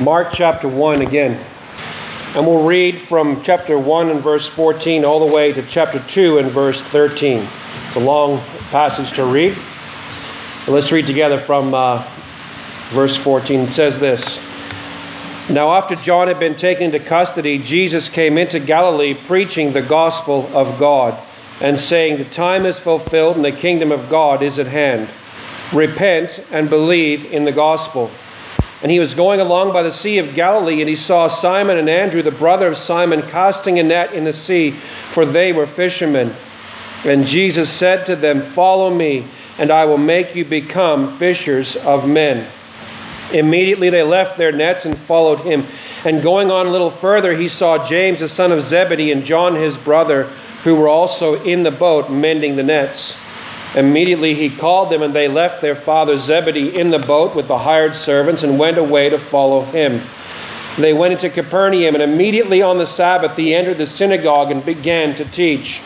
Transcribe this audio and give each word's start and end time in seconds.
Mark 0.00 0.30
chapter 0.30 0.68
1 0.68 1.00
again. 1.00 1.42
And 2.34 2.46
we'll 2.46 2.66
read 2.66 3.00
from 3.00 3.42
chapter 3.42 3.78
1 3.78 4.10
and 4.10 4.20
verse 4.20 4.46
14 4.46 5.06
all 5.06 5.26
the 5.26 5.34
way 5.34 5.54
to 5.54 5.62
chapter 5.62 6.00
2 6.00 6.36
and 6.36 6.50
verse 6.50 6.82
13. 6.82 7.38
It's 7.86 7.96
a 7.96 8.00
long 8.00 8.38
passage 8.70 9.14
to 9.14 9.24
read. 9.24 9.56
But 10.66 10.72
let's 10.72 10.92
read 10.92 11.06
together 11.06 11.38
from 11.38 11.72
uh, 11.72 12.06
verse 12.90 13.16
14. 13.16 13.60
It 13.60 13.72
says 13.72 13.98
this 13.98 14.46
Now, 15.48 15.74
after 15.74 15.96
John 15.96 16.28
had 16.28 16.38
been 16.38 16.56
taken 16.56 16.82
into 16.82 17.00
custody, 17.00 17.58
Jesus 17.58 18.10
came 18.10 18.36
into 18.36 18.60
Galilee 18.60 19.14
preaching 19.14 19.72
the 19.72 19.80
gospel 19.80 20.46
of 20.54 20.78
God 20.78 21.18
and 21.62 21.80
saying, 21.80 22.18
The 22.18 22.26
time 22.26 22.66
is 22.66 22.78
fulfilled 22.78 23.36
and 23.36 23.44
the 23.46 23.50
kingdom 23.50 23.92
of 23.92 24.10
God 24.10 24.42
is 24.42 24.58
at 24.58 24.66
hand. 24.66 25.08
Repent 25.72 26.44
and 26.52 26.68
believe 26.68 27.32
in 27.32 27.44
the 27.44 27.52
gospel. 27.52 28.10
And 28.86 28.92
he 28.92 29.00
was 29.00 29.14
going 29.14 29.40
along 29.40 29.72
by 29.72 29.82
the 29.82 29.90
Sea 29.90 30.18
of 30.18 30.36
Galilee, 30.36 30.80
and 30.80 30.88
he 30.88 30.94
saw 30.94 31.26
Simon 31.26 31.76
and 31.76 31.90
Andrew, 31.90 32.22
the 32.22 32.30
brother 32.30 32.68
of 32.68 32.78
Simon, 32.78 33.20
casting 33.20 33.80
a 33.80 33.82
net 33.82 34.12
in 34.12 34.22
the 34.22 34.32
sea, 34.32 34.70
for 35.10 35.26
they 35.26 35.52
were 35.52 35.66
fishermen. 35.66 36.32
And 37.04 37.26
Jesus 37.26 37.68
said 37.68 38.06
to 38.06 38.14
them, 38.14 38.40
Follow 38.40 38.94
me, 38.94 39.26
and 39.58 39.72
I 39.72 39.86
will 39.86 39.98
make 39.98 40.36
you 40.36 40.44
become 40.44 41.18
fishers 41.18 41.74
of 41.74 42.08
men. 42.08 42.46
Immediately 43.32 43.90
they 43.90 44.04
left 44.04 44.38
their 44.38 44.52
nets 44.52 44.86
and 44.86 44.96
followed 44.96 45.40
him. 45.40 45.64
And 46.04 46.22
going 46.22 46.52
on 46.52 46.68
a 46.68 46.70
little 46.70 46.88
further, 46.88 47.34
he 47.34 47.48
saw 47.48 47.84
James, 47.88 48.20
the 48.20 48.28
son 48.28 48.52
of 48.52 48.62
Zebedee, 48.62 49.10
and 49.10 49.24
John, 49.24 49.56
his 49.56 49.76
brother, 49.76 50.30
who 50.62 50.76
were 50.76 50.86
also 50.86 51.42
in 51.42 51.64
the 51.64 51.72
boat 51.72 52.08
mending 52.08 52.54
the 52.54 52.62
nets. 52.62 53.18
Immediately 53.76 54.34
he 54.34 54.48
called 54.48 54.90
them, 54.90 55.02
and 55.02 55.14
they 55.14 55.28
left 55.28 55.60
their 55.60 55.74
father 55.74 56.16
Zebedee 56.16 56.78
in 56.78 56.90
the 56.90 56.98
boat 56.98 57.36
with 57.36 57.46
the 57.46 57.58
hired 57.58 57.94
servants 57.94 58.42
and 58.42 58.58
went 58.58 58.78
away 58.78 59.10
to 59.10 59.18
follow 59.18 59.60
him. 59.60 60.00
They 60.78 60.94
went 60.94 61.12
into 61.12 61.30
Capernaum, 61.30 61.94
and 61.94 62.02
immediately 62.02 62.62
on 62.62 62.78
the 62.78 62.86
Sabbath 62.86 63.36
he 63.36 63.54
entered 63.54 63.78
the 63.78 63.86
synagogue 63.86 64.50
and 64.50 64.64
began 64.64 65.14
to 65.16 65.24
teach. 65.26 65.80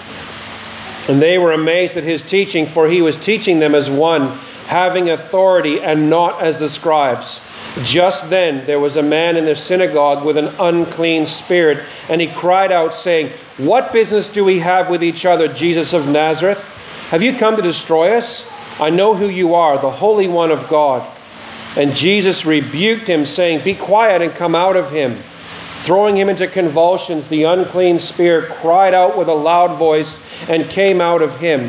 And 1.09 1.20
they 1.20 1.39
were 1.39 1.53
amazed 1.53 1.97
at 1.97 2.05
his 2.05 2.23
teaching, 2.23 2.67
for 2.67 2.89
he 2.89 3.03
was 3.03 3.17
teaching 3.17 3.59
them 3.59 3.75
as 3.75 3.91
one 3.91 4.39
having 4.67 5.11
authority 5.11 5.81
and 5.81 6.09
not 6.09 6.41
as 6.41 6.61
the 6.61 6.69
scribes. 6.69 7.41
Just 7.83 8.31
then 8.31 8.65
there 8.67 8.78
was 8.78 8.97
a 8.97 9.03
man 9.03 9.37
in 9.37 9.45
the 9.45 9.55
synagogue 9.56 10.25
with 10.25 10.37
an 10.37 10.55
unclean 10.61 11.27
spirit, 11.27 11.84
and 12.09 12.20
he 12.20 12.28
cried 12.28 12.70
out, 12.70 12.95
saying, 12.95 13.33
What 13.59 13.93
business 13.93 14.28
do 14.28 14.45
we 14.45 14.61
have 14.61 14.89
with 14.89 15.03
each 15.03 15.27
other, 15.27 15.48
Jesus 15.48 15.93
of 15.93 16.09
Nazareth? 16.09 16.65
Have 17.11 17.22
you 17.22 17.34
come 17.34 17.56
to 17.56 17.62
destroy 17.62 18.16
us? 18.16 18.48
I 18.78 18.91
know 18.91 19.16
who 19.16 19.28
you 19.28 19.56
are, 19.56 19.77
the 19.77 19.91
Holy 19.91 20.28
One 20.28 20.53
of 20.53 20.69
God. 20.69 21.05
And 21.77 21.97
Jesus 21.97 22.47
rebuked 22.47 23.08
him, 23.08 23.27
saying, 23.27 23.64
Be 23.64 23.75
quiet 23.75 24.22
and 24.22 24.33
come 24.33 24.55
out 24.55 24.77
of 24.77 24.92
him. 24.92 25.16
Throwing 25.83 26.16
him 26.16 26.28
into 26.28 26.47
convulsions, 26.47 27.27
the 27.27 27.42
unclean 27.42 27.98
spirit 27.98 28.48
cried 28.50 28.94
out 28.94 29.19
with 29.19 29.27
a 29.27 29.34
loud 29.34 29.77
voice 29.77 30.20
and 30.48 30.70
came 30.70 31.00
out 31.00 31.20
of 31.20 31.36
him. 31.41 31.69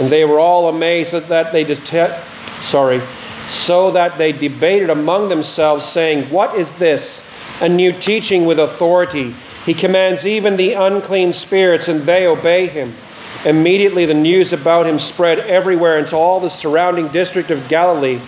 And 0.00 0.10
they 0.10 0.24
were 0.24 0.40
all 0.40 0.68
amazed 0.68 1.14
at 1.14 1.28
that 1.28 1.52
they 1.52 1.62
detect, 1.62 2.24
sorry, 2.60 3.00
so 3.48 3.92
that 3.92 4.18
they 4.18 4.32
debated 4.32 4.90
among 4.90 5.28
themselves, 5.28 5.86
saying, 5.86 6.28
What 6.30 6.58
is 6.58 6.74
this? 6.74 7.24
A 7.60 7.68
new 7.68 7.92
teaching 7.92 8.44
with 8.44 8.58
authority. 8.58 9.36
He 9.64 9.72
commands 9.72 10.26
even 10.26 10.56
the 10.56 10.72
unclean 10.72 11.32
spirits, 11.32 11.86
and 11.86 12.02
they 12.02 12.26
obey 12.26 12.66
him. 12.66 12.92
Immediately 13.44 14.04
the 14.04 14.14
news 14.14 14.52
about 14.52 14.86
him 14.86 14.98
spread 14.98 15.38
everywhere 15.40 15.98
into 15.98 16.16
all 16.16 16.40
the 16.40 16.50
surrounding 16.50 17.08
district 17.08 17.50
of 17.50 17.68
Galilee. 17.68 18.20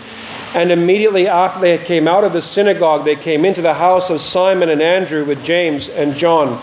And 0.55 0.71
immediately 0.71 1.29
after 1.29 1.61
they 1.61 1.79
came 1.79 2.09
out 2.09 2.25
of 2.25 2.33
the 2.33 2.43
synagogue, 2.43 3.05
they 3.05 3.17
came 3.17 3.45
into 3.45 3.63
the 3.63 3.75
house 3.75 4.11
of 4.11 4.21
Simon 4.21 4.71
and 4.71 4.83
Andrew 4.83 5.25
with 5.25 5.45
James 5.45 5.89
and 5.89 6.15
John. 6.15 6.63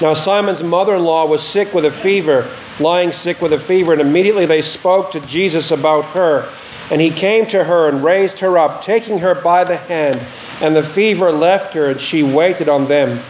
Now 0.00 0.14
Simon's 0.14 0.62
mother 0.62 0.96
in 0.96 1.04
law 1.04 1.26
was 1.26 1.46
sick 1.46 1.72
with 1.74 1.84
a 1.84 1.90
fever, 1.90 2.48
lying 2.80 3.12
sick 3.12 3.40
with 3.40 3.52
a 3.52 3.58
fever, 3.58 3.92
and 3.92 4.00
immediately 4.00 4.46
they 4.46 4.62
spoke 4.62 5.12
to 5.12 5.20
Jesus 5.20 5.70
about 5.70 6.04
her. 6.06 6.48
And 6.90 7.00
he 7.00 7.10
came 7.10 7.46
to 7.46 7.62
her 7.62 7.88
and 7.88 8.02
raised 8.02 8.40
her 8.40 8.58
up, 8.58 8.82
taking 8.82 9.18
her 9.20 9.34
by 9.34 9.62
the 9.64 9.76
hand, 9.76 10.20
and 10.60 10.74
the 10.74 10.82
fever 10.82 11.30
left 11.30 11.72
her, 11.74 11.90
and 11.90 12.00
she 12.00 12.22
waited 12.22 12.68
on 12.68 12.86
them. 12.86 13.20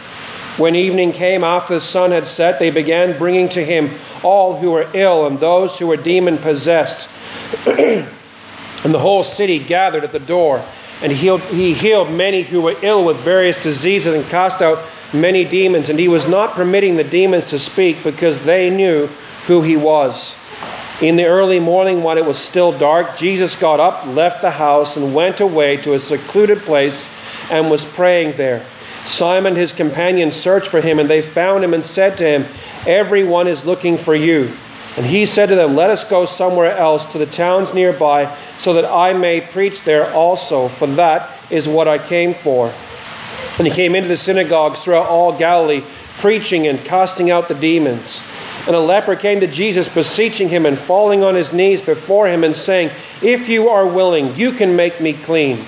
When 0.57 0.75
evening 0.75 1.13
came 1.13 1.43
after 1.43 1.73
the 1.73 1.81
sun 1.81 2.11
had 2.11 2.27
set, 2.27 2.59
they 2.59 2.69
began 2.69 3.17
bringing 3.17 3.49
to 3.49 3.65
him 3.65 3.89
all 4.21 4.55
who 4.55 4.71
were 4.71 4.87
ill 4.93 5.25
and 5.25 5.39
those 5.39 5.79
who 5.79 5.87
were 5.87 5.97
demon 5.97 6.37
possessed. 6.37 7.09
and 7.65 8.07
the 8.83 8.99
whole 8.99 9.23
city 9.23 9.57
gathered 9.57 10.03
at 10.03 10.11
the 10.11 10.19
door. 10.19 10.63
And 11.01 11.11
he 11.11 11.17
healed, 11.17 11.41
he 11.41 11.73
healed 11.73 12.11
many 12.11 12.43
who 12.43 12.61
were 12.61 12.75
ill 12.83 13.03
with 13.03 13.17
various 13.17 13.61
diseases 13.61 14.13
and 14.13 14.23
cast 14.29 14.61
out 14.61 14.79
many 15.11 15.43
demons. 15.43 15.89
And 15.89 15.97
he 15.97 16.07
was 16.07 16.27
not 16.27 16.53
permitting 16.53 16.97
the 16.97 17.03
demons 17.03 17.49
to 17.49 17.57
speak 17.57 18.03
because 18.03 18.39
they 18.41 18.69
knew 18.69 19.07
who 19.47 19.63
he 19.63 19.75
was. 19.75 20.35
In 21.01 21.15
the 21.15 21.25
early 21.25 21.59
morning, 21.59 22.03
when 22.03 22.19
it 22.19 22.25
was 22.25 22.37
still 22.37 22.71
dark, 22.71 23.17
Jesus 23.17 23.55
got 23.55 23.79
up, 23.79 24.05
left 24.05 24.41
the 24.41 24.51
house, 24.51 24.97
and 24.97 25.15
went 25.15 25.41
away 25.41 25.77
to 25.77 25.95
a 25.95 25.99
secluded 25.99 26.59
place 26.59 27.09
and 27.49 27.71
was 27.71 27.83
praying 27.83 28.37
there. 28.37 28.63
Simon, 29.05 29.55
his 29.55 29.73
companion, 29.73 30.31
searched 30.31 30.67
for 30.67 30.79
him, 30.79 30.99
and 30.99 31.09
they 31.09 31.21
found 31.21 31.63
him 31.63 31.73
and 31.73 31.85
said 31.85 32.17
to 32.17 32.25
him, 32.25 32.45
Everyone 32.87 33.47
is 33.47 33.65
looking 33.65 33.97
for 33.97 34.15
you. 34.15 34.51
And 34.95 35.05
he 35.05 35.25
said 35.25 35.49
to 35.49 35.55
them, 35.55 35.75
Let 35.75 35.89
us 35.89 36.03
go 36.03 36.25
somewhere 36.25 36.75
else 36.77 37.05
to 37.11 37.17
the 37.17 37.25
towns 37.25 37.73
nearby, 37.73 38.33
so 38.57 38.73
that 38.73 38.85
I 38.85 39.13
may 39.13 39.41
preach 39.41 39.83
there 39.83 40.11
also, 40.13 40.67
for 40.67 40.87
that 40.87 41.31
is 41.49 41.67
what 41.67 41.87
I 41.87 41.97
came 41.97 42.33
for. 42.33 42.71
And 43.57 43.67
he 43.67 43.73
came 43.73 43.95
into 43.95 44.07
the 44.07 44.17
synagogues 44.17 44.81
throughout 44.81 45.07
all 45.07 45.37
Galilee, 45.37 45.83
preaching 46.19 46.67
and 46.67 46.83
casting 46.85 47.29
out 47.31 47.47
the 47.47 47.55
demons. 47.55 48.21
And 48.65 48.75
a 48.75 48.79
leper 48.79 49.15
came 49.15 49.41
to 49.41 49.47
Jesus, 49.47 49.93
beseeching 49.93 50.47
him 50.47 50.65
and 50.65 50.77
falling 50.77 51.23
on 51.23 51.35
his 51.35 51.51
knees 51.51 51.81
before 51.81 52.27
him, 52.27 52.43
and 52.43 52.55
saying, 52.55 52.91
If 53.21 53.49
you 53.49 53.69
are 53.69 53.85
willing, 53.85 54.35
you 54.35 54.53
can 54.53 54.75
make 54.75 55.01
me 55.01 55.13
clean. 55.13 55.65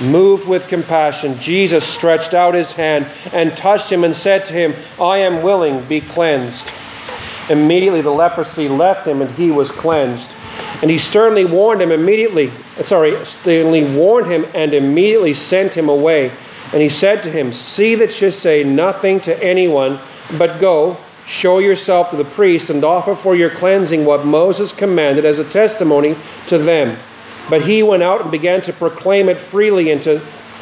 Moved 0.00 0.48
with 0.48 0.66
compassion, 0.66 1.38
Jesus 1.38 1.84
stretched 1.84 2.34
out 2.34 2.54
his 2.54 2.72
hand 2.72 3.06
and 3.32 3.56
touched 3.56 3.90
him 3.90 4.02
and 4.02 4.14
said 4.14 4.44
to 4.46 4.52
him, 4.52 4.74
I 5.00 5.18
am 5.18 5.42
willing, 5.42 5.84
be 5.84 6.00
cleansed. 6.00 6.70
Immediately 7.48 8.00
the 8.00 8.10
leprosy 8.10 8.68
left 8.68 9.06
him 9.06 9.22
and 9.22 9.30
he 9.36 9.50
was 9.50 9.70
cleansed. 9.70 10.34
And 10.82 10.90
he 10.90 10.98
sternly 10.98 11.44
warned 11.44 11.80
him 11.80 11.92
immediately, 11.92 12.50
sorry, 12.82 13.24
sternly 13.24 13.84
warned 13.84 14.26
him 14.26 14.46
and 14.54 14.74
immediately 14.74 15.34
sent 15.34 15.74
him 15.74 15.88
away. 15.88 16.32
And 16.72 16.82
he 16.82 16.88
said 16.88 17.22
to 17.22 17.30
him, 17.30 17.52
See 17.52 17.94
that 17.94 18.20
you 18.20 18.32
say 18.32 18.64
nothing 18.64 19.20
to 19.20 19.42
anyone, 19.42 20.00
but 20.36 20.58
go, 20.58 20.96
show 21.26 21.58
yourself 21.58 22.10
to 22.10 22.16
the 22.16 22.24
priest, 22.24 22.70
and 22.70 22.82
offer 22.82 23.14
for 23.14 23.36
your 23.36 23.50
cleansing 23.50 24.04
what 24.04 24.26
Moses 24.26 24.72
commanded 24.72 25.24
as 25.24 25.38
a 25.38 25.44
testimony 25.44 26.16
to 26.48 26.58
them. 26.58 26.96
But 27.50 27.62
he 27.62 27.82
went 27.82 28.02
out 28.02 28.22
and 28.22 28.30
began 28.30 28.62
to 28.62 28.72
proclaim 28.72 29.28
it 29.28 29.38
freely 29.38 29.90
and 29.90 30.02
to, 30.02 30.20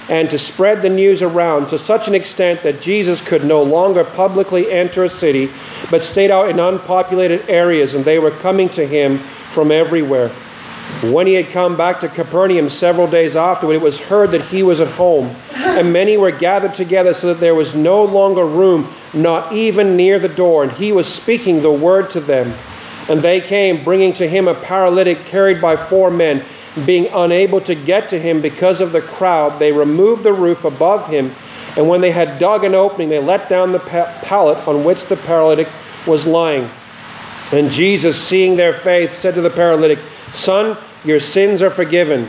and 0.09 0.29
to 0.31 0.39
spread 0.39 0.83
the 0.83 0.91
news 0.91 1.23
around 1.23 1.69
to 1.69 1.79
such 1.79 2.09
an 2.09 2.15
extent 2.15 2.63
that 2.63 2.81
Jesus 2.81 3.21
could 3.21 3.45
no 3.45 3.63
longer 3.63 4.05
publicly 4.05 4.71
enter 4.71 5.05
a 5.05 5.09
city, 5.09 5.51
but 5.91 6.03
stayed 6.03 6.31
out 6.31 6.49
in 6.51 6.59
unpopulated 6.59 7.49
areas, 7.49 7.95
and 7.95 8.05
they 8.05 8.19
were 8.19 8.33
coming 8.33 8.69
to 8.71 8.87
him 8.87 9.19
from 9.53 9.71
everywhere. 9.71 10.31
When 11.03 11.27
he 11.27 11.35
had 11.35 11.51
come 11.51 11.77
back 11.77 12.01
to 12.01 12.09
Capernaum 12.09 12.69
several 12.69 13.07
days 13.07 13.37
afterward, 13.37 13.75
it 13.75 13.81
was 13.81 14.01
heard 14.01 14.33
that 14.33 14.43
he 14.43 14.63
was 14.63 14.81
at 14.81 14.89
home, 14.89 15.35
and 15.55 15.93
many 15.93 16.17
were 16.17 16.33
gathered 16.33 16.75
together 16.75 17.15
so 17.15 17.29
that 17.29 17.41
there 17.41 17.55
was 17.55 17.75
no 17.75 18.05
longer 18.05 18.45
room, 18.45 18.93
not 19.15 19.53
even 19.53 19.97
near 19.97 20.19
the 20.19 20.29
door, 20.29 20.65
and 20.65 20.73
he 20.73 20.93
was 20.93 21.13
speaking 21.13 21.63
the 21.63 21.71
word 21.71 22.11
to 22.11 22.21
them. 22.21 22.53
And 23.09 23.21
they 23.21 23.41
came, 23.41 23.83
bringing 23.83 24.13
to 24.15 24.29
him 24.29 24.49
a 24.49 24.55
paralytic 24.55 25.25
carried 25.25 25.61
by 25.61 25.77
four 25.77 26.11
men. 26.11 26.45
Being 26.87 27.09
unable 27.13 27.61
to 27.63 27.75
get 27.75 28.09
to 28.11 28.19
him 28.19 28.41
because 28.41 28.81
of 28.81 28.93
the 28.93 29.03
crowd, 29.03 29.59
they 29.59 29.73
removed 29.73 30.23
the 30.23 30.33
roof 30.33 30.65
above 30.65 31.07
him, 31.09 31.35
and 31.77 31.89
when 31.89 32.01
they 32.01 32.11
had 32.11 32.39
dug 32.39 32.65
an 32.65 32.75
opening, 32.75 33.09
they 33.09 33.19
let 33.19 33.49
down 33.49 33.73
the 33.73 33.79
pallet 33.79 34.67
on 34.69 34.85
which 34.85 35.07
the 35.07 35.17
paralytic 35.17 35.69
was 36.07 36.27
lying. 36.27 36.69
And 37.51 37.71
Jesus, 37.71 38.21
seeing 38.21 38.57
their 38.57 38.73
faith, 38.73 39.15
said 39.15 39.35
to 39.35 39.43
the 39.43 39.51
paralytic, 39.51 39.99
Son, 40.33 40.77
your 41.05 41.21
sins 41.21 41.63
are 41.63 41.71
forgiven. 41.71 42.29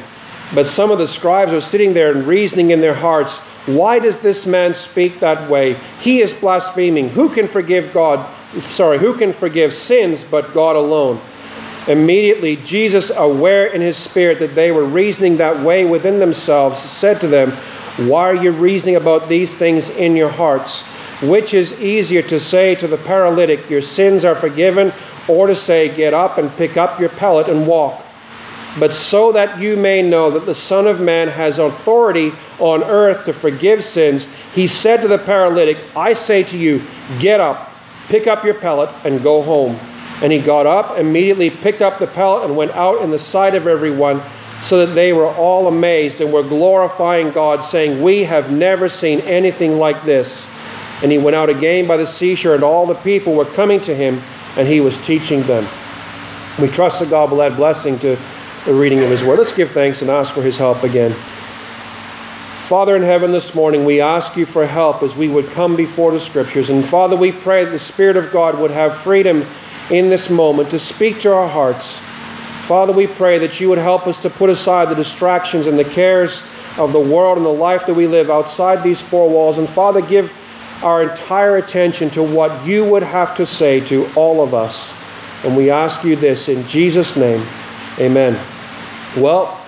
But 0.53 0.67
some 0.67 0.91
of 0.91 0.97
the 0.97 1.07
scribes 1.07 1.51
were 1.51 1.61
sitting 1.61 1.93
there 1.93 2.11
and 2.11 2.27
reasoning 2.27 2.71
in 2.71 2.81
their 2.81 2.93
hearts, 2.93 3.37
Why 3.65 3.99
does 3.99 4.17
this 4.17 4.45
man 4.45 4.73
speak 4.73 5.19
that 5.19 5.49
way? 5.49 5.77
He 6.01 6.21
is 6.21 6.33
blaspheming. 6.33 7.09
Who 7.09 7.29
can 7.29 7.47
forgive 7.47 7.93
God? 7.93 8.29
Sorry, 8.59 8.99
who 8.99 9.17
can 9.17 9.33
forgive 9.33 9.73
sins 9.73 10.23
but 10.23 10.53
God 10.53 10.75
alone? 10.75 11.19
Immediately, 11.87 12.57
Jesus, 12.57 13.11
aware 13.15 13.67
in 13.67 13.81
his 13.81 13.97
spirit 13.97 14.39
that 14.39 14.55
they 14.55 14.71
were 14.71 14.85
reasoning 14.85 15.37
that 15.37 15.59
way 15.61 15.85
within 15.85 16.19
themselves, 16.19 16.81
said 16.81 17.19
to 17.21 17.27
them, 17.27 17.51
Why 18.07 18.29
are 18.29 18.35
you 18.35 18.51
reasoning 18.51 18.95
about 18.95 19.27
these 19.27 19.55
things 19.55 19.89
in 19.89 20.15
your 20.15 20.29
hearts? 20.29 20.83
Which 21.21 21.53
is 21.53 21.81
easier 21.81 22.21
to 22.23 22.39
say 22.39 22.75
to 22.75 22.87
the 22.87 22.97
paralytic, 22.97 23.69
Your 23.69 23.81
sins 23.81 24.25
are 24.25 24.35
forgiven, 24.35 24.93
or 25.27 25.47
to 25.47 25.55
say, 25.55 25.93
Get 25.93 26.13
up 26.13 26.37
and 26.37 26.55
pick 26.57 26.77
up 26.77 26.99
your 26.99 27.09
pallet 27.09 27.49
and 27.49 27.67
walk? 27.67 28.03
but 28.79 28.93
so 28.93 29.31
that 29.31 29.59
you 29.59 29.77
may 29.77 30.01
know 30.01 30.31
that 30.31 30.45
the 30.45 30.55
Son 30.55 30.87
of 30.87 30.99
Man 30.99 31.27
has 31.27 31.59
authority 31.59 32.31
on 32.59 32.83
earth 32.83 33.25
to 33.25 33.33
forgive 33.33 33.83
sins, 33.83 34.27
he 34.53 34.67
said 34.67 35.01
to 35.01 35.07
the 35.07 35.17
paralytic, 35.17 35.77
I 35.95 36.13
say 36.13 36.43
to 36.43 36.57
you, 36.57 36.81
get 37.19 37.39
up, 37.39 37.71
pick 38.07 38.27
up 38.27 38.43
your 38.43 38.55
pallet, 38.55 38.89
and 39.03 39.21
go 39.21 39.41
home. 39.41 39.79
And 40.21 40.31
he 40.31 40.39
got 40.39 40.65
up, 40.65 40.97
immediately 40.97 41.49
picked 41.49 41.81
up 41.81 41.99
the 41.99 42.07
pallet, 42.07 42.45
and 42.45 42.55
went 42.55 42.71
out 42.71 43.01
in 43.01 43.09
the 43.09 43.19
sight 43.19 43.55
of 43.55 43.67
everyone, 43.67 44.21
so 44.61 44.85
that 44.85 44.93
they 44.93 45.11
were 45.11 45.27
all 45.27 45.67
amazed 45.67 46.21
and 46.21 46.31
were 46.31 46.43
glorifying 46.43 47.31
God, 47.31 47.63
saying, 47.63 48.01
We 48.01 48.23
have 48.23 48.51
never 48.51 48.87
seen 48.87 49.19
anything 49.21 49.77
like 49.77 50.03
this. 50.05 50.49
And 51.01 51.11
he 51.11 51.17
went 51.17 51.35
out 51.35 51.49
again 51.49 51.87
by 51.87 51.97
the 51.97 52.07
seashore, 52.07 52.55
and 52.55 52.63
all 52.63 52.85
the 52.85 52.95
people 52.95 53.33
were 53.33 53.45
coming 53.45 53.81
to 53.81 53.93
him, 53.93 54.21
and 54.55 54.67
he 54.67 54.79
was 54.79 54.97
teaching 54.99 55.43
them. 55.43 55.67
We 56.59 56.67
trust 56.67 56.99
that 56.99 57.09
God 57.09 57.31
will 57.31 57.41
add 57.41 57.57
blessing 57.57 57.97
to 57.99 58.17
the 58.65 58.73
reading 58.73 58.99
of 58.99 59.09
His 59.09 59.23
Word. 59.23 59.39
Let's 59.39 59.51
give 59.51 59.71
thanks 59.71 60.01
and 60.01 60.11
ask 60.11 60.33
for 60.33 60.41
His 60.41 60.57
help 60.57 60.83
again. 60.83 61.13
Father 62.67 62.95
in 62.95 63.01
heaven, 63.01 63.31
this 63.31 63.53
morning 63.55 63.83
we 63.83 63.99
ask 63.99 64.37
you 64.37 64.45
for 64.45 64.65
help 64.65 65.03
as 65.03 65.15
we 65.15 65.27
would 65.27 65.49
come 65.49 65.75
before 65.75 66.11
the 66.11 66.19
Scriptures. 66.19 66.69
And 66.69 66.85
Father, 66.85 67.15
we 67.15 67.31
pray 67.31 67.65
that 67.65 67.71
the 67.71 67.79
Spirit 67.79 68.15
of 68.15 68.31
God 68.31 68.57
would 68.59 68.71
have 68.71 68.95
freedom 68.95 69.45
in 69.89 70.09
this 70.09 70.29
moment 70.29 70.71
to 70.71 70.79
speak 70.79 71.19
to 71.21 71.33
our 71.33 71.47
hearts. 71.47 71.99
Father, 72.67 72.93
we 72.93 73.07
pray 73.07 73.39
that 73.39 73.59
you 73.59 73.69
would 73.69 73.77
help 73.77 74.07
us 74.07 74.21
to 74.21 74.29
put 74.29 74.49
aside 74.49 74.89
the 74.89 74.95
distractions 74.95 75.65
and 75.65 75.77
the 75.77 75.83
cares 75.83 76.47
of 76.77 76.93
the 76.93 76.99
world 76.99 77.37
and 77.37 77.45
the 77.45 77.49
life 77.49 77.85
that 77.85 77.93
we 77.93 78.07
live 78.07 78.29
outside 78.29 78.81
these 78.83 79.01
four 79.01 79.29
walls. 79.29 79.57
And 79.57 79.67
Father, 79.67 80.01
give 80.01 80.31
our 80.81 81.03
entire 81.03 81.57
attention 81.57 82.09
to 82.11 82.23
what 82.23 82.65
you 82.65 82.85
would 82.85 83.03
have 83.03 83.35
to 83.37 83.45
say 83.45 83.79
to 83.81 84.09
all 84.15 84.41
of 84.41 84.53
us. 84.53 84.93
And 85.43 85.57
we 85.57 85.69
ask 85.69 86.03
you 86.03 86.15
this 86.15 86.47
in 86.47 86.65
Jesus' 86.67 87.17
name. 87.17 87.45
Amen. 87.99 88.39
Well, 89.17 89.62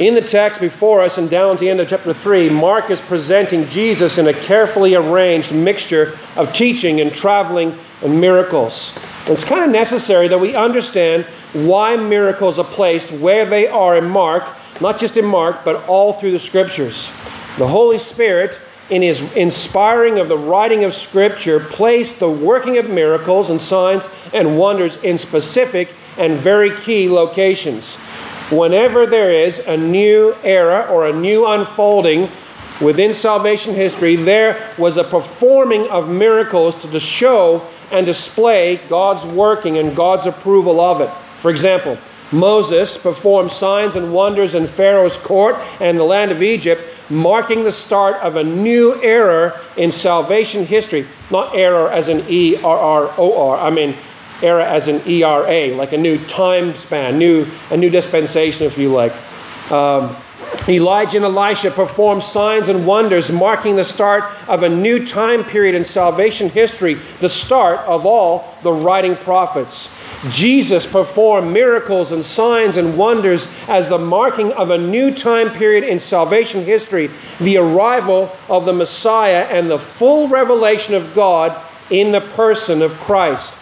in 0.00 0.14
the 0.14 0.20
text 0.20 0.60
before 0.60 1.02
us 1.02 1.18
and 1.18 1.30
down 1.30 1.56
to 1.56 1.60
the 1.60 1.70
end 1.70 1.80
of 1.80 1.88
chapter 1.88 2.12
3, 2.12 2.48
Mark 2.48 2.90
is 2.90 3.00
presenting 3.00 3.68
Jesus 3.68 4.18
in 4.18 4.26
a 4.26 4.32
carefully 4.32 4.96
arranged 4.96 5.54
mixture 5.54 6.18
of 6.36 6.52
teaching 6.52 7.00
and 7.00 7.14
traveling 7.14 7.78
and 8.02 8.20
miracles. 8.20 8.98
It's 9.26 9.44
kind 9.44 9.64
of 9.64 9.70
necessary 9.70 10.26
that 10.26 10.38
we 10.38 10.56
understand 10.56 11.24
why 11.52 11.96
miracles 11.96 12.58
are 12.58 12.64
placed 12.64 13.12
where 13.12 13.46
they 13.46 13.68
are 13.68 13.96
in 13.96 14.08
Mark, 14.08 14.44
not 14.80 14.98
just 14.98 15.16
in 15.16 15.24
Mark, 15.24 15.64
but 15.64 15.86
all 15.86 16.12
through 16.12 16.32
the 16.32 16.40
scriptures. 16.40 17.12
The 17.58 17.68
Holy 17.68 17.98
Spirit 17.98 18.58
in 18.90 19.00
his 19.00 19.32
inspiring 19.34 20.18
of 20.18 20.28
the 20.28 20.36
writing 20.36 20.84
of 20.84 20.92
Scripture, 20.92 21.58
placed 21.58 22.20
the 22.20 22.28
working 22.28 22.76
of 22.76 22.90
miracles 22.90 23.48
and 23.48 23.60
signs 23.60 24.08
and 24.34 24.58
wonders 24.58 24.98
in 24.98 25.16
specific 25.16 25.88
and 26.18 26.38
very 26.38 26.76
key 26.80 27.08
locations. 27.08 27.96
Whenever 28.50 29.06
there 29.06 29.32
is 29.32 29.58
a 29.60 29.76
new 29.76 30.34
era 30.44 30.86
or 30.90 31.06
a 31.06 31.12
new 31.12 31.46
unfolding 31.46 32.30
within 32.80 33.14
salvation 33.14 33.74
history, 33.74 34.16
there 34.16 34.70
was 34.76 34.98
a 34.98 35.04
performing 35.04 35.88
of 35.88 36.10
miracles 36.10 36.76
to 36.76 37.00
show 37.00 37.62
and 37.90 38.04
display 38.04 38.80
God's 38.88 39.24
working 39.24 39.78
and 39.78 39.96
God's 39.96 40.26
approval 40.26 40.78
of 40.80 41.00
it. 41.00 41.10
For 41.40 41.50
example, 41.50 41.96
Moses 42.32 42.98
performed 42.98 43.50
signs 43.50 43.96
and 43.96 44.12
wonders 44.12 44.54
in 44.54 44.66
Pharaoh's 44.66 45.16
court 45.16 45.56
and 45.80 45.98
the 45.98 46.04
land 46.04 46.30
of 46.30 46.42
Egypt, 46.42 46.82
marking 47.08 47.64
the 47.64 47.72
start 47.72 48.16
of 48.16 48.36
a 48.36 48.44
new 48.44 49.00
era 49.02 49.58
in 49.76 49.90
salvation 49.92 50.66
history. 50.66 51.06
Not 51.30 51.56
era 51.56 51.90
as 51.94 52.08
in 52.08 52.24
E 52.28 52.56
R 52.56 52.78
R 52.78 53.14
O 53.16 53.48
R, 53.50 53.56
I 53.58 53.70
mean 53.70 53.94
era 54.42 54.64
as 54.64 54.88
an 54.88 55.02
E 55.06 55.22
R 55.22 55.46
A, 55.46 55.74
like 55.74 55.92
a 55.92 55.98
new 55.98 56.18
time 56.26 56.74
span, 56.74 57.18
new, 57.18 57.46
a 57.70 57.76
new 57.76 57.90
dispensation, 57.90 58.66
if 58.66 58.78
you 58.78 58.92
like. 58.92 59.12
Um, 59.70 60.16
Elijah 60.68 61.16
and 61.16 61.24
Elisha 61.24 61.70
performed 61.70 62.22
signs 62.22 62.68
and 62.68 62.86
wonders, 62.86 63.30
marking 63.30 63.76
the 63.76 63.84
start 63.84 64.24
of 64.46 64.62
a 64.62 64.68
new 64.68 65.04
time 65.06 65.44
period 65.44 65.74
in 65.74 65.84
salvation 65.84 66.48
history, 66.48 66.94
the 67.20 67.28
start 67.28 67.80
of 67.80 68.06
all 68.06 68.54
the 68.62 68.72
writing 68.72 69.16
prophets. 69.16 69.98
Jesus 70.30 70.86
performed 70.86 71.52
miracles 71.52 72.12
and 72.12 72.24
signs 72.24 72.76
and 72.76 72.96
wonders 72.96 73.48
as 73.68 73.88
the 73.88 73.98
marking 73.98 74.52
of 74.52 74.70
a 74.70 74.78
new 74.78 75.12
time 75.14 75.50
period 75.50 75.84
in 75.84 75.98
salvation 75.98 76.64
history, 76.64 77.10
the 77.40 77.56
arrival 77.56 78.34
of 78.48 78.64
the 78.64 78.72
Messiah 78.72 79.46
and 79.50 79.70
the 79.70 79.78
full 79.78 80.28
revelation 80.28 80.94
of 80.94 81.14
God 81.14 81.60
in 81.90 82.12
the 82.12 82.20
person 82.20 82.80
of 82.80 82.92
Christ. 83.00 83.56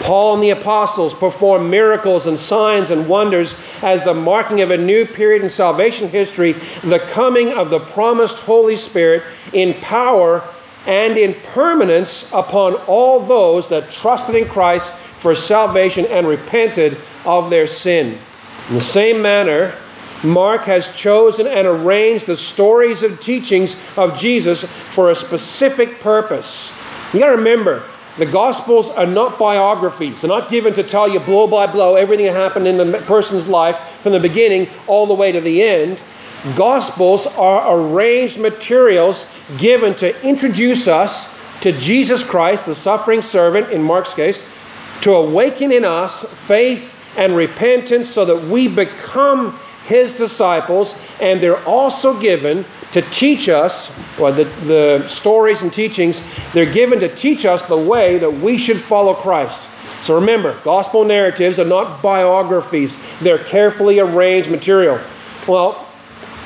Paul 0.00 0.34
and 0.34 0.42
the 0.42 0.50
apostles 0.50 1.14
performed 1.14 1.70
miracles 1.70 2.26
and 2.26 2.38
signs 2.38 2.90
and 2.90 3.08
wonders 3.08 3.54
as 3.82 4.02
the 4.02 4.14
marking 4.14 4.60
of 4.62 4.70
a 4.70 4.76
new 4.76 5.04
period 5.04 5.42
in 5.42 5.50
salvation 5.50 6.08
history, 6.08 6.54
the 6.82 6.98
coming 6.98 7.52
of 7.52 7.70
the 7.70 7.80
promised 7.80 8.38
Holy 8.38 8.76
Spirit 8.76 9.22
in 9.52 9.74
power 9.74 10.42
and 10.86 11.18
in 11.18 11.34
permanence 11.52 12.32
upon 12.32 12.74
all 12.86 13.20
those 13.20 13.68
that 13.68 13.90
trusted 13.90 14.34
in 14.34 14.48
Christ 14.48 14.92
for 14.92 15.34
salvation 15.34 16.06
and 16.06 16.26
repented 16.26 16.96
of 17.26 17.50
their 17.50 17.66
sin. 17.66 18.18
In 18.68 18.74
the 18.74 18.80
same 18.80 19.20
manner, 19.20 19.74
Mark 20.22 20.62
has 20.64 20.94
chosen 20.96 21.46
and 21.46 21.66
arranged 21.66 22.26
the 22.26 22.36
stories 22.36 23.02
and 23.02 23.20
teachings 23.20 23.76
of 23.96 24.18
Jesus 24.18 24.64
for 24.64 25.10
a 25.10 25.14
specific 25.14 26.00
purpose. 26.00 26.76
You 27.12 27.20
got 27.20 27.26
to 27.26 27.36
remember, 27.36 27.82
the 28.18 28.26
Gospels 28.26 28.90
are 28.90 29.06
not 29.06 29.38
biographies. 29.38 30.20
They're 30.20 30.28
not 30.28 30.50
given 30.50 30.74
to 30.74 30.82
tell 30.82 31.08
you 31.08 31.20
blow 31.20 31.46
by 31.46 31.66
blow 31.66 31.94
everything 31.94 32.26
that 32.26 32.34
happened 32.34 32.66
in 32.66 32.76
the 32.76 32.98
person's 33.06 33.48
life 33.48 33.78
from 34.02 34.12
the 34.12 34.20
beginning 34.20 34.68
all 34.86 35.06
the 35.06 35.14
way 35.14 35.32
to 35.32 35.40
the 35.40 35.62
end. 35.62 36.00
Gospels 36.56 37.26
are 37.26 37.78
arranged 37.78 38.38
materials 38.38 39.30
given 39.58 39.94
to 39.96 40.20
introduce 40.26 40.88
us 40.88 41.38
to 41.60 41.72
Jesus 41.72 42.24
Christ, 42.24 42.66
the 42.66 42.74
suffering 42.74 43.22
servant 43.22 43.70
in 43.70 43.82
Mark's 43.82 44.14
case, 44.14 44.42
to 45.02 45.14
awaken 45.14 45.70
in 45.70 45.84
us 45.84 46.24
faith 46.46 46.94
and 47.16 47.36
repentance 47.36 48.08
so 48.08 48.24
that 48.24 48.44
we 48.44 48.68
become 48.68 49.58
his 49.90 50.12
disciples, 50.12 50.94
and 51.20 51.40
they're 51.40 51.62
also 51.64 52.18
given 52.20 52.64
to 52.92 53.02
teach 53.10 53.48
us, 53.48 53.90
or 54.20 54.30
the, 54.30 54.44
the 54.66 55.04
stories 55.08 55.62
and 55.62 55.72
teachings, 55.72 56.22
they're 56.54 56.72
given 56.72 57.00
to 57.00 57.12
teach 57.12 57.44
us 57.44 57.64
the 57.64 57.76
way 57.76 58.16
that 58.16 58.30
we 58.30 58.56
should 58.56 58.78
follow 58.78 59.14
Christ. 59.14 59.68
So 60.02 60.14
remember, 60.14 60.56
gospel 60.62 61.04
narratives 61.04 61.58
are 61.58 61.64
not 61.64 62.02
biographies, 62.02 63.02
they're 63.18 63.42
carefully 63.42 63.98
arranged 63.98 64.48
material. 64.48 65.00
Well, 65.48 65.84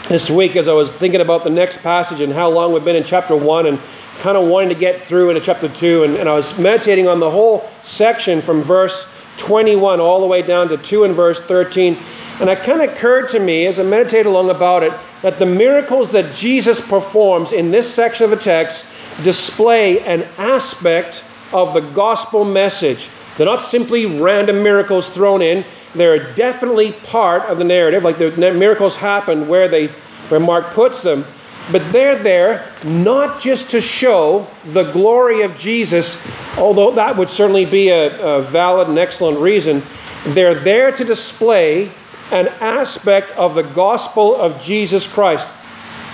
this 0.09 0.31
week, 0.31 0.57
as 0.57 0.67
I 0.67 0.73
was 0.73 0.91
thinking 0.91 1.21
about 1.21 1.45
the 1.45 1.51
next 1.51 1.83
passage 1.83 2.23
and 2.23 2.33
how 2.33 2.49
long 2.49 2.73
we've 2.73 2.85
been 2.85 2.97
in 2.97 3.05
chapter 3.05 3.37
1 3.37 3.67
and 3.67 3.79
kind 4.21 4.39
of 4.39 4.49
wanting 4.49 4.71
to 4.71 4.75
get 4.75 4.99
through 4.99 5.29
into 5.29 5.43
chapter 5.43 5.69
2, 5.69 6.05
and, 6.05 6.17
and 6.17 6.31
I 6.31 6.33
was 6.33 6.59
meditating 6.59 7.09
on 7.09 7.21
the 7.21 7.31
whole 7.31 7.69
section 7.83 8.41
from 8.41 8.63
verse 8.63 9.07
21 9.37 10.01
all 10.01 10.21
the 10.21 10.27
way 10.27 10.41
down 10.41 10.69
to 10.69 10.79
2 10.79 11.05
and 11.05 11.15
verse 11.15 11.41
13. 11.41 11.99
And 12.41 12.51
it 12.51 12.63
kind 12.65 12.83
of 12.83 12.93
occurred 12.93 13.29
to 13.31 13.39
me 13.39 13.67
as 13.67 13.79
I 13.79 13.85
meditated 13.85 14.27
along 14.27 14.51
about 14.51 14.83
it 14.83 14.93
that 15.23 15.39
the 15.39 15.47
miracles 15.47 16.11
that 16.13 16.35
Jesus 16.35 16.81
performs 16.81 17.53
in 17.53 17.71
this 17.71 17.93
section 17.93 18.25
of 18.25 18.31
the 18.31 18.37
text 18.37 18.87
display 19.23 20.01
an 20.01 20.27
aspect 20.37 21.25
of 21.53 21.75
the 21.75 21.81
gospel 21.81 22.45
message. 22.45 23.09
They're 23.37 23.47
not 23.47 23.63
simply 23.63 24.07
random 24.07 24.63
miracles 24.63 25.09
thrown 25.09 25.43
in, 25.43 25.65
they're 25.95 26.35
definitely 26.35 26.93
part 26.93 27.43
of 27.43 27.59
the 27.59 27.65
narrative, 27.65 28.03
like 28.03 28.19
the 28.19 28.33
miracles 28.33 28.97
happen 28.97 29.47
where 29.47 29.69
they 29.69 29.89
where 30.29 30.41
Mark 30.41 30.73
puts 30.73 31.03
them. 31.03 31.25
But 31.71 31.85
they're 31.93 32.17
there 32.17 32.71
not 32.85 33.41
just 33.41 33.71
to 33.71 33.81
show 33.81 34.47
the 34.67 34.91
glory 34.93 35.43
of 35.43 35.57
Jesus, 35.57 36.23
although 36.59 36.91
that 36.93 37.17
would 37.17 37.31
certainly 37.31 37.65
be 37.65 37.89
a, 37.89 38.19
a 38.21 38.43
valid 38.43 38.89
and 38.89 38.99
excellent 38.99 39.39
reason. 39.39 39.83
They're 40.29 40.55
there 40.55 40.93
to 40.93 41.05
display 41.05 41.91
an 42.31 42.49
aspect 42.61 43.33
of 43.33 43.55
the 43.55 43.63
gospel 43.63 44.35
of 44.37 44.63
Jesus 44.63 45.07
Christ. 45.07 45.49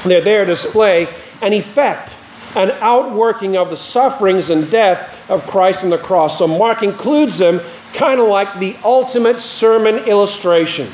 They're 0.04 0.20
there 0.20 0.44
to 0.44 0.50
display 0.50 1.08
an 1.42 1.52
effect, 1.52 2.14
an 2.56 2.70
outworking 2.80 3.56
of 3.56 3.70
the 3.70 3.76
sufferings 3.76 4.50
and 4.50 4.70
death 4.70 5.30
of 5.30 5.46
Christ 5.46 5.84
on 5.84 5.90
the 5.90 5.98
cross. 5.98 6.38
So 6.38 6.46
Mark 6.46 6.82
includes 6.82 7.38
them 7.38 7.60
kind 7.92 8.20
of 8.20 8.28
like 8.28 8.58
the 8.58 8.76
ultimate 8.84 9.40
sermon 9.40 9.98
illustration. 10.04 10.88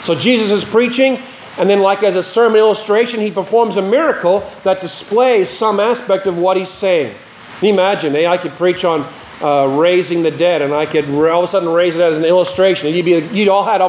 So 0.00 0.14
Jesus 0.14 0.50
is 0.50 0.64
preaching, 0.64 1.18
and 1.58 1.68
then, 1.68 1.80
like 1.80 2.02
as 2.02 2.16
a 2.16 2.22
sermon 2.22 2.58
illustration, 2.58 3.20
he 3.20 3.30
performs 3.30 3.76
a 3.76 3.82
miracle 3.82 4.48
that 4.64 4.80
displays 4.80 5.50
some 5.50 5.80
aspect 5.80 6.26
of 6.26 6.38
what 6.38 6.56
he's 6.56 6.70
saying. 6.70 7.14
Imagine? 7.62 8.16
Eh? 8.16 8.26
I 8.26 8.38
could 8.38 8.52
preach 8.52 8.84
on 8.84 9.06
uh, 9.42 9.66
raising 9.66 10.22
the 10.22 10.30
dead, 10.30 10.62
and 10.62 10.72
I 10.72 10.86
could 10.86 11.04
all 11.08 11.42
of 11.42 11.44
a 11.44 11.48
sudden 11.48 11.68
raise 11.68 11.96
it 11.96 12.00
as 12.00 12.18
an 12.18 12.24
illustration, 12.24 12.94
you'd, 12.94 13.04
be, 13.04 13.18
you'd 13.36 13.48
all 13.48 13.64
had 13.64 13.80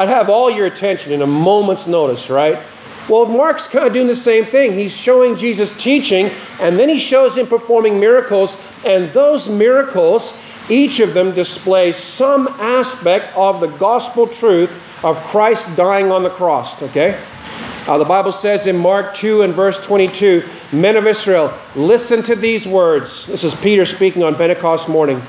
I'd 0.00 0.08
have 0.08 0.30
all 0.30 0.50
your 0.50 0.64
attention 0.64 1.12
in 1.12 1.20
a 1.20 1.26
moment's 1.26 1.86
notice, 1.86 2.30
right? 2.30 2.58
Well, 3.06 3.26
Mark's 3.26 3.68
kind 3.68 3.86
of 3.86 3.92
doing 3.92 4.06
the 4.06 4.16
same 4.16 4.46
thing. 4.46 4.72
He's 4.72 4.96
showing 4.96 5.36
Jesus 5.36 5.76
teaching, 5.76 6.30
and 6.58 6.78
then 6.78 6.88
he 6.88 6.98
shows 6.98 7.36
him 7.36 7.46
performing 7.46 8.00
miracles, 8.00 8.56
and 8.86 9.10
those 9.10 9.46
miracles 9.46 10.32
Each 10.70 11.00
of 11.00 11.14
them 11.14 11.34
displays 11.34 11.96
some 11.96 12.46
aspect 12.60 13.36
of 13.36 13.60
the 13.60 13.66
gospel 13.66 14.26
truth 14.28 14.80
of 15.04 15.16
Christ 15.24 15.76
dying 15.76 16.12
on 16.12 16.22
the 16.22 16.30
cross, 16.30 16.80
okay? 16.82 17.20
Uh, 17.88 17.98
the 17.98 18.04
Bible 18.04 18.30
says 18.30 18.68
in 18.68 18.76
Mark 18.76 19.14
2 19.14 19.42
and 19.42 19.52
verse 19.52 19.84
22 19.84 20.44
Men 20.72 20.96
of 20.96 21.08
Israel, 21.08 21.52
listen 21.74 22.22
to 22.22 22.36
these 22.36 22.68
words. 22.68 23.26
This 23.26 23.42
is 23.42 23.54
Peter 23.56 23.84
speaking 23.84 24.22
on 24.22 24.36
Pentecost 24.36 24.88
morning. 24.88 25.20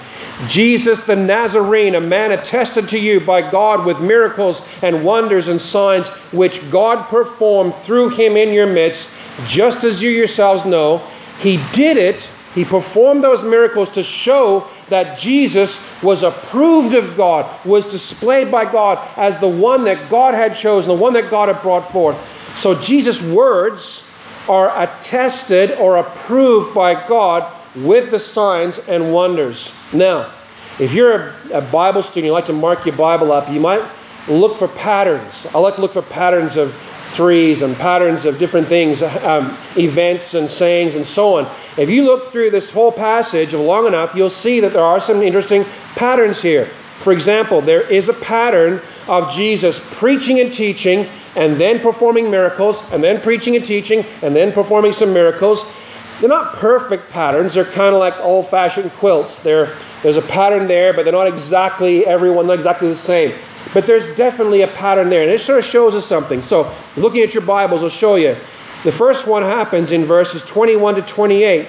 Jesus 0.47 1.01
the 1.01 1.15
Nazarene, 1.15 1.95
a 1.95 2.01
man 2.01 2.31
attested 2.31 2.89
to 2.89 2.99
you 2.99 3.19
by 3.19 3.41
God 3.49 3.85
with 3.85 3.99
miracles 3.99 4.67
and 4.83 5.03
wonders 5.03 5.47
and 5.47 5.59
signs 5.59 6.09
which 6.31 6.69
God 6.69 7.07
performed 7.07 7.73
through 7.73 8.09
him 8.09 8.37
in 8.37 8.53
your 8.53 8.67
midst, 8.67 9.09
just 9.45 9.83
as 9.83 10.03
you 10.03 10.11
yourselves 10.11 10.65
know. 10.65 11.01
He 11.39 11.59
did 11.73 11.97
it, 11.97 12.29
he 12.53 12.65
performed 12.65 13.23
those 13.23 13.43
miracles 13.43 13.89
to 13.91 14.03
show 14.03 14.67
that 14.89 15.17
Jesus 15.17 15.81
was 16.03 16.23
approved 16.23 16.93
of 16.93 17.15
God, 17.15 17.49
was 17.65 17.85
displayed 17.85 18.51
by 18.51 18.69
God 18.69 18.99
as 19.17 19.39
the 19.39 19.47
one 19.47 19.83
that 19.85 20.09
God 20.09 20.33
had 20.33 20.55
chosen, 20.55 20.89
the 20.89 21.01
one 21.01 21.13
that 21.13 21.29
God 21.29 21.47
had 21.47 21.61
brought 21.61 21.89
forth. 21.91 22.19
So 22.55 22.75
Jesus' 22.75 23.21
words 23.21 24.11
are 24.49 24.71
attested 24.81 25.71
or 25.73 25.97
approved 25.97 26.75
by 26.75 27.07
God 27.07 27.51
with 27.75 28.11
the 28.11 28.19
signs 28.19 28.79
and 28.79 29.13
wonders. 29.13 29.71
Now, 29.93 30.33
if 30.79 30.93
you're 30.93 31.29
a, 31.51 31.59
a, 31.59 31.61
Bible 31.61 32.03
student, 32.03 32.25
you 32.25 32.33
like 32.33 32.47
to 32.47 32.53
mark 32.53 32.85
your 32.85 32.95
Bible 32.95 33.31
up, 33.31 33.49
you 33.49 33.59
might 33.59 33.83
look 34.27 34.57
for 34.57 34.67
patterns. 34.67 35.47
I 35.53 35.59
like 35.59 35.75
to 35.75 35.81
look 35.81 35.93
for 35.93 36.01
patterns 36.01 36.57
of 36.57 36.75
threes 37.11 37.61
and 37.61 37.75
patterns 37.75 38.25
of 38.25 38.39
different 38.39 38.67
things, 38.67 39.03
um, 39.03 39.57
events 39.77 40.33
and 40.33 40.49
sayings 40.49 40.95
and 40.95 41.05
so 41.05 41.37
on. 41.37 41.49
If 41.77 41.89
you 41.89 42.03
look 42.03 42.31
through 42.31 42.51
this 42.51 42.69
whole 42.69 42.91
passage 42.91 43.53
long 43.53 43.85
enough, 43.85 44.15
you'll 44.15 44.29
see 44.29 44.59
that 44.61 44.73
there 44.73 44.83
are 44.83 44.99
some 44.99 45.21
interesting 45.21 45.65
patterns 45.95 46.41
here. 46.41 46.65
For 46.99 47.13
example, 47.13 47.61
there 47.61 47.81
is 47.81 48.09
a 48.09 48.13
pattern 48.13 48.81
of 49.07 49.33
Jesus 49.33 49.81
preaching 49.91 50.39
and 50.39 50.53
teaching 50.53 51.07
and 51.35 51.55
then 51.57 51.79
performing 51.79 52.29
miracles 52.29 52.83
and 52.91 53.03
then 53.03 53.19
preaching 53.19 53.55
and 53.55 53.65
teaching 53.65 54.05
and 54.21 54.35
then 54.35 54.51
performing 54.51 54.93
some 54.93 55.13
miracles. 55.13 55.71
They're 56.19 56.29
not 56.29 56.53
perfect 56.53 57.09
patterns. 57.09 57.55
They're 57.55 57.65
kind 57.65 57.95
of 57.95 57.99
like 57.99 58.19
old 58.21 58.47
fashioned 58.47 58.91
quilts. 58.93 59.39
They're, 59.39 59.75
there's 60.03 60.17
a 60.17 60.21
pattern 60.21 60.67
there, 60.67 60.93
but 60.93 61.03
they're 61.03 61.13
not 61.13 61.27
exactly 61.27 62.05
everyone, 62.05 62.45
not 62.45 62.57
exactly 62.57 62.89
the 62.89 62.95
same. 62.95 63.33
But 63.73 63.85
there's 63.85 64.13
definitely 64.15 64.61
a 64.61 64.67
pattern 64.67 65.09
there. 65.09 65.23
And 65.23 65.31
it 65.31 65.39
sort 65.39 65.59
of 65.59 65.65
shows 65.65 65.95
us 65.95 66.05
something. 66.05 66.43
So, 66.43 66.73
looking 66.97 67.21
at 67.21 67.33
your 67.33 67.43
Bibles 67.43 67.81
will 67.81 67.89
show 67.89 68.15
you. 68.15 68.35
The 68.83 68.91
first 68.91 69.27
one 69.27 69.43
happens 69.43 69.91
in 69.91 70.03
verses 70.03 70.43
21 70.43 70.95
to 70.95 71.01
28. 71.03 71.67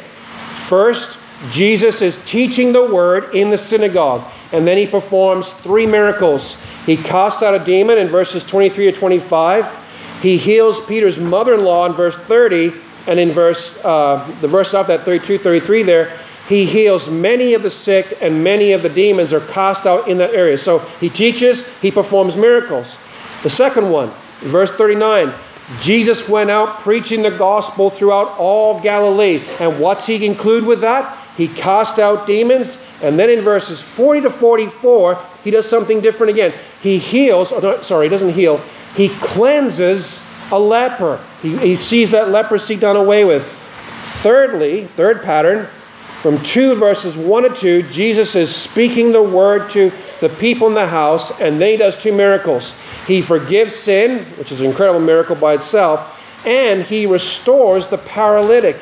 First, 0.67 1.19
Jesus 1.51 2.01
is 2.01 2.19
teaching 2.25 2.73
the 2.73 2.83
word 2.83 3.35
in 3.35 3.51
the 3.51 3.59
synagogue, 3.59 4.25
and 4.53 4.67
then 4.67 4.77
he 4.77 4.87
performs 4.87 5.53
three 5.53 5.87
miracles. 5.87 6.63
He 6.87 6.97
casts 6.97 7.43
out 7.43 7.55
a 7.55 7.65
demon 7.65 7.99
in 7.99 8.09
verses 8.09 8.45
23 8.45 8.93
to 8.93 8.93
25. 8.93 9.79
He 10.23 10.39
heals 10.39 10.85
Peter's 10.87 11.19
mother 11.19 11.55
in 11.55 11.65
law 11.65 11.85
in 11.87 11.93
verse 11.93 12.17
30, 12.17 12.73
and 13.09 13.19
in 13.19 13.33
verse 13.33 13.85
uh, 13.85 14.25
the 14.41 14.49
verse 14.49 14.73
after 14.73 14.97
that, 14.97 15.05
32, 15.05 15.39
33 15.39 15.83
there, 15.83 16.17
he 16.53 16.67
heals 16.67 17.09
many 17.09 17.55
of 17.55 17.63
the 17.63 17.71
sick 17.71 18.19
and 18.21 18.45
many 18.45 18.73
of 18.73 18.83
the 18.83 18.89
demons 18.91 19.33
are 19.33 19.41
cast 19.41 19.87
out 19.87 20.07
in 20.07 20.19
that 20.19 20.35
area. 20.35 20.59
So 20.59 20.81
he 21.01 21.09
teaches, 21.09 21.67
he 21.79 21.91
performs 21.91 22.37
miracles. 22.37 22.99
The 23.43 23.49
second 23.49 23.91
one, 23.91 24.11
verse 24.43 24.71
39, 24.71 25.33
Jesus 25.81 26.29
went 26.29 26.51
out 26.51 26.81
preaching 26.81 27.23
the 27.23 27.31
gospel 27.31 27.89
throughout 27.89 28.37
all 28.39 28.79
Galilee. 28.81 29.43
And 29.61 29.81
what's 29.81 30.07
he 30.07 30.27
include 30.27 30.67
with 30.67 30.83
that? 30.83 31.19
He 31.39 31.49
cast 31.49 31.99
out 31.99 32.27
demons. 32.27 32.77
And 33.01 33.19
then 33.19 33.31
in 33.31 33.41
verses 33.41 33.81
40 33.81 34.21
to 34.21 34.31
44, 34.31 35.25
he 35.45 35.51
does 35.51 35.67
something 35.67 36.03
different 36.03 36.33
again. 36.33 36.53
He 36.83 36.99
heals, 36.99 37.51
oh 37.51 37.61
no, 37.61 37.81
sorry, 37.81 38.07
he 38.07 38.11
doesn't 38.11 38.35
heal, 38.35 38.61
he 38.95 39.09
cleanses 39.21 40.23
a 40.51 40.59
leper. 40.59 41.19
He, 41.41 41.57
he 41.57 41.77
sees 41.77 42.11
that 42.11 42.29
leprosy 42.29 42.77
done 42.77 42.97
away 42.97 43.25
with. 43.25 43.51
Thirdly, 44.23 44.85
third 44.85 45.23
pattern, 45.23 45.67
from 46.23 46.41
2 46.45 46.77
verses 46.77 47.17
1 47.17 47.43
to 47.43 47.83
2, 47.83 47.83
Jesus 47.91 48.37
is 48.37 48.55
speaking 48.55 49.11
the 49.11 49.21
word 49.21 49.69
to 49.71 49.91
the 50.21 50.29
people 50.29 50.69
in 50.69 50.75
the 50.75 50.87
house, 50.87 51.41
and 51.41 51.61
then 51.61 51.71
he 51.71 51.77
does 51.77 52.01
two 52.01 52.13
miracles. 52.13 52.81
He 53.09 53.21
forgives 53.21 53.75
sin, 53.75 54.25
which 54.37 54.53
is 54.53 54.61
an 54.61 54.67
incredible 54.67 55.01
miracle 55.01 55.35
by 55.35 55.55
itself, 55.55 56.17
and 56.47 56.85
he 56.85 57.07
restores 57.07 57.89
the 57.89 57.99
paralytic. 57.99 58.77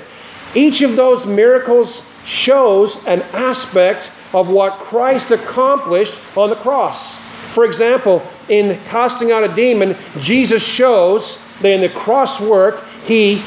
Each 0.54 0.82
of 0.82 0.96
those 0.96 1.24
miracles 1.24 2.06
shows 2.26 3.06
an 3.06 3.22
aspect 3.32 4.10
of 4.34 4.50
what 4.50 4.74
Christ 4.74 5.30
accomplished 5.30 6.18
on 6.36 6.50
the 6.50 6.56
cross. 6.56 7.20
For 7.54 7.64
example, 7.64 8.22
in 8.50 8.78
casting 8.84 9.32
out 9.32 9.44
a 9.44 9.54
demon, 9.54 9.96
Jesus 10.18 10.62
shows 10.62 11.42
that 11.62 11.70
in 11.70 11.80
the 11.80 11.88
cross 11.88 12.38
work, 12.38 12.84
he 13.06 13.42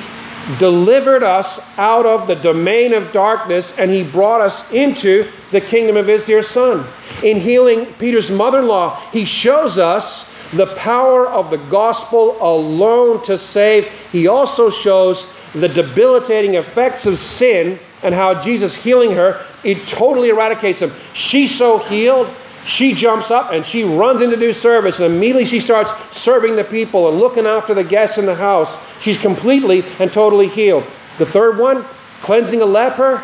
delivered 0.60 1.24
us 1.24 1.60
out 1.78 2.06
of 2.06 2.28
the 2.28 2.36
domain 2.36 2.94
of 2.94 3.12
darkness 3.12 3.78
and 3.78 3.90
he 3.90 4.04
brought 4.04 4.42
us 4.42 4.72
into 4.72 5.30
the 5.52 5.62
kingdom 5.62 5.98
of 5.98 6.08
his 6.08 6.24
dear 6.24 6.42
son. 6.42 6.86
In 7.24 7.40
healing 7.40 7.86
Peter's 7.94 8.30
mother 8.30 8.60
in 8.60 8.68
law, 8.68 9.00
he 9.12 9.26
shows 9.26 9.78
us 9.78 10.34
the 10.52 10.68
power 10.76 11.28
of 11.28 11.50
the 11.50 11.58
gospel 11.58 12.38
alone 12.42 13.24
to 13.24 13.38
save. 13.38 13.88
He 14.12 14.28
also 14.28 14.70
shows 14.70 15.34
the 15.54 15.70
debilitating 15.70 16.56
effects 16.56 17.06
of 17.06 17.18
sin 17.20 17.80
and 18.04 18.14
how 18.14 18.42
Jesus 18.42 18.76
healing 18.76 19.12
her, 19.12 19.46
it 19.64 19.88
totally 19.88 20.30
eradicates 20.30 20.82
them. 20.82 20.92
She's 21.14 21.56
so 21.56 21.78
healed 21.78 22.28
she 22.65 22.93
jumps 22.93 23.32
up 23.32 23.51
and 23.51 23.65
she 23.65 23.84
runs 23.84 24.22
into 24.22 24.38
do 24.38 24.53
service 24.53 25.00
and 25.00 25.13
immediately 25.13 25.46
she 25.46 25.60
starts 25.60 25.93
serving 26.12 26.55
the 26.55 26.63
people 26.63 27.10
and 27.10 27.20
looking 27.20 27.46
after 27.46 27.74
the 27.74 27.84
guests 27.84 28.17
in 28.17 28.25
the 28.25 28.36
house. 28.36 28.77
She's 29.01 29.17
completely 29.17 29.84
and 30.00 30.12
totally 30.12 30.48
healed. 30.48 30.86
The 31.17 31.25
third 31.25 31.58
one, 31.58 31.86
cleansing 32.22 32.62
a 32.62 32.65
leper. 32.65 33.24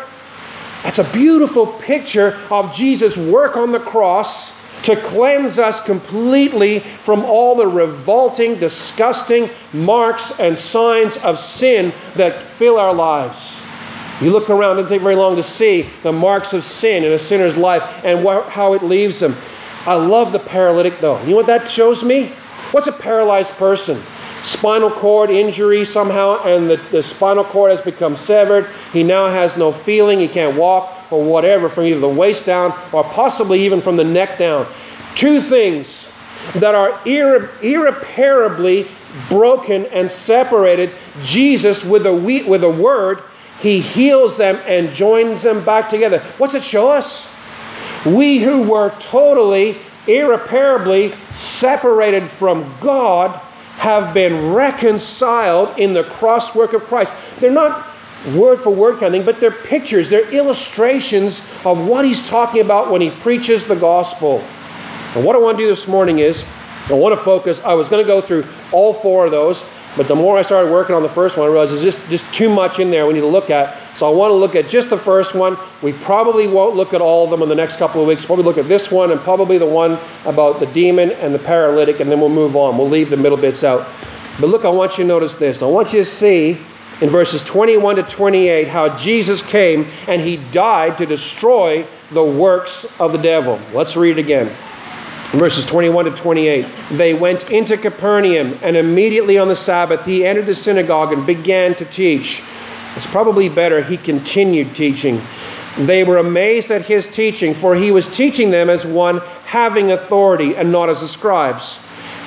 That's 0.82 0.98
a 0.98 1.12
beautiful 1.12 1.66
picture 1.66 2.38
of 2.50 2.74
Jesus' 2.74 3.16
work 3.16 3.56
on 3.56 3.72
the 3.72 3.80
cross 3.80 4.58
to 4.84 4.96
cleanse 4.96 5.58
us 5.58 5.80
completely 5.80 6.80
from 6.80 7.24
all 7.24 7.54
the 7.54 7.66
revolting, 7.66 8.58
disgusting 8.58 9.50
marks 9.72 10.38
and 10.38 10.58
signs 10.58 11.16
of 11.18 11.38
sin 11.38 11.92
that 12.16 12.50
fill 12.50 12.78
our 12.78 12.94
lives. 12.94 13.60
You 14.20 14.30
look 14.32 14.50
around, 14.50 14.78
it 14.78 14.82
doesn't 14.82 14.96
take 14.98 15.02
very 15.02 15.16
long 15.16 15.36
to 15.36 15.42
see 15.42 15.88
the 16.02 16.12
marks 16.12 16.52
of 16.52 16.62
sin 16.64 17.04
in 17.04 17.12
a 17.12 17.18
sinner's 17.18 17.56
life 17.56 17.82
and 18.04 18.20
wh- 18.26 18.46
how 18.48 18.74
it 18.74 18.82
leaves 18.82 19.18
them. 19.20 19.34
I 19.86 19.94
love 19.94 20.32
the 20.32 20.38
paralytic, 20.38 21.00
though. 21.00 21.20
You 21.22 21.30
know 21.30 21.36
what 21.36 21.46
that 21.46 21.66
shows 21.68 22.04
me? 22.04 22.26
What's 22.72 22.86
a 22.86 22.92
paralyzed 22.92 23.52
person? 23.54 23.98
Spinal 24.42 24.90
cord 24.90 25.30
injury 25.30 25.84
somehow, 25.86 26.42
and 26.44 26.68
the, 26.68 26.76
the 26.90 27.02
spinal 27.02 27.44
cord 27.44 27.70
has 27.70 27.80
become 27.80 28.16
severed. 28.16 28.68
He 28.92 29.02
now 29.02 29.28
has 29.28 29.56
no 29.56 29.72
feeling. 29.72 30.18
He 30.18 30.28
can't 30.28 30.56
walk 30.56 30.96
or 31.10 31.22
whatever 31.24 31.68
from 31.68 31.84
either 31.84 32.00
the 32.00 32.08
waist 32.08 32.44
down 32.46 32.78
or 32.92 33.04
possibly 33.04 33.60
even 33.62 33.80
from 33.80 33.96
the 33.96 34.04
neck 34.04 34.38
down. 34.38 34.66
Two 35.14 35.40
things 35.40 36.14
that 36.56 36.74
are 36.74 36.92
irre- 37.00 37.50
irreparably 37.62 38.86
broken 39.28 39.86
and 39.86 40.10
separated. 40.10 40.90
Jesus, 41.22 41.84
with 41.84 42.06
a, 42.06 42.12
we- 42.12 42.42
with 42.42 42.64
a 42.64 42.70
word, 42.70 43.22
he 43.60 43.80
heals 43.80 44.36
them 44.36 44.58
and 44.66 44.90
joins 44.90 45.42
them 45.42 45.64
back 45.64 45.88
together. 45.88 46.20
What's 46.38 46.54
it 46.54 46.62
show 46.62 46.90
us? 46.90 47.34
We 48.06 48.38
who 48.38 48.62
were 48.62 48.90
totally, 48.98 49.76
irreparably 50.06 51.14
separated 51.32 52.26
from 52.26 52.74
God 52.80 53.38
have 53.76 54.12
been 54.14 54.52
reconciled 54.52 55.78
in 55.78 55.92
the 55.92 56.04
cross 56.04 56.54
work 56.54 56.72
of 56.72 56.82
Christ. 56.84 57.14
They're 57.38 57.50
not 57.50 57.86
word 58.34 58.60
for 58.60 58.70
word 58.70 59.00
kind 59.00 59.06
of 59.06 59.12
thing, 59.12 59.24
but 59.24 59.40
they're 59.40 59.50
pictures, 59.50 60.08
they're 60.08 60.28
illustrations 60.30 61.40
of 61.64 61.86
what 61.86 62.04
he's 62.04 62.26
talking 62.28 62.60
about 62.60 62.90
when 62.90 63.00
he 63.00 63.10
preaches 63.10 63.64
the 63.64 63.76
gospel. 63.76 64.44
And 65.14 65.24
what 65.24 65.34
I 65.34 65.38
want 65.38 65.58
to 65.58 65.64
do 65.64 65.68
this 65.68 65.88
morning 65.88 66.18
is 66.18 66.44
I 66.88 66.94
want 66.94 67.16
to 67.16 67.22
focus, 67.22 67.60
I 67.62 67.74
was 67.74 67.88
going 67.88 68.04
to 68.04 68.06
go 68.06 68.20
through 68.20 68.46
all 68.72 68.92
four 68.92 69.24
of 69.24 69.30
those. 69.30 69.68
But 69.96 70.06
the 70.06 70.14
more 70.14 70.38
I 70.38 70.42
started 70.42 70.70
working 70.70 70.94
on 70.94 71.02
the 71.02 71.08
first 71.08 71.36
one, 71.36 71.48
I 71.48 71.50
realized 71.50 71.72
there's 71.72 71.82
just, 71.82 72.08
just 72.08 72.32
too 72.32 72.48
much 72.48 72.78
in 72.78 72.90
there 72.90 73.06
we 73.06 73.14
need 73.14 73.20
to 73.20 73.26
look 73.26 73.50
at. 73.50 73.76
So 73.96 74.10
I 74.10 74.14
want 74.14 74.30
to 74.30 74.34
look 74.34 74.54
at 74.54 74.68
just 74.68 74.88
the 74.88 74.96
first 74.96 75.34
one. 75.34 75.56
We 75.82 75.92
probably 75.92 76.46
won't 76.46 76.76
look 76.76 76.94
at 76.94 77.00
all 77.00 77.24
of 77.24 77.30
them 77.30 77.42
in 77.42 77.48
the 77.48 77.56
next 77.56 77.76
couple 77.76 78.00
of 78.00 78.06
weeks. 78.06 78.24
Probably 78.24 78.44
look 78.44 78.58
at 78.58 78.68
this 78.68 78.90
one 78.90 79.10
and 79.10 79.20
probably 79.20 79.58
the 79.58 79.66
one 79.66 79.98
about 80.24 80.60
the 80.60 80.66
demon 80.66 81.10
and 81.10 81.34
the 81.34 81.40
paralytic, 81.40 81.98
and 81.98 82.10
then 82.10 82.20
we'll 82.20 82.28
move 82.28 82.54
on. 82.54 82.78
We'll 82.78 82.88
leave 82.88 83.10
the 83.10 83.16
middle 83.16 83.38
bits 83.38 83.64
out. 83.64 83.88
But 84.38 84.46
look, 84.48 84.64
I 84.64 84.68
want 84.68 84.92
you 84.92 85.04
to 85.04 85.08
notice 85.08 85.34
this. 85.34 85.60
I 85.60 85.66
want 85.66 85.92
you 85.92 85.98
to 85.98 86.04
see 86.04 86.56
in 87.00 87.08
verses 87.08 87.42
21 87.42 87.96
to 87.96 88.02
28 88.04 88.68
how 88.68 88.96
Jesus 88.96 89.42
came 89.42 89.86
and 90.06 90.20
he 90.20 90.36
died 90.36 90.98
to 90.98 91.06
destroy 91.06 91.84
the 92.12 92.22
works 92.22 92.84
of 93.00 93.10
the 93.12 93.18
devil. 93.18 93.60
Let's 93.72 93.96
read 93.96 94.18
it 94.18 94.20
again 94.20 94.54
verses 95.32 95.64
21 95.64 96.06
to 96.06 96.10
28. 96.10 96.66
They 96.92 97.14
went 97.14 97.50
into 97.50 97.76
Capernaum, 97.76 98.58
and 98.62 98.76
immediately 98.76 99.38
on 99.38 99.48
the 99.48 99.56
Sabbath 99.56 100.04
he 100.04 100.26
entered 100.26 100.46
the 100.46 100.54
synagogue 100.54 101.12
and 101.12 101.24
began 101.26 101.74
to 101.76 101.84
teach. 101.84 102.42
It's 102.96 103.06
probably 103.06 103.48
better 103.48 103.82
he 103.82 103.96
continued 103.96 104.74
teaching. 104.74 105.20
They 105.78 106.02
were 106.02 106.18
amazed 106.18 106.72
at 106.72 106.84
his 106.84 107.06
teaching, 107.06 107.54
for 107.54 107.76
he 107.76 107.92
was 107.92 108.08
teaching 108.08 108.50
them 108.50 108.68
as 108.68 108.84
one 108.84 109.18
having 109.46 109.92
authority 109.92 110.56
and 110.56 110.72
not 110.72 110.90
as 110.90 111.00
the 111.00 111.08
scribes. 111.08 111.78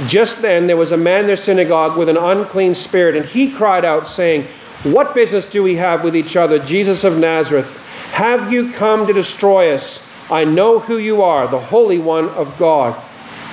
Just 0.07 0.41
then 0.41 0.65
there 0.65 0.77
was 0.77 0.93
a 0.93 0.97
man 0.97 1.21
in 1.21 1.27
their 1.27 1.35
synagogue 1.35 1.97
with 1.97 2.07
an 2.07 2.17
unclean 2.17 2.73
spirit, 2.73 3.17
and 3.17 3.25
he 3.25 3.51
cried 3.51 3.83
out, 3.83 4.07
saying, 4.07 4.47
What 4.83 5.13
business 5.13 5.45
do 5.45 5.61
we 5.61 5.75
have 5.75 6.05
with 6.05 6.15
each 6.15 6.37
other, 6.37 6.57
Jesus 6.57 7.03
of 7.03 7.19
Nazareth? 7.19 7.77
Have 8.13 8.51
you 8.51 8.71
come 8.71 9.05
to 9.07 9.13
destroy 9.13 9.73
us? 9.73 10.12
I 10.31 10.45
know 10.45 10.79
who 10.79 10.97
you 10.97 11.21
are, 11.21 11.47
the 11.47 11.59
Holy 11.59 11.99
One 11.99 12.29
of 12.29 12.57
God. 12.57 12.99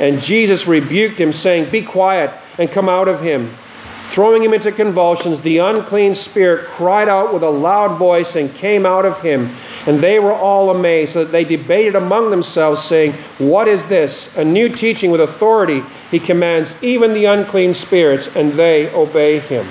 And 0.00 0.22
Jesus 0.22 0.66
rebuked 0.66 1.20
him, 1.20 1.32
saying, 1.32 1.70
Be 1.70 1.82
quiet 1.82 2.30
and 2.58 2.70
come 2.70 2.88
out 2.88 3.08
of 3.08 3.20
him. 3.20 3.50
Throwing 4.04 4.42
him 4.42 4.54
into 4.54 4.72
convulsions, 4.72 5.40
the 5.40 5.58
unclean 5.58 6.14
spirit 6.14 6.66
cried 6.66 7.08
out 7.08 7.32
with 7.32 7.44
a 7.44 7.50
loud 7.50 7.96
voice 7.96 8.34
and 8.34 8.52
came 8.56 8.84
out 8.84 9.06
of 9.06 9.20
him. 9.20 9.54
And 9.86 10.00
they 10.00 10.18
were 10.18 10.32
all 10.32 10.70
amazed, 10.70 11.12
so 11.12 11.24
that 11.24 11.30
they 11.30 11.44
debated 11.44 11.94
among 11.94 12.30
themselves, 12.30 12.82
saying, 12.82 13.12
What 13.38 13.68
is 13.68 13.86
this? 13.86 14.36
A 14.36 14.44
new 14.44 14.68
teaching 14.68 15.10
with 15.10 15.20
authority. 15.20 15.82
He 16.10 16.18
commands 16.18 16.74
even 16.82 17.14
the 17.14 17.26
unclean 17.26 17.72
spirits, 17.72 18.34
and 18.34 18.52
they 18.54 18.92
obey 18.94 19.38
him. 19.38 19.68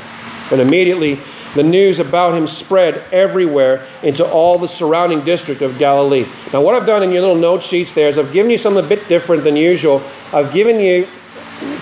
And 0.51 0.61
immediately 0.61 1.19
the 1.55 1.63
news 1.63 1.99
about 1.99 2.35
him 2.35 2.45
spread 2.45 3.03
everywhere 3.11 3.85
into 4.03 4.25
all 4.29 4.57
the 4.57 4.67
surrounding 4.67 5.23
district 5.25 5.61
of 5.61 5.77
Galilee. 5.79 6.25
Now, 6.53 6.61
what 6.61 6.75
I've 6.75 6.85
done 6.85 7.03
in 7.03 7.11
your 7.11 7.21
little 7.21 7.35
note 7.35 7.63
sheets 7.63 7.91
there 7.93 8.07
is 8.07 8.17
I've 8.17 8.31
given 8.31 8.51
you 8.51 8.57
something 8.57 8.83
a 8.83 8.87
bit 8.87 9.07
different 9.07 9.43
than 9.43 9.55
usual. 9.55 10.03
I've 10.31 10.53
given 10.53 10.79
you 10.79 11.07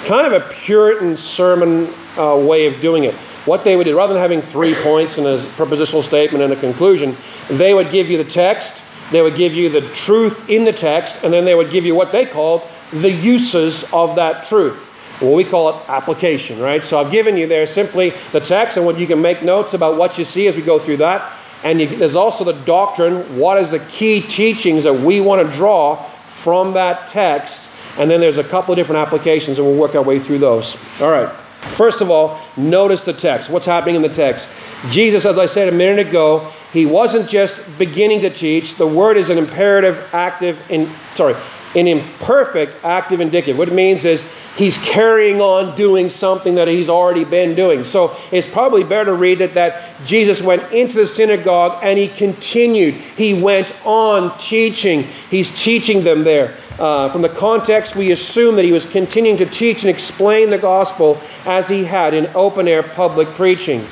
kind 0.05 0.25
of 0.25 0.33
a 0.33 0.50
Puritan 0.50 1.17
sermon 1.17 1.93
uh, 2.17 2.38
way 2.38 2.65
of 2.65 2.79
doing 2.81 3.03
it. 3.03 3.13
What 3.45 3.63
they 3.63 3.75
would 3.75 3.86
do, 3.86 3.95
rather 3.95 4.13
than 4.13 4.21
having 4.21 4.41
three 4.41 4.74
points 4.75 5.17
and 5.17 5.27
a 5.27 5.38
prepositional 5.55 6.03
statement 6.03 6.43
and 6.43 6.51
a 6.51 6.55
conclusion, 6.57 7.15
they 7.50 7.74
would 7.74 7.91
give 7.91 8.09
you 8.09 8.17
the 8.17 8.29
text, 8.29 8.83
they 9.12 9.21
would 9.21 9.36
give 9.36 9.53
you 9.53 9.69
the 9.69 9.81
truth 9.93 10.50
in 10.50 10.65
the 10.65 10.74
text, 10.74 11.24
and 11.24 11.31
then 11.31 11.45
they 11.45 11.55
would 11.55 11.71
give 11.71 11.86
you 11.86 11.95
what 11.95 12.12
they 12.12 12.25
called 12.25 12.67
the 12.91 13.12
uses 13.12 13.91
of 13.93 14.15
that 14.15 14.43
truth. 14.43 14.87
Well, 15.21 15.33
we 15.33 15.43
call 15.43 15.69
it 15.69 15.89
application, 15.89 16.59
right? 16.59 16.83
So 16.86 17.00
I've 17.00 17.12
given 17.12 17.38
you 17.38 17.47
there 17.47 17.65
simply 17.65 18.13
the 18.31 18.39
text 18.39 18.77
and 18.77 18.86
what 18.86 19.00
you 19.00 19.07
can 19.07 19.21
make 19.21 19.41
notes 19.41 19.74
about 19.74 19.97
what 19.97 20.17
you 20.17 20.25
see 20.25 20.47
as 20.47 20.55
we 20.55 20.62
go 20.62 20.77
through 20.77 20.97
that. 20.97 21.33
And 21.63 21.81
you, 21.81 21.88
there's 21.88 22.15
also 22.15 22.43
the 22.43 22.53
doctrine. 22.53 23.38
What 23.38 23.57
is 23.57 23.71
the 23.71 23.79
key 23.79 24.21
teachings 24.21 24.83
that 24.83 24.93
we 24.93 25.21
want 25.21 25.45
to 25.45 25.51
draw 25.51 26.03
from 26.27 26.74
that 26.74 27.07
text? 27.07 27.71
And 27.97 28.12
then 28.12 28.19
there's 28.19 28.38
a 28.38 28.43
couple 28.43 28.74
of 28.74 28.77
different 28.77 29.00
applications, 29.00 29.57
and 29.57 29.67
we'll 29.67 29.77
work 29.77 29.95
our 29.95 30.03
way 30.03 30.19
through 30.19 30.38
those. 30.38 30.75
All 31.01 31.09
right. 31.09 31.33
First 31.62 32.01
of 32.01 32.12
all, 32.12 32.39
notice 32.55 33.03
the 33.03 33.13
text. 33.13 33.50
What's 33.50 33.65
happening 33.65 33.95
in 33.95 34.01
the 34.03 34.09
text? 34.09 34.47
Jesus, 34.89 35.25
as 35.25 35.39
I 35.39 35.47
said 35.47 35.67
a 35.67 35.71
minute 35.71 36.07
ago, 36.07 36.51
he 36.71 36.86
wasn't 36.86 37.27
just 37.27 37.59
beginning 37.79 38.21
to 38.21 38.29
teach. 38.29 38.75
The 38.75 38.86
word 38.86 39.17
is 39.17 39.31
an 39.31 39.39
imperative, 39.39 40.07
active, 40.13 40.59
in 40.69 40.89
sorry, 41.15 41.36
an 41.75 41.88
imperfect, 41.88 42.83
active, 42.83 43.21
indicative. 43.21 43.57
What 43.57 43.67
it 43.67 43.74
means 43.74 44.05
is 44.05 44.31
he's 44.55 44.77
carrying 44.77 45.41
on 45.41 45.75
doing 45.75 46.09
something 46.09 46.55
that 46.55 46.67
he's 46.67 46.89
already 46.89 47.25
been 47.25 47.55
doing. 47.55 47.83
So 47.83 48.17
it's 48.31 48.47
probably 48.47 48.83
better 48.83 49.05
to 49.05 49.13
read 49.13 49.41
it 49.41 49.53
that 49.55 50.05
Jesus 50.05 50.41
went 50.41 50.71
into 50.71 50.97
the 50.97 51.05
synagogue 51.05 51.79
and 51.83 52.00
he 52.00 52.07
continued. 52.07 52.93
He 52.93 53.33
went 53.33 53.74
on 53.86 54.38
teaching. 54.38 55.03
He's 55.29 55.51
teaching 55.51 56.03
them 56.03 56.24
there. 56.24 56.57
Uh, 56.79 57.09
from 57.09 57.21
the 57.21 57.29
context, 57.29 57.95
we 57.95 58.12
assume 58.12 58.55
that 58.55 58.65
he 58.65 58.71
was 58.71 58.86
continuing 58.86 59.38
to 59.38 59.45
teach 59.45 59.81
and 59.81 59.89
explain 59.89 60.50
the 60.50 60.57
gospel 60.57 61.19
as 61.45 61.67
he 61.67 61.83
had 61.83 62.13
in 62.13 62.29
open 62.36 62.67
air 62.67 62.83
public 62.83 63.27
preaching. 63.29 63.86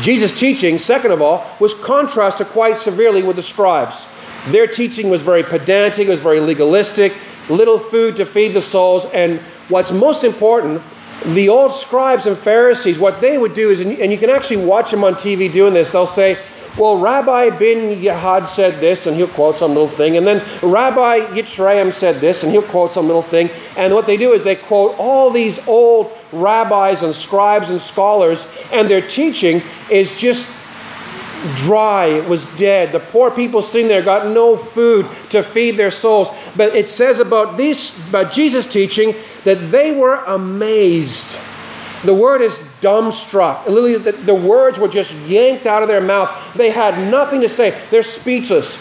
Jesus' 0.00 0.38
teaching, 0.38 0.78
second 0.78 1.12
of 1.12 1.22
all, 1.22 1.50
was 1.58 1.72
contrasted 1.72 2.48
quite 2.48 2.78
severely 2.78 3.22
with 3.22 3.36
the 3.36 3.42
scribes. 3.42 4.06
Their 4.48 4.66
teaching 4.66 5.10
was 5.10 5.22
very 5.22 5.42
pedantic, 5.42 6.06
it 6.06 6.10
was 6.10 6.20
very 6.20 6.40
legalistic, 6.40 7.12
little 7.48 7.78
food 7.78 8.16
to 8.16 8.26
feed 8.26 8.54
the 8.54 8.60
souls, 8.60 9.06
and 9.06 9.40
what's 9.68 9.92
most 9.92 10.24
important, 10.24 10.82
the 11.26 11.48
old 11.48 11.72
scribes 11.72 12.26
and 12.26 12.36
Pharisees, 12.36 12.98
what 12.98 13.20
they 13.20 13.38
would 13.38 13.54
do 13.54 13.70
is, 13.70 13.80
and 13.80 14.12
you 14.12 14.18
can 14.18 14.30
actually 14.30 14.58
watch 14.58 14.90
them 14.90 15.02
on 15.04 15.14
TV 15.14 15.52
doing 15.52 15.74
this, 15.74 15.88
they'll 15.90 16.06
say, 16.06 16.38
well, 16.76 16.98
Rabbi 16.98 17.50
bin 17.50 18.02
Yahad 18.02 18.46
said 18.46 18.80
this, 18.80 19.06
and 19.06 19.16
he'll 19.16 19.28
quote 19.28 19.56
some 19.56 19.70
little 19.70 19.88
thing. 19.88 20.18
And 20.18 20.26
then 20.26 20.44
Rabbi 20.62 21.20
Yitzrayim 21.34 21.90
said 21.90 22.20
this, 22.20 22.42
and 22.42 22.52
he'll 22.52 22.60
quote 22.60 22.92
some 22.92 23.06
little 23.06 23.22
thing. 23.22 23.48
And 23.78 23.94
what 23.94 24.06
they 24.06 24.18
do 24.18 24.34
is 24.34 24.44
they 24.44 24.56
quote 24.56 24.94
all 24.98 25.30
these 25.30 25.66
old 25.66 26.12
rabbis 26.32 27.02
and 27.02 27.14
scribes 27.14 27.70
and 27.70 27.80
scholars, 27.80 28.46
and 28.72 28.90
their 28.90 29.00
teaching 29.00 29.62
is 29.90 30.18
just 30.18 30.52
dry, 31.56 32.06
it 32.06 32.28
was 32.28 32.48
dead. 32.56 32.92
The 32.92 33.00
poor 33.00 33.30
people 33.30 33.62
sitting 33.62 33.88
there 33.88 34.02
got 34.02 34.32
no 34.32 34.56
food 34.56 35.06
to 35.30 35.42
feed 35.42 35.76
their 35.76 35.90
souls. 35.90 36.28
But 36.56 36.74
it 36.74 36.88
says 36.88 37.20
about 37.20 37.56
this, 37.56 38.08
about 38.08 38.32
Jesus' 38.32 38.66
teaching, 38.66 39.14
that 39.44 39.70
they 39.70 39.92
were 39.92 40.16
amazed. 40.24 41.38
The 42.04 42.14
word 42.14 42.42
is 42.42 42.58
dumbstruck. 42.80 43.66
Literally, 43.66 43.96
the, 43.96 44.12
the 44.12 44.34
words 44.34 44.78
were 44.78 44.88
just 44.88 45.12
yanked 45.26 45.66
out 45.66 45.82
of 45.82 45.88
their 45.88 46.00
mouth. 46.00 46.30
They 46.54 46.70
had 46.70 47.10
nothing 47.10 47.40
to 47.40 47.48
say. 47.48 47.78
They're 47.90 48.02
speechless. 48.02 48.76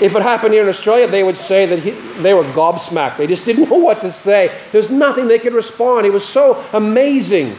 If 0.00 0.14
it 0.14 0.22
happened 0.22 0.54
here 0.54 0.62
in 0.62 0.68
Australia, 0.68 1.06
they 1.06 1.22
would 1.22 1.36
say 1.36 1.66
that 1.66 1.78
he, 1.78 1.90
they 2.22 2.32
were 2.32 2.44
gobsmacked. 2.44 3.18
They 3.18 3.26
just 3.26 3.44
didn't 3.44 3.68
know 3.70 3.76
what 3.76 4.00
to 4.00 4.10
say. 4.10 4.56
There's 4.72 4.90
nothing 4.90 5.28
they 5.28 5.38
could 5.38 5.52
respond. 5.52 6.06
It 6.06 6.12
was 6.12 6.26
so 6.26 6.64
amazing. 6.72 7.56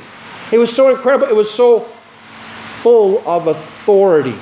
It 0.51 0.57
was 0.57 0.73
so 0.75 0.89
incredible. 0.89 1.27
It 1.27 1.35
was 1.35 1.51
so 1.51 1.87
full 2.81 3.21
of 3.27 3.47
authority. 3.47 4.35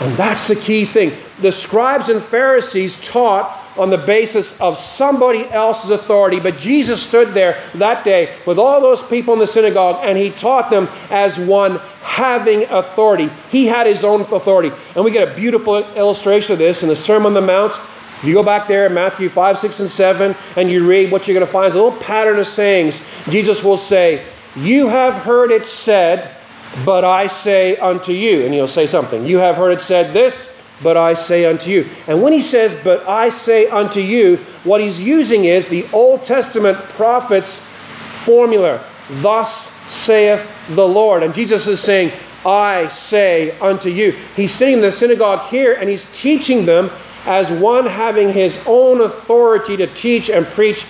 And 0.00 0.16
that's 0.16 0.46
the 0.46 0.54
key 0.54 0.84
thing. 0.84 1.12
The 1.40 1.50
scribes 1.50 2.08
and 2.08 2.22
Pharisees 2.22 3.00
taught 3.04 3.64
on 3.76 3.90
the 3.90 3.98
basis 3.98 4.60
of 4.60 4.78
somebody 4.78 5.44
else's 5.50 5.90
authority, 5.90 6.38
but 6.38 6.58
Jesus 6.58 7.04
stood 7.04 7.34
there 7.34 7.60
that 7.74 8.04
day 8.04 8.36
with 8.46 8.58
all 8.58 8.80
those 8.80 9.02
people 9.02 9.34
in 9.34 9.40
the 9.40 9.46
synagogue 9.46 10.00
and 10.04 10.16
he 10.16 10.30
taught 10.30 10.70
them 10.70 10.88
as 11.10 11.38
one 11.38 11.80
having 12.02 12.64
authority. 12.64 13.30
He 13.50 13.66
had 13.66 13.86
his 13.86 14.04
own 14.04 14.20
authority. 14.20 14.70
And 14.94 15.04
we 15.04 15.10
get 15.10 15.28
a 15.28 15.34
beautiful 15.34 15.76
illustration 15.94 16.52
of 16.52 16.58
this 16.58 16.82
in 16.82 16.88
the 16.88 16.96
Sermon 16.96 17.26
on 17.26 17.34
the 17.34 17.40
Mount. 17.40 17.72
If 18.18 18.24
you 18.24 18.34
go 18.34 18.42
back 18.42 18.66
there 18.66 18.86
in 18.86 18.94
Matthew 18.94 19.28
5, 19.28 19.58
6, 19.58 19.80
and 19.80 19.90
7 19.90 20.34
and 20.56 20.70
you 20.70 20.86
read, 20.86 21.10
what 21.10 21.26
you're 21.26 21.36
going 21.36 21.46
to 21.46 21.52
find 21.52 21.68
is 21.68 21.76
a 21.76 21.82
little 21.82 21.98
pattern 22.00 22.38
of 22.38 22.46
sayings. 22.46 23.00
Jesus 23.30 23.62
will 23.62 23.76
say, 23.76 24.24
You 24.56 24.88
have 24.88 25.14
heard 25.14 25.52
it 25.52 25.64
said, 25.64 26.36
but 26.84 27.04
I 27.04 27.26
say 27.26 27.76
unto 27.76 28.12
you, 28.12 28.44
and 28.44 28.54
he'll 28.54 28.68
say 28.68 28.86
something. 28.86 29.26
You 29.26 29.38
have 29.38 29.56
heard 29.56 29.72
it 29.72 29.80
said 29.80 30.12
this, 30.12 30.54
but 30.82 30.96
I 30.96 31.14
say 31.14 31.44
unto 31.44 31.70
you. 31.70 31.88
And 32.06 32.22
when 32.22 32.32
he 32.32 32.40
says, 32.40 32.76
but 32.84 33.06
I 33.08 33.30
say 33.30 33.68
unto 33.68 34.00
you, 34.00 34.36
what 34.64 34.80
he's 34.80 35.02
using 35.02 35.44
is 35.44 35.66
the 35.66 35.86
Old 35.92 36.22
Testament 36.22 36.78
prophet's 36.90 37.58
formula. 38.24 38.84
Thus 39.10 39.70
saith 39.90 40.48
the 40.70 40.86
Lord. 40.86 41.22
And 41.22 41.34
Jesus 41.34 41.66
is 41.66 41.80
saying, 41.80 42.12
I 42.46 42.88
say 42.88 43.58
unto 43.58 43.90
you. 43.90 44.12
He's 44.36 44.52
sitting 44.52 44.74
in 44.74 44.80
the 44.80 44.92
synagogue 44.92 45.48
here 45.48 45.74
and 45.74 45.88
he's 45.88 46.04
teaching 46.12 46.64
them 46.64 46.90
as 47.26 47.50
one 47.50 47.86
having 47.86 48.28
his 48.28 48.62
own 48.66 49.00
authority 49.00 49.76
to 49.78 49.86
teach 49.88 50.30
and 50.30 50.46
preach 50.46 50.86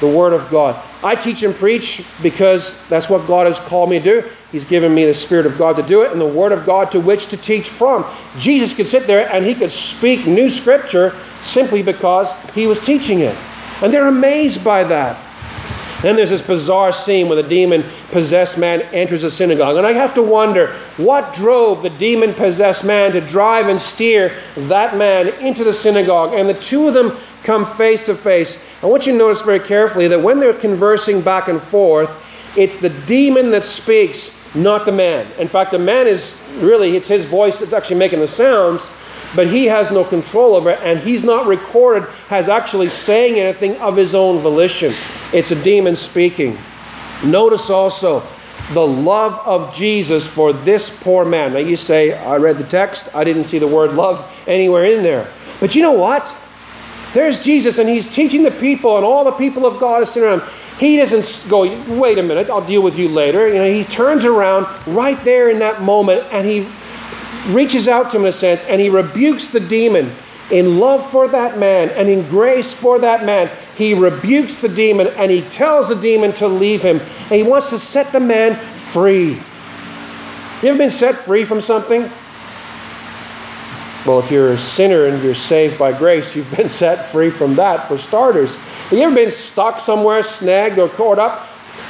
the 0.00 0.08
Word 0.08 0.32
of 0.32 0.50
God. 0.50 0.80
I 1.02 1.14
teach 1.14 1.42
and 1.42 1.54
preach 1.54 2.04
because 2.22 2.86
that's 2.88 3.08
what 3.08 3.26
God 3.26 3.46
has 3.46 3.58
called 3.58 3.88
me 3.88 3.98
to 3.98 4.04
do. 4.04 4.30
He's 4.52 4.64
given 4.64 4.94
me 4.94 5.06
the 5.06 5.14
Spirit 5.14 5.46
of 5.46 5.56
God 5.56 5.76
to 5.76 5.82
do 5.82 6.02
it 6.02 6.12
and 6.12 6.20
the 6.20 6.26
Word 6.26 6.52
of 6.52 6.66
God 6.66 6.92
to 6.92 7.00
which 7.00 7.28
to 7.28 7.36
teach 7.36 7.68
from. 7.68 8.04
Jesus 8.38 8.74
could 8.74 8.88
sit 8.88 9.06
there 9.06 9.32
and 9.32 9.44
he 9.44 9.54
could 9.54 9.70
speak 9.70 10.26
new 10.26 10.50
Scripture 10.50 11.14
simply 11.40 11.82
because 11.82 12.30
he 12.54 12.66
was 12.66 12.80
teaching 12.80 13.20
it. 13.20 13.36
And 13.82 13.92
they're 13.92 14.08
amazed 14.08 14.62
by 14.62 14.84
that. 14.84 15.29
Then 16.02 16.16
there's 16.16 16.30
this 16.30 16.42
bizarre 16.42 16.92
scene 16.92 17.28
where 17.28 17.40
the 17.40 17.48
demon 17.48 17.84
possessed 18.10 18.56
man 18.56 18.82
enters 18.92 19.22
a 19.22 19.30
synagogue. 19.30 19.76
And 19.76 19.86
I 19.86 19.92
have 19.92 20.14
to 20.14 20.22
wonder 20.22 20.68
what 20.96 21.34
drove 21.34 21.82
the 21.82 21.90
demon 21.90 22.32
possessed 22.32 22.84
man 22.84 23.12
to 23.12 23.20
drive 23.20 23.68
and 23.68 23.80
steer 23.80 24.34
that 24.56 24.96
man 24.96 25.28
into 25.44 25.62
the 25.62 25.72
synagogue. 25.72 26.32
And 26.34 26.48
the 26.48 26.54
two 26.54 26.88
of 26.88 26.94
them 26.94 27.16
come 27.42 27.66
face 27.76 28.06
to 28.06 28.14
face. 28.14 28.64
I 28.82 28.86
want 28.86 29.06
you 29.06 29.12
to 29.12 29.18
notice 29.18 29.42
very 29.42 29.60
carefully 29.60 30.08
that 30.08 30.20
when 30.20 30.38
they're 30.38 30.54
conversing 30.54 31.20
back 31.20 31.48
and 31.48 31.60
forth, 31.60 32.16
it's 32.56 32.76
the 32.76 32.90
demon 32.90 33.50
that 33.50 33.64
speaks, 33.64 34.54
not 34.54 34.84
the 34.84 34.92
man. 34.92 35.30
In 35.38 35.48
fact, 35.48 35.70
the 35.70 35.78
man 35.78 36.06
is 36.06 36.42
really, 36.58 36.96
it's 36.96 37.08
his 37.08 37.24
voice 37.24 37.60
that's 37.60 37.72
actually 37.72 37.96
making 37.96 38.20
the 38.20 38.28
sounds 38.28 38.90
but 39.36 39.46
he 39.46 39.66
has 39.66 39.90
no 39.90 40.04
control 40.04 40.56
over 40.56 40.70
it, 40.70 40.80
and 40.82 40.98
he's 40.98 41.24
not 41.24 41.46
recorded 41.46 42.08
as 42.30 42.48
actually 42.48 42.88
saying 42.88 43.38
anything 43.38 43.76
of 43.76 43.96
his 43.96 44.14
own 44.14 44.38
volition. 44.38 44.92
It's 45.32 45.50
a 45.50 45.62
demon 45.62 45.96
speaking. 45.96 46.58
Notice 47.24 47.70
also 47.70 48.22
the 48.72 48.86
love 48.86 49.34
of 49.46 49.74
Jesus 49.74 50.26
for 50.26 50.52
this 50.52 50.90
poor 51.02 51.24
man. 51.24 51.52
Now 51.52 51.58
you 51.58 51.76
say, 51.76 52.12
I 52.12 52.36
read 52.36 52.58
the 52.58 52.64
text, 52.64 53.14
I 53.14 53.24
didn't 53.24 53.44
see 53.44 53.58
the 53.58 53.66
word 53.66 53.92
love 53.92 54.24
anywhere 54.46 54.84
in 54.86 55.02
there. 55.02 55.28
But 55.60 55.74
you 55.74 55.82
know 55.82 55.92
what? 55.92 56.34
There's 57.12 57.42
Jesus, 57.42 57.78
and 57.78 57.88
he's 57.88 58.06
teaching 58.06 58.44
the 58.44 58.52
people, 58.52 58.96
and 58.96 59.04
all 59.04 59.24
the 59.24 59.32
people 59.32 59.66
of 59.66 59.80
God 59.80 60.02
are 60.02 60.06
sitting 60.06 60.28
around. 60.28 60.42
He 60.78 60.96
doesn't 60.96 61.50
go, 61.50 61.62
wait 61.98 62.18
a 62.18 62.22
minute, 62.22 62.48
I'll 62.48 62.64
deal 62.64 62.82
with 62.82 62.96
you 62.96 63.08
later. 63.08 63.48
You 63.48 63.54
know, 63.54 63.70
he 63.70 63.84
turns 63.84 64.24
around 64.24 64.66
right 64.86 65.22
there 65.24 65.50
in 65.50 65.58
that 65.58 65.82
moment, 65.82 66.26
and 66.30 66.46
he 66.46 66.66
reaches 67.48 67.88
out 67.88 68.10
to 68.10 68.16
him 68.16 68.22
in 68.22 68.28
a 68.28 68.32
sense 68.32 68.64
and 68.64 68.80
he 68.80 68.88
rebukes 68.88 69.48
the 69.48 69.60
demon. 69.60 70.12
in 70.50 70.80
love 70.80 71.08
for 71.12 71.28
that 71.28 71.58
man 71.58 71.90
and 71.90 72.08
in 72.08 72.28
grace 72.28 72.72
for 72.72 72.98
that 72.98 73.24
man, 73.24 73.48
he 73.76 73.94
rebukes 73.94 74.60
the 74.60 74.68
demon 74.68 75.06
and 75.16 75.30
he 75.30 75.42
tells 75.42 75.88
the 75.88 75.94
demon 75.94 76.32
to 76.32 76.48
leave 76.48 76.82
him. 76.82 76.98
And 76.98 77.32
he 77.32 77.44
wants 77.44 77.70
to 77.70 77.78
set 77.78 78.10
the 78.10 78.18
man 78.18 78.56
free. 78.76 79.40
You 80.62 80.68
ever 80.68 80.76
been 80.76 80.90
set 80.90 81.14
free 81.14 81.44
from 81.44 81.60
something? 81.60 82.10
Well, 84.04 84.18
if 84.18 84.30
you're 84.30 84.52
a 84.52 84.58
sinner 84.58 85.06
and 85.06 85.22
you're 85.22 85.34
saved 85.34 85.78
by 85.78 85.96
grace, 85.96 86.34
you've 86.34 86.50
been 86.56 86.68
set 86.68 87.10
free 87.12 87.30
from 87.30 87.54
that 87.54 87.86
for 87.86 87.96
starters. 87.98 88.56
Have 88.56 88.98
you 88.98 89.04
ever 89.04 89.14
been 89.14 89.30
stuck 89.30 89.78
somewhere, 89.80 90.22
snagged 90.22 90.78
or 90.78 90.88
caught 90.88 91.18
up? 91.18 91.46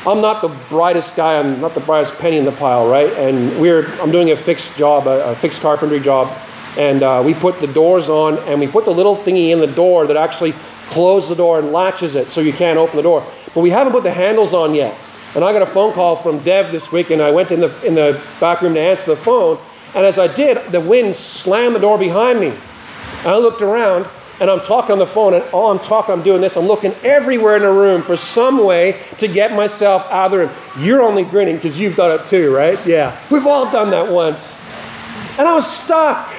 I'm 0.07 0.21
not 0.21 0.41
the 0.41 0.49
brightest 0.69 1.15
guy, 1.17 1.39
I'm 1.39 1.61
not 1.61 1.75
the 1.75 1.81
brightest 1.81 2.19
penny 2.19 2.39
in 2.39 2.45
the 2.45 2.53
pile, 2.53 2.89
right? 2.89 3.13
And 3.15 3.61
we're 3.61 3.87
I'm 4.01 4.11
doing 4.11 4.31
a 4.31 4.37
fixed 4.37 4.77
job, 4.77 5.07
a, 5.07 5.33
a 5.33 5.37
fixed 5.37 5.61
carpentry 5.61 6.01
job, 6.01 6.35
and 6.79 7.03
uh, 7.03 7.23
we 7.25 7.35
put 7.35 7.61
the 7.61 7.67
doors 7.67 8.09
on 8.09 8.39
and 8.49 8.61
we 8.61 8.67
put 8.67 8.85
the 8.85 8.93
little 8.93 9.15
thingy 9.15 9.51
in 9.51 9.61
the 9.61 9.67
door 9.67 10.07
that 10.07 10.17
actually 10.17 10.55
closes 10.89 11.29
the 11.29 11.37
door 11.37 11.59
and 11.59 11.73
latches 11.73 12.15
it 12.15 12.31
so 12.31 12.41
you 12.41 12.53
can't 12.53 12.79
open 12.79 12.97
the 12.97 13.03
door. 13.03 13.25
But 13.55 13.61
we 13.61 13.71
haven't 13.71 13.93
put 13.93 14.03
the 14.03 14.11
handles 14.11 14.55
on 14.55 14.75
yet. 14.75 14.97
And 15.35 15.45
I 15.45 15.53
got 15.53 15.63
a 15.63 15.67
phone 15.67 15.93
call 15.93 16.17
from 16.17 16.41
Dev 16.41 16.73
this 16.73 16.91
week, 16.91 17.11
and 17.11 17.23
I 17.23 17.31
went 17.31 17.53
in 17.53 17.61
the 17.61 17.87
in 17.87 17.95
the 17.95 18.21
back 18.41 18.63
room 18.63 18.75
to 18.75 18.81
answer 18.81 19.15
the 19.15 19.17
phone. 19.17 19.59
And 19.95 20.07
as 20.07 20.19
I 20.19 20.27
did, 20.27 20.73
the 20.73 20.81
wind 20.81 21.15
slammed 21.15 21.75
the 21.75 21.81
door 21.81 21.99
behind 21.99 22.41
me. 22.41 22.49
And 22.49 23.29
I 23.29 23.37
looked 23.37 23.63
around, 23.63 24.09
and 24.41 24.51
I'm 24.51 24.61
talking 24.61 24.93
on 24.93 24.99
the 24.99 25.07
phone, 25.07 25.35
and 25.35 25.45
all 25.53 25.71
I'm 25.71 25.79
talking, 25.79 26.13
I'm 26.15 26.23
doing 26.23 26.41
this. 26.41 26.57
I'm 26.57 26.67
looking 26.67 26.95
everywhere 27.05 27.57
in 27.57 27.63
the 27.63 27.71
room 27.71 28.03
for 28.03 28.17
some 28.17 28.65
way 28.65 29.01
to 29.19 29.29
get 29.29 29.53
myself 29.55 30.07
out 30.11 30.27
of 30.27 30.31
the 30.33 30.39
room. 30.39 30.51
You're 30.79 31.03
only 31.03 31.25
grinning 31.25 31.57
because 31.57 31.79
you've 31.79 31.95
done 31.95 32.19
it 32.19 32.27
too, 32.27 32.55
right? 32.55 32.85
Yeah. 32.87 33.19
We've 33.31 33.47
all 33.47 33.71
done 33.71 33.91
that 33.91 34.11
once. 34.11 34.61
And 35.39 35.47
I 35.47 35.55
was 35.55 35.71
stuck. 35.71 36.33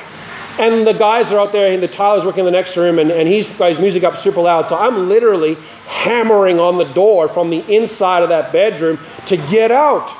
And 0.60 0.86
the 0.86 0.94
guys 0.94 1.32
are 1.32 1.40
out 1.40 1.54
there, 1.54 1.72
and 1.72 1.82
the 1.82 1.88
tiler's 1.88 2.26
working 2.26 2.40
in 2.40 2.46
the 2.46 2.52
next 2.52 2.76
room, 2.76 3.00
and, 3.00 3.10
and 3.10 3.28
he's 3.28 3.48
got 3.48 3.70
his 3.70 3.80
music 3.80 4.04
up 4.04 4.18
super 4.18 4.42
loud. 4.42 4.68
So 4.68 4.78
I'm 4.78 5.08
literally 5.08 5.56
hammering 5.88 6.60
on 6.60 6.78
the 6.78 6.92
door 6.94 7.30
from 7.30 7.50
the 7.50 7.60
inside 7.74 8.22
of 8.24 8.30
that 8.30 8.52
bedroom 8.52 9.00
to 9.28 9.38
get 9.38 9.72
out. 9.72 10.14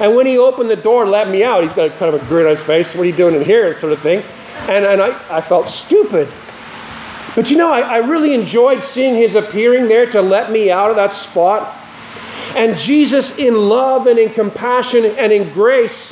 And 0.00 0.16
when 0.16 0.26
he 0.26 0.38
opened 0.38 0.70
the 0.70 0.76
door 0.76 1.02
and 1.02 1.10
let 1.10 1.28
me 1.28 1.44
out, 1.44 1.62
he's 1.62 1.74
got 1.74 1.94
kind 1.98 2.14
of 2.14 2.20
a 2.20 2.24
grin 2.26 2.46
on 2.46 2.50
his 2.50 2.62
face. 2.62 2.94
What 2.94 3.02
are 3.02 3.06
you 3.06 3.12
doing 3.12 3.34
in 3.34 3.44
here? 3.44 3.78
Sort 3.78 3.92
of 3.92 4.00
thing. 4.00 4.24
And, 4.68 4.84
and 4.84 5.00
I, 5.00 5.36
I 5.36 5.40
felt 5.40 5.68
stupid. 5.68 6.26
But 7.34 7.50
you 7.50 7.56
know, 7.56 7.72
I, 7.72 7.80
I 7.80 7.96
really 7.98 8.34
enjoyed 8.34 8.84
seeing 8.84 9.14
his 9.14 9.34
appearing 9.34 9.88
there 9.88 10.06
to 10.10 10.22
let 10.22 10.50
me 10.50 10.70
out 10.70 10.90
of 10.90 10.96
that 10.96 11.12
spot. 11.12 11.76
And 12.56 12.76
Jesus, 12.76 13.38
in 13.38 13.54
love 13.54 14.06
and 14.06 14.18
in 14.18 14.30
compassion 14.30 15.04
and 15.04 15.32
in 15.32 15.52
grace 15.52 16.10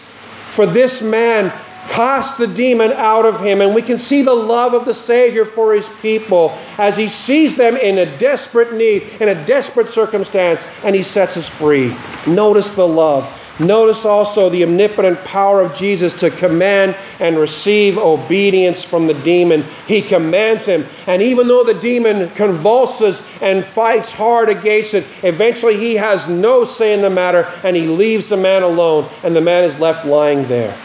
for 0.52 0.66
this 0.66 1.02
man, 1.02 1.52
cast 1.88 2.38
the 2.38 2.46
demon 2.46 2.92
out 2.92 3.26
of 3.26 3.40
him. 3.40 3.60
And 3.60 3.74
we 3.74 3.82
can 3.82 3.98
see 3.98 4.22
the 4.22 4.34
love 4.34 4.74
of 4.74 4.84
the 4.84 4.94
Savior 4.94 5.44
for 5.44 5.74
his 5.74 5.88
people 6.00 6.56
as 6.78 6.96
he 6.96 7.08
sees 7.08 7.56
them 7.56 7.76
in 7.76 7.98
a 7.98 8.18
desperate 8.18 8.72
need, 8.74 9.02
in 9.20 9.28
a 9.28 9.46
desperate 9.46 9.88
circumstance, 9.88 10.64
and 10.84 10.94
he 10.94 11.02
sets 11.02 11.36
us 11.36 11.48
free. 11.48 11.94
Notice 12.26 12.70
the 12.70 12.86
love. 12.86 13.26
Notice 13.58 14.04
also 14.04 14.48
the 14.48 14.62
omnipotent 14.62 15.18
power 15.24 15.60
of 15.60 15.74
Jesus 15.76 16.12
to 16.20 16.30
command 16.30 16.96
and 17.18 17.38
receive 17.38 17.98
obedience 17.98 18.84
from 18.84 19.06
the 19.08 19.14
demon. 19.14 19.64
He 19.86 20.00
commands 20.00 20.66
him. 20.66 20.86
And 21.08 21.20
even 21.22 21.48
though 21.48 21.64
the 21.64 21.74
demon 21.74 22.30
convulses 22.30 23.20
and 23.42 23.64
fights 23.64 24.12
hard 24.12 24.48
against 24.48 24.94
it, 24.94 25.04
eventually 25.22 25.76
he 25.76 25.96
has 25.96 26.28
no 26.28 26.64
say 26.64 26.94
in 26.94 27.02
the 27.02 27.10
matter 27.10 27.52
and 27.64 27.74
he 27.74 27.86
leaves 27.86 28.28
the 28.28 28.36
man 28.36 28.62
alone, 28.62 29.08
and 29.24 29.34
the 29.34 29.40
man 29.40 29.64
is 29.64 29.80
left 29.80 30.06
lying 30.06 30.44
there. 30.44 30.76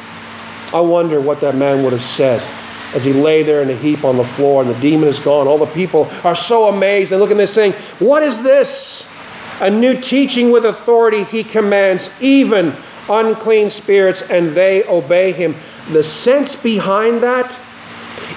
I 0.73 0.79
wonder 0.79 1.21
what 1.21 1.41
that 1.41 1.55
man 1.55 1.83
would 1.83 1.93
have 1.93 2.03
said 2.03 2.41
as 2.95 3.03
he 3.03 3.13
lay 3.13 3.43
there 3.43 3.61
in 3.61 3.69
a 3.69 3.75
heap 3.75 4.03
on 4.03 4.17
the 4.17 4.23
floor 4.23 4.63
and 4.63 4.69
the 4.73 4.79
demon 4.79 5.07
is 5.07 5.19
gone. 5.19 5.47
All 5.47 5.57
the 5.57 5.65
people 5.67 6.09
are 6.23 6.35
so 6.35 6.67
amazed 6.69 7.11
and 7.11 7.21
looking 7.21 7.37
at 7.37 7.41
this 7.41 7.53
saying, 7.53 7.73
What 7.99 8.23
is 8.23 8.41
this? 8.41 9.12
A 9.61 9.69
new 9.69 9.99
teaching 9.99 10.51
with 10.51 10.65
authority 10.65 11.23
he 11.23 11.43
commands, 11.43 12.09
even 12.21 12.75
unclean 13.09 13.69
spirits, 13.69 14.21
and 14.23 14.53
they 14.55 14.83
obey 14.85 15.31
him. 15.31 15.55
The 15.91 16.03
sense 16.03 16.55
behind 16.55 17.21
that 17.23 17.57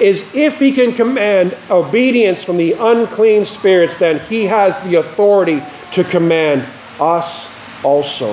is 0.00 0.34
if 0.34 0.58
he 0.58 0.72
can 0.72 0.92
command 0.92 1.56
obedience 1.70 2.44
from 2.44 2.56
the 2.56 2.72
unclean 2.72 3.44
spirits, 3.44 3.94
then 3.94 4.20
he 4.20 4.44
has 4.44 4.76
the 4.84 4.96
authority 4.96 5.62
to 5.92 6.04
command 6.04 6.66
us 7.00 7.54
also. 7.82 8.32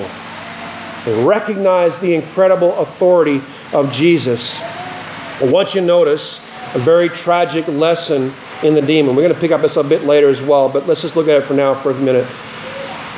They 1.05 1.23
recognize 1.23 1.97
the 1.97 2.13
incredible 2.13 2.77
authority 2.77 3.41
of 3.71 3.91
Jesus. 3.91 4.59
I 4.61 5.45
want 5.45 5.75
you 5.75 5.81
to 5.81 5.87
notice 5.87 6.49
a 6.73 6.79
very 6.79 7.09
tragic 7.09 7.67
lesson 7.67 8.33
in 8.63 8.73
the 8.73 8.81
demon. 8.81 9.15
We're 9.15 9.23
going 9.23 9.33
to 9.33 9.39
pick 9.39 9.51
up 9.51 9.61
this 9.61 9.77
a 9.77 9.83
bit 9.83 10.03
later 10.03 10.29
as 10.29 10.41
well, 10.41 10.69
but 10.69 10.87
let's 10.87 11.01
just 11.01 11.15
look 11.15 11.27
at 11.27 11.37
it 11.37 11.43
for 11.43 11.53
now 11.53 11.73
for 11.73 11.91
a 11.91 11.95
minute. 11.95 12.27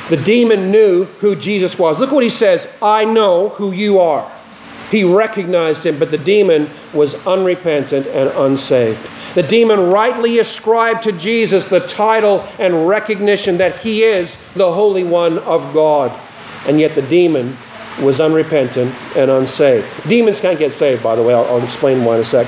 The 0.08 0.16
demon 0.16 0.70
knew 0.70 1.04
who 1.20 1.34
Jesus 1.34 1.78
was. 1.78 1.98
Look 1.98 2.12
what 2.12 2.22
he 2.22 2.30
says 2.30 2.68
I 2.80 3.04
know 3.04 3.48
who 3.50 3.72
you 3.72 3.98
are. 4.00 4.30
He 4.90 5.02
recognized 5.02 5.84
him, 5.84 5.98
but 5.98 6.12
the 6.12 6.18
demon 6.18 6.70
was 6.94 7.14
unrepentant 7.26 8.06
and 8.06 8.30
unsaved. 8.30 9.04
The 9.34 9.42
demon 9.42 9.90
rightly 9.90 10.38
ascribed 10.38 11.02
to 11.04 11.12
Jesus 11.12 11.64
the 11.64 11.80
title 11.80 12.46
and 12.58 12.88
recognition 12.88 13.58
that 13.58 13.76
he 13.80 14.04
is 14.04 14.36
the 14.54 14.72
Holy 14.72 15.02
One 15.02 15.38
of 15.40 15.74
God. 15.74 16.12
And 16.68 16.78
yet 16.78 16.94
the 16.94 17.02
demon 17.02 17.56
was 18.00 18.20
unrepentant 18.20 18.94
and 19.16 19.30
unsaved. 19.30 19.86
Demons 20.08 20.40
can't 20.40 20.58
get 20.58 20.72
saved, 20.72 21.02
by 21.02 21.16
the 21.16 21.22
way. 21.22 21.34
I'll, 21.34 21.44
I'll 21.46 21.64
explain 21.64 22.04
why 22.04 22.14
in 22.14 22.20
a 22.20 22.24
sec. 22.24 22.46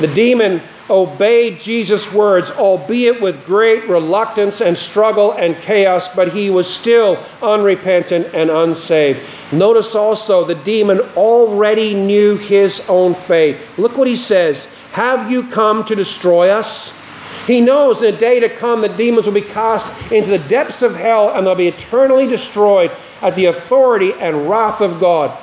The 0.00 0.08
demon 0.08 0.60
obeyed 0.90 1.60
Jesus' 1.60 2.12
words, 2.12 2.50
albeit 2.50 3.20
with 3.20 3.46
great 3.46 3.88
reluctance 3.88 4.60
and 4.60 4.76
struggle 4.76 5.32
and 5.32 5.58
chaos, 5.60 6.14
but 6.14 6.32
he 6.32 6.50
was 6.50 6.72
still 6.72 7.18
unrepentant 7.42 8.28
and 8.34 8.50
unsaved. 8.50 9.20
Notice 9.52 9.94
also 9.94 10.44
the 10.44 10.54
demon 10.54 11.00
already 11.16 11.94
knew 11.94 12.36
his 12.36 12.88
own 12.88 13.14
fate. 13.14 13.56
Look 13.78 13.96
what 13.96 14.08
he 14.08 14.16
says 14.16 14.66
Have 14.92 15.30
you 15.30 15.44
come 15.44 15.84
to 15.84 15.94
destroy 15.94 16.50
us? 16.50 16.98
He 17.46 17.60
knows 17.60 18.02
in 18.02 18.14
a 18.14 18.18
day 18.18 18.40
to 18.40 18.48
come 18.48 18.80
the 18.80 18.88
demons 18.88 19.26
will 19.26 19.34
be 19.34 19.40
cast 19.40 19.92
into 20.12 20.30
the 20.30 20.38
depths 20.38 20.82
of 20.82 20.94
hell 20.94 21.30
and 21.30 21.46
they'll 21.46 21.54
be 21.54 21.68
eternally 21.68 22.26
destroyed 22.26 22.90
at 23.20 23.34
the 23.34 23.46
authority 23.46 24.12
and 24.14 24.48
wrath 24.48 24.80
of 24.80 25.00
God. 25.00 25.36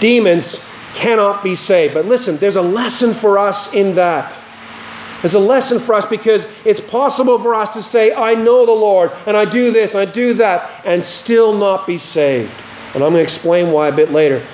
Demons 0.00 0.64
cannot 0.94 1.42
be 1.42 1.54
saved. 1.54 1.94
But 1.94 2.06
listen, 2.06 2.36
there's 2.36 2.56
a 2.56 2.62
lesson 2.62 3.12
for 3.12 3.38
us 3.38 3.74
in 3.74 3.94
that. 3.96 4.38
There's 5.22 5.34
a 5.34 5.40
lesson 5.40 5.78
for 5.78 5.94
us 5.94 6.04
because 6.04 6.46
it's 6.64 6.80
possible 6.80 7.38
for 7.38 7.54
us 7.54 7.74
to 7.74 7.82
say, 7.82 8.12
I 8.12 8.34
know 8.34 8.66
the 8.66 8.72
Lord, 8.72 9.12
and 9.26 9.36
I 9.36 9.44
do 9.44 9.70
this, 9.70 9.94
and 9.94 10.08
I 10.08 10.12
do 10.12 10.34
that, 10.34 10.84
and 10.84 11.04
still 11.04 11.56
not 11.56 11.86
be 11.86 11.96
saved. 11.96 12.52
And 12.94 13.04
I'm 13.04 13.12
going 13.12 13.14
to 13.14 13.22
explain 13.22 13.70
why 13.70 13.88
a 13.88 13.92
bit 13.92 14.10
later. 14.10 14.44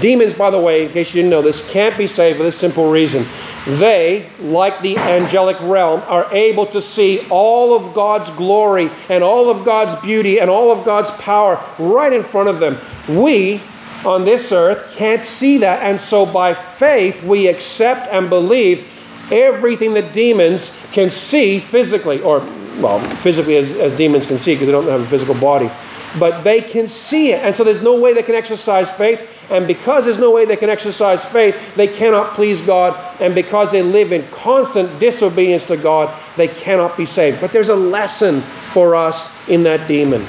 Demons, 0.00 0.34
by 0.34 0.50
the 0.50 0.58
way, 0.58 0.86
in 0.86 0.92
case 0.92 1.14
you 1.14 1.18
didn't 1.20 1.30
know 1.30 1.42
this, 1.42 1.68
can't 1.72 1.96
be 1.98 2.06
saved 2.06 2.36
for 2.38 2.44
this 2.44 2.56
simple 2.56 2.90
reason. 2.90 3.26
They, 3.66 4.30
like 4.40 4.80
the 4.82 4.96
angelic 4.96 5.60
realm, 5.60 6.02
are 6.06 6.32
able 6.32 6.66
to 6.66 6.80
see 6.80 7.26
all 7.28 7.74
of 7.74 7.92
God's 7.94 8.30
glory 8.30 8.90
and 9.08 9.24
all 9.24 9.50
of 9.50 9.64
God's 9.64 9.94
beauty 10.02 10.38
and 10.40 10.48
all 10.48 10.70
of 10.70 10.84
God's 10.84 11.10
power 11.12 11.62
right 11.78 12.12
in 12.12 12.22
front 12.22 12.48
of 12.48 12.60
them. 12.60 12.78
We, 13.08 13.60
on 14.04 14.24
this 14.24 14.52
earth, 14.52 14.94
can't 14.96 15.22
see 15.22 15.58
that. 15.58 15.82
And 15.82 16.00
so 16.00 16.24
by 16.26 16.54
faith, 16.54 17.22
we 17.22 17.48
accept 17.48 18.08
and 18.12 18.28
believe 18.28 18.86
everything 19.30 19.94
that 19.94 20.12
demons 20.12 20.76
can 20.92 21.08
see 21.08 21.58
physically, 21.58 22.20
or, 22.22 22.38
well, 22.78 23.00
physically 23.16 23.56
as, 23.56 23.72
as 23.72 23.92
demons 23.92 24.26
can 24.26 24.38
see 24.38 24.54
because 24.54 24.66
they 24.66 24.72
don't 24.72 24.86
have 24.86 25.02
a 25.02 25.06
physical 25.06 25.34
body 25.34 25.70
but 26.18 26.42
they 26.42 26.60
can 26.60 26.86
see 26.86 27.32
it. 27.32 27.42
And 27.44 27.54
so 27.54 27.64
there's 27.64 27.82
no 27.82 27.94
way 27.94 28.12
they 28.12 28.22
can 28.22 28.34
exercise 28.34 28.90
faith. 28.90 29.20
And 29.50 29.66
because 29.66 30.04
there's 30.04 30.18
no 30.18 30.30
way 30.30 30.44
they 30.44 30.56
can 30.56 30.70
exercise 30.70 31.24
faith, 31.24 31.56
they 31.74 31.86
cannot 31.86 32.34
please 32.34 32.60
God. 32.60 32.98
And 33.20 33.34
because 33.34 33.70
they 33.70 33.82
live 33.82 34.12
in 34.12 34.26
constant 34.28 34.98
disobedience 34.98 35.64
to 35.66 35.76
God, 35.76 36.12
they 36.36 36.48
cannot 36.48 36.96
be 36.96 37.06
saved. 37.06 37.40
But 37.40 37.52
there's 37.52 37.68
a 37.68 37.76
lesson 37.76 38.40
for 38.72 38.94
us 38.94 39.48
in 39.48 39.62
that 39.64 39.86
demon. 39.88 40.26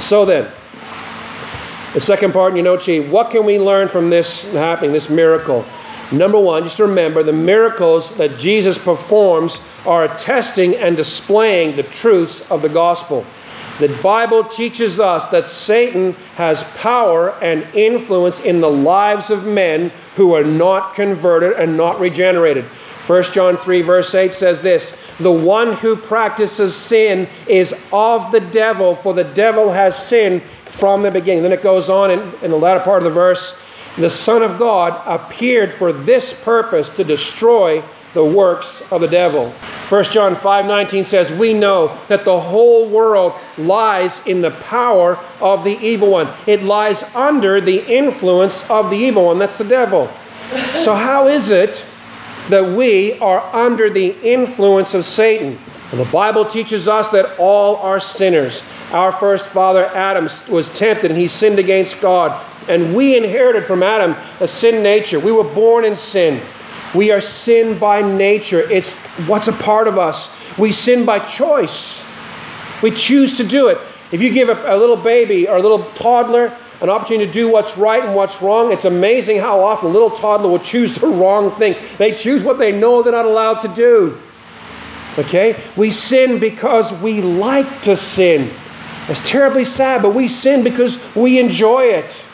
So 0.00 0.24
then, 0.24 0.50
the 1.94 2.00
second 2.00 2.32
part 2.32 2.50
in 2.50 2.56
your 2.56 2.64
note 2.64 2.82
sheet 2.82 3.08
what 3.08 3.30
can 3.30 3.44
we 3.44 3.58
learn 3.58 3.88
from 3.88 4.08
this 4.08 4.50
happening, 4.52 4.92
this 4.92 5.10
miracle? 5.10 5.64
Number 6.10 6.38
one, 6.38 6.62
just 6.64 6.78
remember 6.78 7.22
the 7.22 7.32
miracles 7.32 8.14
that 8.16 8.38
Jesus 8.38 8.76
performs 8.76 9.60
are 9.86 10.04
attesting 10.04 10.74
and 10.76 10.96
displaying 10.96 11.74
the 11.74 11.82
truths 11.84 12.50
of 12.50 12.60
the 12.60 12.68
gospel. 12.68 13.24
The 13.80 13.88
Bible 14.02 14.44
teaches 14.44 15.00
us 15.00 15.24
that 15.26 15.46
Satan 15.46 16.12
has 16.36 16.64
power 16.76 17.30
and 17.42 17.66
influence 17.74 18.40
in 18.40 18.60
the 18.60 18.70
lives 18.70 19.30
of 19.30 19.46
men 19.46 19.90
who 20.16 20.34
are 20.34 20.44
not 20.44 20.94
converted 20.94 21.54
and 21.54 21.76
not 21.76 21.98
regenerated. 21.98 22.66
1 23.06 23.22
John 23.24 23.56
3, 23.56 23.82
verse 23.82 24.14
8 24.14 24.32
says 24.32 24.62
this 24.62 24.96
The 25.18 25.32
one 25.32 25.72
who 25.74 25.96
practices 25.96 26.74
sin 26.74 27.28
is 27.46 27.74
of 27.92 28.30
the 28.30 28.40
devil, 28.40 28.94
for 28.94 29.12
the 29.12 29.24
devil 29.24 29.70
has 29.70 29.96
sinned 29.96 30.42
from 30.66 31.02
the 31.02 31.10
beginning. 31.10 31.42
Then 31.42 31.52
it 31.52 31.62
goes 31.62 31.90
on 31.90 32.10
in, 32.10 32.20
in 32.42 32.50
the 32.50 32.56
latter 32.56 32.80
part 32.80 32.98
of 32.98 33.04
the 33.04 33.10
verse 33.10 33.60
the 33.98 34.08
Son 34.08 34.42
of 34.42 34.58
God 34.58 35.00
appeared 35.06 35.70
for 35.72 35.92
this 35.92 36.32
purpose 36.32 36.88
to 36.90 37.04
destroy 37.04 37.82
the 38.14 38.24
works 38.24 38.82
of 38.90 39.02
the 39.02 39.08
devil. 39.08 39.52
1 39.90 40.04
John 40.04 40.34
5:19 40.34 41.04
says, 41.04 41.30
"We 41.30 41.52
know 41.52 41.90
that 42.08 42.24
the 42.24 42.40
whole 42.40 42.86
world 42.86 43.34
lies 43.58 44.22
in 44.24 44.40
the 44.40 44.50
power 44.50 45.18
of 45.40 45.64
the 45.64 45.78
evil 45.82 46.08
one. 46.08 46.28
It 46.46 46.62
lies 46.62 47.04
under 47.14 47.60
the 47.60 47.84
influence 47.86 48.64
of 48.70 48.88
the 48.88 48.96
evil 48.96 49.26
one. 49.26 49.38
That's 49.38 49.58
the 49.58 49.64
devil." 49.64 50.08
So 50.74 50.94
how 50.94 51.28
is 51.28 51.50
it 51.50 51.84
that 52.48 52.76
we 52.76 53.18
are 53.18 53.40
under 53.54 53.90
the 53.90 54.14
influence 54.22 54.94
of 54.94 55.04
Satan? 55.04 55.58
Well, 55.92 56.04
the 56.04 56.10
Bible 56.10 56.44
teaches 56.44 56.88
us 56.88 57.08
that 57.10 57.38
all 57.38 57.76
are 57.76 58.00
sinners. 58.00 58.62
Our 58.92 59.12
first 59.12 59.48
father 59.48 59.84
Adam 59.86 60.28
was 60.48 60.68
tempted 60.70 61.10
and 61.10 61.20
he 61.20 61.28
sinned 61.28 61.58
against 61.58 62.00
God, 62.00 62.44
and 62.68 62.94
we 62.94 63.16
inherited 63.16 63.66
from 63.66 63.82
Adam 63.82 64.16
a 64.40 64.48
sin 64.48 64.82
nature. 64.82 65.20
We 65.20 65.32
were 65.32 65.44
born 65.44 65.84
in 65.84 65.96
sin. 65.96 66.40
We 66.94 67.10
are 67.10 67.20
sin 67.20 67.78
by 67.78 68.02
nature. 68.02 68.70
It's 68.70 68.90
what's 69.26 69.48
a 69.48 69.52
part 69.52 69.88
of 69.88 69.98
us. 69.98 70.38
We 70.58 70.72
sin 70.72 71.06
by 71.06 71.20
choice. 71.20 72.04
We 72.82 72.90
choose 72.90 73.36
to 73.38 73.44
do 73.44 73.68
it. 73.68 73.78
If 74.10 74.20
you 74.20 74.30
give 74.30 74.50
a, 74.50 74.74
a, 74.74 74.76
little 74.76 74.96
baby 74.96 75.48
or 75.48 75.56
a 75.56 75.62
little 75.62 75.84
toddler 75.94 76.54
an 76.82 76.90
opportunity 76.90 77.26
to 77.26 77.32
do 77.32 77.48
what's 77.48 77.78
right 77.78 78.04
and 78.04 78.14
what's 78.14 78.42
wrong, 78.42 78.72
it's 78.72 78.84
amazing 78.84 79.38
how 79.38 79.60
often 79.60 79.88
a 79.88 79.92
little 79.92 80.10
toddler 80.10 80.48
will 80.48 80.58
choose 80.58 80.92
the 80.94 81.06
wrong 81.22 81.52
thing. 81.52 81.76
They 81.96 82.12
choose 82.12 82.42
what 82.42 82.58
they 82.58 82.72
know 82.72 83.02
they're 83.02 83.12
not 83.12 83.24
allowed 83.24 83.60
to 83.60 83.68
do. 83.68 84.18
Okay? 85.16 85.62
We 85.76 85.90
sin 85.90 86.40
because 86.40 86.92
we 86.94 87.22
like 87.22 87.82
to 87.82 87.94
sin. 87.94 88.50
It's 89.08 89.28
terribly 89.28 89.64
sad, 89.64 90.02
but 90.02 90.14
we 90.14 90.26
sin 90.26 90.64
because 90.64 91.14
we 91.14 91.38
enjoy 91.38 91.84
it. 91.84 92.24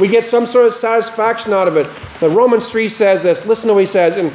We 0.00 0.08
get 0.08 0.24
some 0.24 0.46
sort 0.46 0.66
of 0.66 0.74
satisfaction 0.74 1.52
out 1.52 1.68
of 1.68 1.76
it. 1.76 1.86
But 2.20 2.30
Romans 2.30 2.70
3 2.70 2.88
says 2.88 3.22
this. 3.22 3.44
Listen 3.44 3.68
to 3.68 3.74
what 3.74 3.80
he 3.80 3.86
says 3.86 4.16
in 4.16 4.30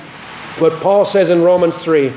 what 0.59 0.73
Paul 0.81 1.05
says 1.05 1.29
in 1.29 1.41
Romans 1.41 1.77
3. 1.79 2.11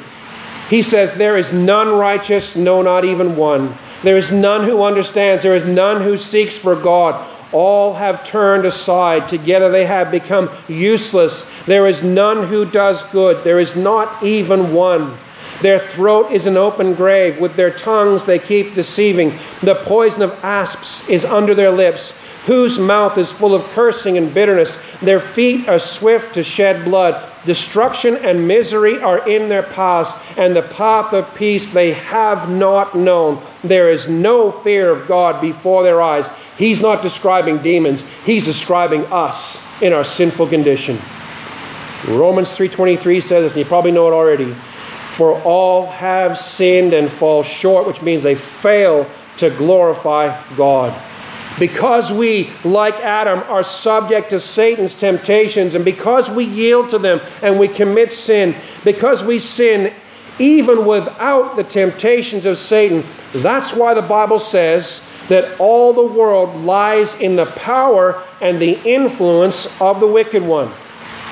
He 0.69 0.83
says, 0.83 1.13
There 1.13 1.39
is 1.39 1.53
none 1.53 1.89
righteous, 1.89 2.57
no, 2.57 2.83
not 2.83 3.05
even 3.05 3.37
one. 3.37 3.75
There 4.03 4.17
is 4.17 4.33
none 4.33 4.65
who 4.65 4.83
understands. 4.83 5.43
There 5.43 5.55
is 5.55 5.67
none 5.67 6.03
who 6.03 6.17
seeks 6.17 6.59
for 6.59 6.75
God. 6.75 7.25
All 7.59 7.95
have 7.95 8.23
turned 8.23 8.67
aside. 8.67 9.31
Together 9.31 9.71
they 9.71 9.87
have 9.87 10.11
become 10.11 10.51
useless. 10.69 11.51
There 11.65 11.87
is 11.87 12.03
none 12.03 12.47
who 12.47 12.67
does 12.67 13.03
good. 13.05 13.43
There 13.45 13.59
is 13.59 13.75
not 13.75 14.23
even 14.23 14.75
one. 14.75 15.17
Their 15.63 15.79
throat 15.79 16.31
is 16.31 16.47
an 16.47 16.59
open 16.59 16.93
grave. 16.93 17.41
With 17.41 17.57
their 17.57 17.71
tongues 17.71 18.25
they 18.25 18.39
keep 18.39 18.75
deceiving. 18.75 19.39
The 19.63 19.77
poison 19.77 20.21
of 20.21 20.39
asps 20.45 21.09
is 21.09 21.25
under 21.25 21.55
their 21.55 21.71
lips 21.71 22.21
whose 22.47 22.79
mouth 22.79 23.19
is 23.19 23.33
full 23.33 23.55
of 23.55 23.65
cursing 23.71 24.17
and 24.17 24.33
bitterness. 24.33 24.79
Their 25.01 25.19
feet 25.19 25.69
are 25.69 25.81
swift 25.81 26.35
to 26.35 26.45
shed 26.45 26.85
blood. 26.85 27.21
Destruction 27.45 28.17
and 28.17 28.47
misery 28.47 29.01
are 29.01 29.27
in 29.29 29.49
their 29.49 29.65
paths, 29.65 30.15
and 30.37 30.55
the 30.55 30.63
path 30.63 31.13
of 31.13 31.35
peace 31.35 31.67
they 31.67 31.93
have 31.93 32.49
not 32.49 32.95
known. 32.95 33.41
There 33.65 33.91
is 33.91 34.09
no 34.09 34.51
fear 34.53 34.91
of 34.91 35.09
God 35.09 35.41
before 35.41 35.83
their 35.83 36.01
eyes. 36.01 36.31
He's 36.59 36.81
not 36.81 37.03
describing 37.03 37.59
demons, 37.59 38.05
he's 38.25 38.45
describing 38.45 39.05
us 39.07 39.63
in 39.83 39.93
our 39.93 40.05
sinful 40.05 40.49
condition. 40.49 40.99
Romans 42.09 42.51
3:23 42.51 43.21
says 43.21 43.45
this, 43.45 43.53
and 43.53 43.59
you 43.59 43.65
probably 43.65 43.93
know 43.93 44.09
it 44.09 44.13
already. 44.13 44.55
For 45.11 45.41
all 45.43 45.87
have 45.87 46.39
sinned 46.39 46.93
and 46.93 47.11
fall 47.11 47.43
short, 47.43 47.87
which 47.87 48.03
means 48.03 48.23
they 48.23 48.35
fail 48.35 49.07
to 49.39 49.51
glorify 49.51 50.35
God 50.57 50.95
because 51.59 52.13
we, 52.13 52.51
like 52.65 52.95
Adam, 52.97 53.43
are 53.49 53.63
subject 53.63 54.31
to 54.31 54.41
Satan's 54.41 54.95
temptations, 54.95 55.75
and 55.75 55.85
because 55.85 56.31
we 56.31 56.45
yield 56.45 56.91
to 56.91 56.99
them 56.99 57.21
and 57.43 57.59
we 57.59 57.69
commit 57.69 58.13
sin, 58.13 58.55
because 58.85 59.25
we 59.25 59.39
sin 59.39 59.93
even 60.39 60.85
without 60.85 61.57
the 61.57 61.65
temptations 61.65 62.47
of 62.47 62.59
Satan, 62.59 63.05
that's 63.33 63.75
why 63.75 63.95
the 63.95 64.03
Bible 64.03 64.39
says 64.39 65.07
that 65.29 65.59
all 65.59 65.93
the 65.93 66.03
world 66.03 66.55
lies 66.65 67.15
in 67.21 67.37
the 67.37 67.47
power 67.47 68.23
and 68.41 68.59
the 68.59 68.79
influence 68.85 69.81
of 69.81 70.01
the 70.01 70.07
wicked 70.07 70.43
one. 70.43 70.69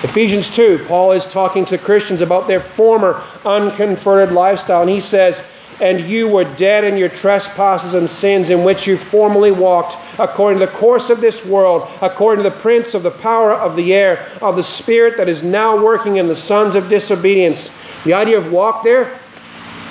Ephesians 0.05 0.55
2, 0.55 0.85
Paul 0.87 1.13
is 1.13 1.27
talking 1.27 1.65
to 1.65 1.79
Christians 1.79 2.21
about 2.21 2.47
their 2.47 2.61
former 2.61 3.23
unconverted 3.45 4.35
lifestyle, 4.35 4.83
and 4.83 4.91
he 4.91 5.01
says, 5.01 5.43
and 5.81 6.01
you 6.01 6.29
were 6.29 6.45
dead 6.45 6.85
in 6.85 6.97
your 6.97 7.09
trespasses 7.09 7.95
and 7.95 8.09
sins 8.09 8.51
in 8.51 8.65
which 8.65 8.87
you 8.87 8.97
formerly 8.97 9.51
walked, 9.51 9.97
according 10.19 10.61
to 10.61 10.67
the 10.67 10.73
course 10.73 11.11
of 11.11 11.21
this 11.21 11.45
world, 11.45 11.89
according 12.01 12.45
to 12.45 12.51
the 12.51 12.57
prince 12.57 12.95
of 12.95 13.03
the 13.03 13.11
power 13.11 13.53
of 13.53 13.77
the 13.77 13.95
air, 13.95 14.29
of 14.41 14.57
the 14.57 14.63
spirit 14.63 15.17
that 15.17 15.29
is 15.29 15.43
now 15.43 15.83
working 15.83 16.17
in 16.17 16.27
the 16.27 16.35
sons 16.35 16.77
of 16.77 16.89
disobedience. 16.89 17.77
The 18.05 18.15
idea 18.15 18.39
of 18.39 18.53
walk 18.53 18.85
there 18.85 19.19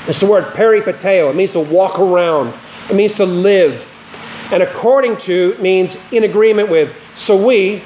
is 0.08 0.20
the 0.20 0.28
word 0.28 0.46
peripateo. 0.54 1.30
It 1.30 1.36
means 1.36 1.52
to 1.54 1.60
walk 1.60 2.00
around, 2.00 2.54
it 2.90 2.96
means 2.96 3.14
to 3.16 3.26
live. 3.26 3.90
And 4.52 4.62
according 4.62 5.18
to 5.20 5.58
means 5.60 5.98
in 6.12 6.26
agreement 6.26 6.70
with. 6.70 6.96
So 7.16 7.36
we, 7.36 7.82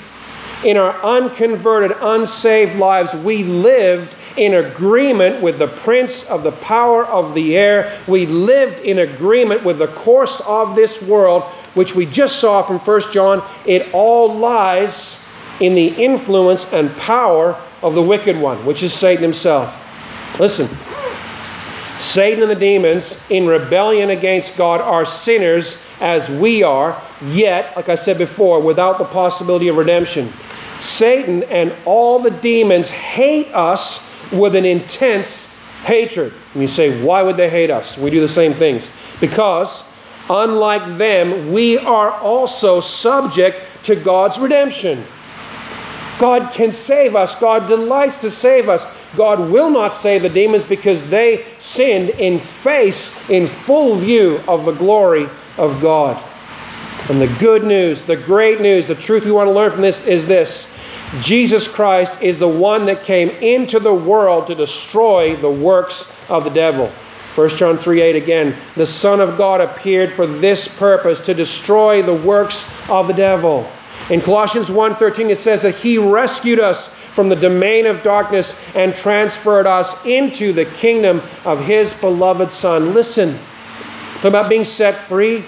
in 0.63 0.75
our 0.75 0.93
unconverted, 1.03 1.95
unsaved 2.01 2.77
lives, 2.77 3.13
we 3.13 3.43
lived 3.43 4.15
in 4.37 4.53
agreement 4.53 5.41
with 5.41 5.59
the 5.59 5.67
prince 5.67 6.23
of 6.29 6.43
the 6.43 6.51
power 6.53 7.05
of 7.05 7.33
the 7.33 7.57
air. 7.57 7.97
We 8.07 8.25
lived 8.25 8.79
in 8.81 8.99
agreement 8.99 9.63
with 9.63 9.79
the 9.79 9.87
course 9.87 10.41
of 10.41 10.75
this 10.75 11.01
world, 11.01 11.43
which 11.73 11.95
we 11.95 12.05
just 12.05 12.39
saw 12.39 12.61
from 12.61 12.79
1 12.79 13.11
John. 13.11 13.43
It 13.65 13.93
all 13.93 14.33
lies 14.33 15.27
in 15.59 15.73
the 15.73 15.87
influence 15.87 16.71
and 16.71 16.95
power 16.97 17.59
of 17.81 17.95
the 17.95 18.01
wicked 18.01 18.39
one, 18.39 18.63
which 18.65 18.83
is 18.83 18.93
Satan 18.93 19.23
himself. 19.23 19.83
Listen. 20.39 20.67
Satan 21.99 22.43
and 22.43 22.51
the 22.51 22.55
demons 22.55 23.19
in 23.31 23.47
rebellion 23.47 24.11
against 24.11 24.55
God 24.55 24.81
are 24.81 25.03
sinners 25.03 25.81
as 25.99 26.29
we 26.29 26.61
are, 26.61 27.01
yet, 27.25 27.75
like 27.75 27.89
I 27.89 27.95
said 27.95 28.19
before, 28.19 28.59
without 28.59 28.99
the 28.99 29.05
possibility 29.05 29.67
of 29.67 29.77
redemption. 29.77 30.31
Satan 30.79 31.41
and 31.43 31.73
all 31.85 32.19
the 32.19 32.29
demons 32.29 32.91
hate 32.91 33.47
us 33.47 34.06
with 34.31 34.55
an 34.55 34.65
intense 34.65 35.53
hatred. 35.83 36.33
And 36.53 36.61
you 36.61 36.67
say, 36.67 37.01
why 37.01 37.23
would 37.23 37.37
they 37.37 37.49
hate 37.49 37.69
us? 37.69 37.97
We 37.97 38.09
do 38.09 38.19
the 38.19 38.29
same 38.29 38.53
things. 38.53 38.89
Because, 39.19 39.91
unlike 40.29 40.97
them, 40.97 41.51
we 41.51 41.77
are 41.77 42.11
also 42.11 42.79
subject 42.79 43.61
to 43.83 43.95
God's 43.95 44.37
redemption. 44.37 45.03
God 46.19 46.51
can 46.51 46.71
save 46.71 47.15
us. 47.15 47.39
God 47.39 47.67
delights 47.67 48.19
to 48.21 48.31
save 48.31 48.69
us. 48.69 48.87
God 49.15 49.39
will 49.51 49.69
not 49.69 49.93
save 49.93 50.23
the 50.23 50.29
demons 50.29 50.63
because 50.63 51.07
they 51.09 51.45
sinned 51.59 52.09
in 52.09 52.39
face, 52.39 53.29
in 53.29 53.47
full 53.47 53.95
view 53.95 54.41
of 54.47 54.65
the 54.65 54.71
glory 54.71 55.29
of 55.57 55.79
God. 55.81 56.21
And 57.09 57.21
the 57.21 57.33
good 57.39 57.63
news, 57.63 58.03
the 58.03 58.17
great 58.17 58.59
news, 58.59 58.87
the 58.87 58.95
truth 58.95 59.23
we 59.23 59.31
want 59.31 59.47
to 59.47 59.53
learn 59.53 59.71
from 59.71 59.81
this 59.81 60.05
is 60.05 60.25
this 60.25 60.77
Jesus 61.21 61.65
Christ 61.65 62.21
is 62.21 62.39
the 62.39 62.47
one 62.47 62.85
that 62.85 63.03
came 63.03 63.29
into 63.29 63.79
the 63.79 63.93
world 63.93 64.47
to 64.47 64.55
destroy 64.55 65.35
the 65.37 65.49
works 65.49 66.11
of 66.29 66.43
the 66.43 66.49
devil. 66.49 66.91
1 67.35 67.49
John 67.49 67.77
3 67.77 68.01
8 68.01 68.15
again, 68.15 68.55
the 68.75 68.85
Son 68.85 69.21
of 69.21 69.37
God 69.37 69.61
appeared 69.61 70.11
for 70.11 70.27
this 70.27 70.67
purpose, 70.67 71.21
to 71.21 71.33
destroy 71.33 72.01
the 72.01 72.13
works 72.13 72.69
of 72.89 73.07
the 73.07 73.13
devil. 73.13 73.69
In 74.09 74.21
Colossians 74.21 74.69
1:13 74.69 75.29
it 75.29 75.39
says 75.39 75.61
that 75.61 75.75
he 75.75 75.97
rescued 75.97 76.59
us 76.59 76.89
from 77.13 77.29
the 77.29 77.35
domain 77.35 77.85
of 77.85 78.03
darkness 78.03 78.59
and 78.75 78.95
transferred 78.95 79.67
us 79.67 79.95
into 80.05 80.51
the 80.51 80.65
kingdom 80.65 81.21
of 81.45 81.63
his 81.63 81.93
beloved 81.93 82.51
Son. 82.51 82.93
Listen, 82.93 83.37
about 84.23 84.49
being 84.49 84.65
set 84.65 84.97
free. 84.97 85.43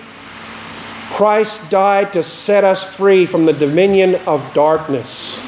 Christ 1.11 1.69
died 1.69 2.13
to 2.13 2.23
set 2.23 2.63
us 2.63 2.83
free 2.83 3.25
from 3.25 3.45
the 3.45 3.53
dominion 3.53 4.15
of 4.27 4.53
darkness. 4.53 5.43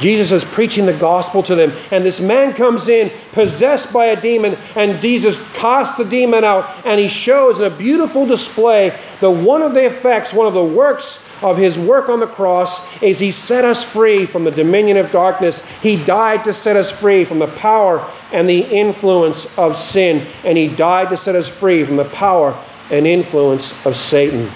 Jesus 0.00 0.30
is 0.30 0.44
preaching 0.44 0.84
the 0.84 0.92
gospel 0.92 1.42
to 1.44 1.54
them, 1.54 1.72
and 1.90 2.04
this 2.04 2.20
man 2.20 2.52
comes 2.52 2.88
in 2.88 3.10
possessed 3.32 3.92
by 3.92 4.06
a 4.06 4.20
demon, 4.20 4.56
and 4.74 5.00
Jesus 5.00 5.40
casts 5.54 5.96
the 5.96 6.04
demon 6.04 6.44
out, 6.44 6.68
and 6.84 7.00
he 7.00 7.08
shows 7.08 7.58
in 7.58 7.66
a 7.66 7.70
beautiful 7.70 8.26
display 8.26 8.98
that 9.20 9.30
one 9.30 9.62
of 9.62 9.74
the 9.74 9.84
effects, 9.84 10.32
one 10.32 10.46
of 10.46 10.54
the 10.54 10.64
works 10.64 11.26
of 11.42 11.56
his 11.56 11.78
work 11.78 12.08
on 12.08 12.20
the 12.20 12.26
cross 12.26 13.02
is 13.02 13.18
he 13.18 13.30
set 13.30 13.64
us 13.64 13.84
free 13.84 14.26
from 14.26 14.44
the 14.44 14.50
dominion 14.50 14.96
of 14.96 15.10
darkness. 15.12 15.64
He 15.82 16.02
died 16.04 16.44
to 16.44 16.52
set 16.52 16.76
us 16.76 16.90
free 16.90 17.24
from 17.24 17.38
the 17.38 17.48
power 17.48 18.06
and 18.32 18.48
the 18.48 18.60
influence 18.60 19.56
of 19.58 19.76
sin, 19.76 20.26
and 20.44 20.58
he 20.58 20.68
died 20.68 21.08
to 21.10 21.16
set 21.16 21.36
us 21.36 21.48
free 21.48 21.84
from 21.84 21.96
the 21.96 22.04
power 22.06 22.58
and 22.90 23.06
influence 23.06 23.72
of 23.86 23.96
Satan. 23.96 24.50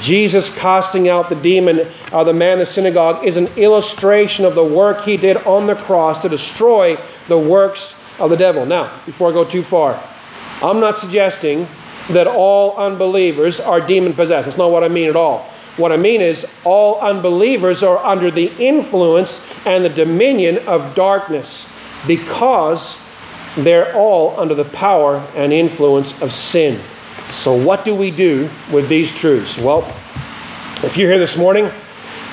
Jesus 0.00 0.56
casting 0.56 1.08
out 1.08 1.28
the 1.28 1.34
demon, 1.34 1.86
uh, 2.12 2.24
the 2.24 2.32
man 2.32 2.52
in 2.52 2.58
the 2.60 2.66
synagogue, 2.66 3.24
is 3.24 3.36
an 3.36 3.48
illustration 3.56 4.44
of 4.44 4.54
the 4.54 4.64
work 4.64 5.02
he 5.02 5.16
did 5.16 5.36
on 5.38 5.66
the 5.66 5.74
cross 5.74 6.22
to 6.22 6.28
destroy 6.28 6.96
the 7.28 7.38
works 7.38 8.00
of 8.18 8.30
the 8.30 8.36
devil. 8.36 8.64
Now, 8.64 8.92
before 9.04 9.30
I 9.30 9.32
go 9.32 9.44
too 9.44 9.62
far, 9.62 10.00
I'm 10.62 10.80
not 10.80 10.96
suggesting 10.96 11.66
that 12.10 12.26
all 12.26 12.76
unbelievers 12.76 13.60
are 13.60 13.80
demon 13.80 14.12
possessed. 14.12 14.46
That's 14.46 14.58
not 14.58 14.70
what 14.70 14.84
I 14.84 14.88
mean 14.88 15.08
at 15.08 15.16
all. 15.16 15.48
What 15.76 15.92
I 15.92 15.96
mean 15.96 16.20
is, 16.20 16.46
all 16.64 17.00
unbelievers 17.00 17.82
are 17.82 17.98
under 17.98 18.30
the 18.30 18.52
influence 18.58 19.46
and 19.66 19.84
the 19.84 19.88
dominion 19.88 20.58
of 20.68 20.94
darkness 20.94 21.74
because 22.06 23.06
they're 23.56 23.94
all 23.94 24.38
under 24.38 24.54
the 24.54 24.64
power 24.64 25.16
and 25.34 25.52
influence 25.52 26.20
of 26.22 26.32
sin. 26.32 26.80
So, 27.32 27.54
what 27.54 27.84
do 27.84 27.94
we 27.94 28.10
do 28.10 28.50
with 28.72 28.88
these 28.88 29.14
truths? 29.14 29.56
Well, 29.56 29.82
if 30.82 30.96
you're 30.96 31.10
here 31.10 31.18
this 31.18 31.36
morning 31.36 31.70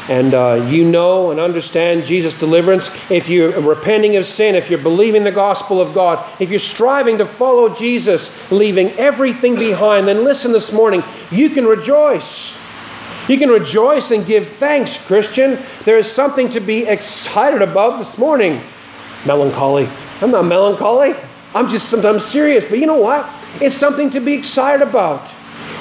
and 0.09 0.33
uh, 0.33 0.65
you 0.69 0.85
know 0.85 1.31
and 1.31 1.39
understand 1.39 2.05
Jesus' 2.05 2.33
deliverance, 2.33 2.89
if 3.11 3.29
you're 3.29 3.51
repenting 3.61 4.15
of 4.15 4.25
sin, 4.25 4.55
if 4.55 4.69
you're 4.69 4.79
believing 4.79 5.23
the 5.23 5.31
gospel 5.31 5.79
of 5.79 5.93
God, 5.93 6.25
if 6.41 6.49
you're 6.49 6.59
striving 6.59 7.19
to 7.19 7.25
follow 7.25 7.73
Jesus, 7.73 8.51
leaving 8.51 8.89
everything 8.93 9.55
behind, 9.55 10.07
then 10.07 10.23
listen 10.23 10.51
this 10.51 10.71
morning. 10.71 11.03
You 11.29 11.49
can 11.49 11.65
rejoice. 11.65 12.57
You 13.27 13.37
can 13.37 13.49
rejoice 13.49 14.11
and 14.11 14.25
give 14.25 14.47
thanks, 14.47 14.97
Christian. 15.05 15.59
There 15.85 15.97
is 15.97 16.11
something 16.11 16.49
to 16.49 16.59
be 16.59 16.87
excited 16.87 17.61
about 17.61 17.99
this 17.99 18.17
morning. 18.17 18.61
Melancholy. 19.25 19.87
I'm 20.21 20.31
not 20.31 20.45
melancholy. 20.45 21.13
I'm 21.53 21.69
just 21.69 21.89
sometimes 21.89 22.25
serious. 22.25 22.65
But 22.65 22.79
you 22.79 22.87
know 22.87 22.97
what? 22.97 23.29
It's 23.61 23.75
something 23.75 24.09
to 24.11 24.19
be 24.19 24.33
excited 24.33 24.87
about. 24.87 25.33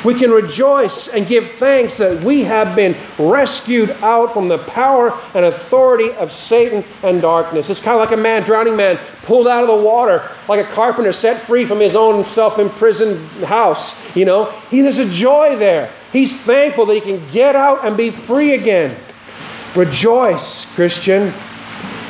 We 0.04 0.14
can 0.14 0.30
rejoice 0.30 1.08
and 1.08 1.26
give 1.26 1.50
thanks 1.52 1.96
that 1.98 2.22
we 2.22 2.44
have 2.44 2.76
been 2.76 2.96
rescued 3.18 3.90
out 4.02 4.32
from 4.32 4.46
the 4.46 4.58
power 4.58 5.18
and 5.34 5.44
authority 5.44 6.12
of 6.12 6.32
Satan 6.32 6.84
and 7.02 7.20
darkness. 7.20 7.70
It's 7.70 7.80
kind 7.80 7.96
of 7.96 8.00
like 8.00 8.16
a 8.16 8.20
man, 8.20 8.44
drowning 8.44 8.76
man, 8.76 8.98
pulled 9.22 9.48
out 9.48 9.62
of 9.62 9.68
the 9.68 9.84
water, 9.84 10.30
like 10.48 10.64
a 10.64 10.70
carpenter 10.70 11.12
set 11.12 11.40
free 11.40 11.64
from 11.64 11.80
his 11.80 11.96
own 11.96 12.24
self 12.24 12.58
imprisoned 12.58 13.26
house. 13.44 14.14
You 14.14 14.26
know, 14.26 14.44
he, 14.70 14.80
there's 14.80 14.98
a 14.98 15.08
joy 15.08 15.56
there. 15.56 15.90
He's 16.12 16.40
thankful 16.42 16.86
that 16.86 16.94
he 16.94 17.00
can 17.00 17.28
get 17.30 17.56
out 17.56 17.84
and 17.84 17.96
be 17.96 18.10
free 18.10 18.54
again. 18.54 18.96
Rejoice, 19.74 20.72
Christian. 20.74 21.32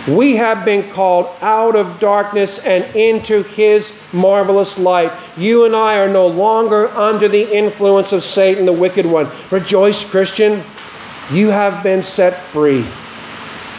We 0.09 0.37
have 0.37 0.65
been 0.65 0.89
called 0.91 1.35
out 1.41 1.75
of 1.75 1.99
darkness 1.99 2.61
and 2.61 2.85
into 2.95 3.43
His 3.43 3.99
marvelous 4.13 4.79
light. 4.79 5.13
You 5.37 5.65
and 5.65 5.75
I 5.75 5.99
are 5.99 6.09
no 6.09 6.29
longer 6.29 6.89
under 6.89 7.27
the 7.27 7.53
influence 7.53 8.13
of 8.13 8.23
Satan, 8.23 8.67
the 8.67 8.73
wicked 8.73 9.05
one. 9.05 9.29
Rejoice, 9.51 10.05
Christian. 10.05 10.63
You 11.33 11.49
have 11.49 11.83
been 11.83 12.03
set 12.03 12.37
free. 12.37 12.87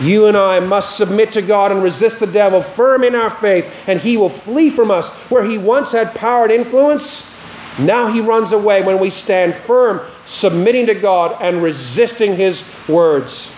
You 0.01 0.27
and 0.27 0.35
I 0.35 0.59
must 0.59 0.97
submit 0.97 1.31
to 1.31 1.41
God 1.41 1.71
and 1.71 1.81
resist 1.81 2.19
the 2.19 2.27
devil, 2.27 2.61
firm 2.61 3.05
in 3.05 3.15
our 3.15 3.29
faith, 3.29 3.73
and 3.87 3.99
he 3.99 4.17
will 4.17 4.29
flee 4.29 4.69
from 4.69 4.91
us. 4.91 5.09
Where 5.29 5.43
he 5.43 5.57
once 5.57 5.93
had 5.93 6.13
power 6.13 6.43
and 6.43 6.51
influence, 6.51 7.33
now 7.79 8.07
he 8.07 8.19
runs 8.19 8.51
away 8.51 8.83
when 8.83 8.99
we 8.99 9.09
stand 9.09 9.55
firm, 9.55 10.01
submitting 10.25 10.87
to 10.87 10.93
God 10.93 11.37
and 11.41 11.63
resisting 11.63 12.35
his 12.35 12.69
words. 12.89 13.49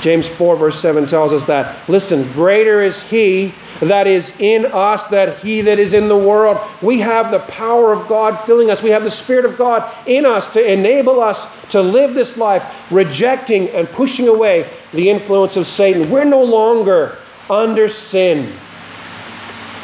James 0.00 0.28
4, 0.28 0.56
verse 0.56 0.80
7 0.80 1.06
tells 1.06 1.32
us 1.32 1.44
that. 1.44 1.88
Listen, 1.88 2.30
greater 2.32 2.82
is 2.82 3.02
He 3.02 3.52
that 3.80 4.06
is 4.06 4.38
in 4.38 4.66
us 4.66 5.08
than 5.08 5.36
He 5.38 5.60
that 5.62 5.78
is 5.78 5.92
in 5.92 6.08
the 6.08 6.16
world. 6.16 6.58
We 6.82 6.98
have 7.00 7.30
the 7.30 7.40
power 7.40 7.92
of 7.92 8.06
God 8.06 8.36
filling 8.46 8.70
us, 8.70 8.82
we 8.82 8.90
have 8.90 9.02
the 9.02 9.10
Spirit 9.10 9.44
of 9.44 9.56
God 9.56 9.92
in 10.06 10.24
us 10.24 10.52
to 10.52 10.72
enable 10.72 11.20
us 11.20 11.48
to 11.70 11.82
live 11.82 12.14
this 12.14 12.36
life, 12.36 12.64
rejecting 12.92 13.68
and 13.70 13.88
pushing 13.88 14.28
away 14.28 14.70
the 14.92 15.10
influence 15.10 15.56
of 15.56 15.66
Satan. 15.66 16.10
We're 16.10 16.24
no 16.24 16.42
longer 16.44 17.18
under 17.50 17.88
sin. 17.88 18.52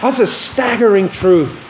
That's 0.01 0.21
a 0.21 0.27
staggering 0.27 1.09
truth. 1.09 1.64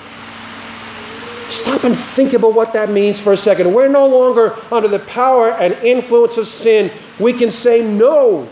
Stop 1.55 1.85
and 1.85 1.97
think 1.97 2.33
about 2.33 2.53
what 2.53 2.73
that 2.73 2.90
means 2.90 3.21
for 3.21 3.33
a 3.33 3.37
second. 3.37 3.73
We're 3.73 3.88
no 3.88 4.09
longer 4.09 4.57
under 4.73 4.88
the 4.88 4.99
power 4.99 5.53
and 5.53 5.73
influence 5.75 6.37
of 6.37 6.49
sin. 6.49 6.90
We 7.21 7.33
can 7.33 7.53
say 7.53 7.81
no. 7.81 8.49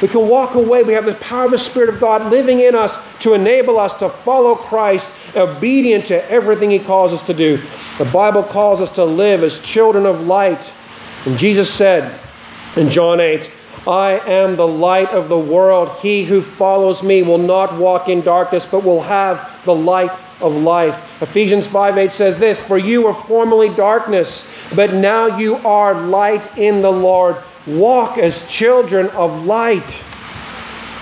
We 0.00 0.08
can 0.08 0.26
walk 0.26 0.54
away. 0.54 0.82
We 0.82 0.94
have 0.94 1.04
the 1.04 1.14
power 1.16 1.44
of 1.44 1.50
the 1.50 1.58
Spirit 1.58 1.90
of 1.90 2.00
God 2.00 2.30
living 2.30 2.60
in 2.60 2.74
us 2.74 2.98
to 3.18 3.34
enable 3.34 3.78
us 3.78 3.92
to 3.98 4.08
follow 4.08 4.54
Christ, 4.54 5.10
obedient 5.36 6.06
to 6.06 6.26
everything 6.30 6.70
He 6.70 6.78
calls 6.78 7.12
us 7.12 7.20
to 7.22 7.34
do. 7.34 7.60
The 7.98 8.06
Bible 8.06 8.44
calls 8.44 8.80
us 8.80 8.90
to 8.92 9.04
live 9.04 9.44
as 9.44 9.60
children 9.60 10.06
of 10.06 10.22
light. 10.22 10.72
And 11.26 11.38
Jesus 11.38 11.72
said 11.72 12.18
in 12.76 12.88
John 12.88 13.20
8, 13.20 13.50
I 13.86 14.12
am 14.26 14.56
the 14.56 14.66
light 14.66 15.10
of 15.10 15.28
the 15.28 15.38
world. 15.38 15.90
He 16.00 16.24
who 16.24 16.40
follows 16.40 17.02
me 17.02 17.22
will 17.22 17.38
not 17.38 17.76
walk 17.76 18.08
in 18.08 18.22
darkness, 18.22 18.64
but 18.64 18.84
will 18.84 19.02
have 19.02 19.62
the 19.66 19.74
light 19.74 20.16
of 20.40 20.56
life. 20.56 21.22
Ephesians 21.22 21.66
5 21.66 21.98
8 21.98 22.12
says 22.12 22.36
this 22.36 22.62
For 22.62 22.78
you 22.78 23.02
were 23.02 23.14
formerly 23.14 23.68
darkness, 23.68 24.54
but 24.74 24.94
now 24.94 25.38
you 25.38 25.56
are 25.56 25.94
light 25.94 26.56
in 26.58 26.82
the 26.82 26.92
Lord. 26.92 27.36
Walk 27.66 28.18
as 28.18 28.46
children 28.48 29.08
of 29.10 29.44
light. 29.44 30.04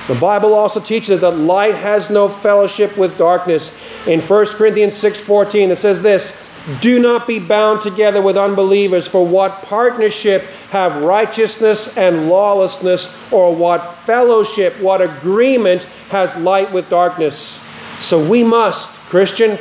The 0.09 0.15
Bible 0.15 0.55
also 0.55 0.81
teaches 0.81 1.21
that 1.21 1.33
light 1.33 1.75
has 1.75 2.09
no 2.09 2.29
fellowship 2.29 2.97
with 2.97 3.19
darkness. 3.19 3.79
In 4.07 4.21
1 4.21 4.47
Corinthians 4.57 4.95
6:14 4.95 5.71
it 5.71 5.77
says 5.77 6.01
this, 6.01 6.33
do 6.81 6.99
not 6.99 7.27
be 7.27 7.39
bound 7.39 7.81
together 7.81 8.21
with 8.21 8.37
unbelievers, 8.37 9.07
for 9.07 9.27
what 9.27 9.63
partnership 9.63 10.43
have 10.71 11.03
righteousness 11.03 11.97
and 11.97 12.29
lawlessness, 12.29 13.17
or 13.33 13.55
what 13.55 13.95
fellowship, 14.05 14.79
what 14.79 15.01
agreement 15.01 15.85
has 16.11 16.37
light 16.37 16.71
with 16.71 16.91
darkness? 16.91 17.67
So 18.01 18.23
we 18.23 18.45
must, 18.45 18.98
Christian, 19.09 19.59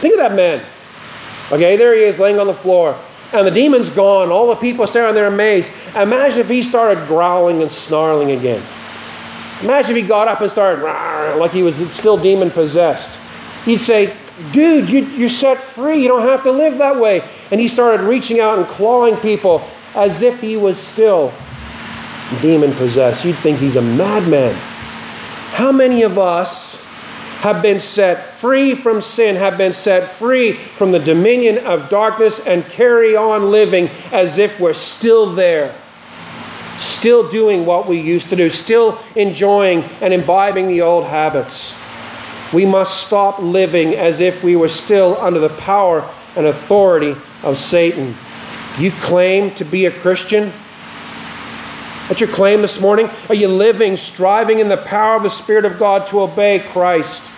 think 0.00 0.14
of 0.14 0.18
that 0.18 0.34
man. 0.34 0.64
Okay, 1.52 1.76
there 1.76 1.94
he 1.94 2.02
is 2.02 2.18
laying 2.18 2.38
on 2.38 2.46
the 2.46 2.54
floor, 2.54 2.98
and 3.32 3.46
the 3.46 3.50
demon's 3.50 3.88
gone. 3.88 4.30
All 4.30 4.48
the 4.48 4.56
people 4.56 4.84
are 4.84 4.88
standing 4.88 5.14
there 5.14 5.26
amazed. 5.26 5.70
Imagine 5.94 6.40
if 6.40 6.48
he 6.48 6.62
started 6.62 7.06
growling 7.06 7.62
and 7.62 7.70
snarling 7.70 8.32
again. 8.32 8.62
Imagine 9.62 9.96
if 9.96 10.02
he 10.02 10.08
got 10.08 10.28
up 10.28 10.40
and 10.40 10.50
started 10.50 10.84
like 11.36 11.50
he 11.50 11.62
was 11.62 11.76
still 11.94 12.16
demon 12.16 12.50
possessed. 12.50 13.18
He'd 13.64 13.80
say, 13.80 14.14
Dude, 14.52 14.88
you, 14.88 15.04
you're 15.06 15.28
set 15.28 15.60
free. 15.60 16.00
You 16.00 16.08
don't 16.08 16.22
have 16.22 16.42
to 16.44 16.52
live 16.52 16.78
that 16.78 16.98
way. 16.98 17.28
And 17.50 17.60
he 17.60 17.66
started 17.66 18.04
reaching 18.04 18.38
out 18.38 18.58
and 18.58 18.68
clawing 18.68 19.16
people 19.16 19.66
as 19.94 20.22
if 20.22 20.40
he 20.40 20.56
was 20.56 20.78
still 20.78 21.32
demon 22.40 22.72
possessed. 22.74 23.24
You'd 23.24 23.36
think 23.38 23.58
he's 23.58 23.74
a 23.74 23.82
madman. 23.82 24.54
How 25.52 25.72
many 25.72 26.02
of 26.02 26.18
us 26.18 26.87
have 27.38 27.62
been 27.62 27.78
set 27.78 28.20
free 28.22 28.74
from 28.74 29.00
sin, 29.00 29.36
have 29.36 29.56
been 29.56 29.72
set 29.72 30.08
free 30.08 30.52
from 30.52 30.90
the 30.90 30.98
dominion 30.98 31.58
of 31.58 31.88
darkness, 31.88 32.40
and 32.40 32.68
carry 32.68 33.14
on 33.14 33.52
living 33.52 33.88
as 34.10 34.38
if 34.38 34.58
we're 34.58 34.72
still 34.72 35.32
there? 35.34 35.72
Still 36.76 37.28
doing 37.28 37.64
what 37.64 37.86
we 37.86 38.00
used 38.00 38.28
to 38.30 38.36
do, 38.36 38.50
still 38.50 38.98
enjoying 39.14 39.84
and 40.00 40.12
imbibing 40.12 40.66
the 40.66 40.80
old 40.80 41.04
habits. 41.04 41.80
We 42.52 42.66
must 42.66 43.06
stop 43.06 43.38
living 43.38 43.94
as 43.94 44.20
if 44.20 44.42
we 44.42 44.56
were 44.56 44.68
still 44.68 45.16
under 45.20 45.38
the 45.38 45.48
power 45.50 46.08
and 46.34 46.46
authority 46.46 47.14
of 47.44 47.56
Satan. 47.56 48.16
You 48.78 48.90
claim 48.90 49.54
to 49.56 49.64
be 49.64 49.86
a 49.86 49.92
Christian? 49.92 50.52
That's 52.08 52.22
your 52.22 52.30
claim 52.30 52.62
this 52.62 52.80
morning? 52.80 53.10
Are 53.28 53.34
you 53.34 53.48
living, 53.48 53.98
striving 53.98 54.60
in 54.60 54.68
the 54.68 54.78
power 54.78 55.16
of 55.16 55.22
the 55.22 55.28
Spirit 55.28 55.66
of 55.66 55.78
God 55.78 56.06
to 56.08 56.22
obey 56.22 56.60
Christ? 56.70 57.30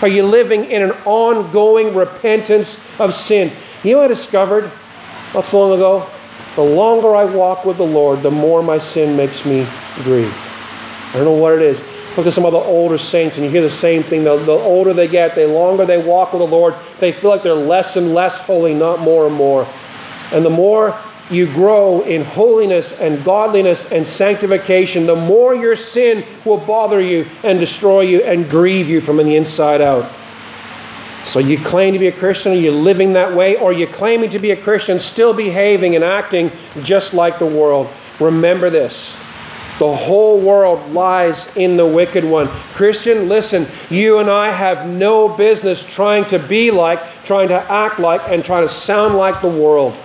Are 0.00 0.08
you 0.08 0.24
living 0.26 0.70
in 0.70 0.82
an 0.82 0.92
ongoing 1.04 1.94
repentance 1.94 2.82
of 2.98 3.14
sin? 3.14 3.52
You 3.82 3.96
know 3.96 4.02
I 4.02 4.08
discovered 4.08 4.70
not 5.34 5.44
so 5.44 5.60
long 5.60 5.78
ago? 5.78 6.08
The 6.56 6.62
longer 6.62 7.14
I 7.14 7.24
walk 7.24 7.66
with 7.66 7.76
the 7.76 7.86
Lord, 7.86 8.22
the 8.22 8.30
more 8.30 8.62
my 8.62 8.78
sin 8.78 9.14
makes 9.14 9.44
me 9.44 9.66
grieve. 10.04 10.34
I 11.10 11.18
don't 11.18 11.24
know 11.24 11.32
what 11.32 11.52
it 11.52 11.62
is. 11.62 11.84
Look 12.16 12.26
at 12.26 12.32
some 12.32 12.46
of 12.46 12.52
the 12.52 12.58
older 12.58 12.96
saints, 12.96 13.36
and 13.36 13.44
you 13.44 13.50
hear 13.50 13.62
the 13.62 13.68
same 13.68 14.02
thing. 14.02 14.24
The, 14.24 14.36
the 14.36 14.52
older 14.52 14.94
they 14.94 15.08
get, 15.08 15.34
the 15.34 15.48
longer 15.48 15.84
they 15.84 15.98
walk 15.98 16.32
with 16.32 16.40
the 16.40 16.46
Lord, 16.46 16.74
they 16.98 17.12
feel 17.12 17.28
like 17.30 17.42
they're 17.42 17.54
less 17.54 17.96
and 17.96 18.14
less 18.14 18.38
holy, 18.38 18.72
not 18.72 19.00
more 19.00 19.26
and 19.26 19.34
more. 19.34 19.66
And 20.32 20.44
the 20.44 20.50
more 20.50 20.98
you 21.30 21.46
grow 21.46 22.02
in 22.02 22.22
holiness 22.22 23.00
and 23.00 23.24
godliness 23.24 23.90
and 23.92 24.06
sanctification, 24.06 25.06
the 25.06 25.16
more 25.16 25.54
your 25.54 25.76
sin 25.76 26.24
will 26.44 26.58
bother 26.58 27.00
you 27.00 27.26
and 27.42 27.58
destroy 27.58 28.02
you 28.02 28.22
and 28.22 28.48
grieve 28.50 28.88
you 28.88 29.00
from 29.00 29.16
the 29.16 29.36
inside 29.36 29.80
out. 29.80 30.10
So 31.24 31.38
you 31.38 31.58
claim 31.58 31.94
to 31.94 31.98
be 31.98 32.08
a 32.08 32.12
Christian, 32.12 32.52
are 32.52 32.56
you 32.56 32.70
living 32.70 33.14
that 33.14 33.34
way, 33.34 33.56
or 33.56 33.72
you 33.72 33.86
claiming 33.86 34.28
to 34.30 34.38
be 34.38 34.50
a 34.50 34.56
Christian, 34.56 34.98
still 34.98 35.32
behaving 35.32 35.94
and 35.94 36.04
acting 36.04 36.52
just 36.82 37.14
like 37.14 37.38
the 37.38 37.46
world? 37.46 37.88
Remember 38.20 38.68
this. 38.68 39.16
The 39.78 39.92
whole 39.92 40.38
world 40.38 40.92
lies 40.92 41.56
in 41.56 41.76
the 41.78 41.86
wicked 41.86 42.24
one. 42.24 42.48
Christian, 42.74 43.28
listen, 43.28 43.66
you 43.88 44.18
and 44.18 44.30
I 44.30 44.50
have 44.50 44.86
no 44.86 45.28
business 45.28 45.84
trying 45.84 46.26
to 46.26 46.38
be 46.38 46.70
like, 46.70 47.00
trying 47.24 47.48
to 47.48 47.72
act 47.72 47.98
like, 47.98 48.20
and 48.28 48.44
trying 48.44 48.62
to 48.62 48.72
sound 48.72 49.16
like 49.16 49.40
the 49.40 49.48
world. 49.48 49.96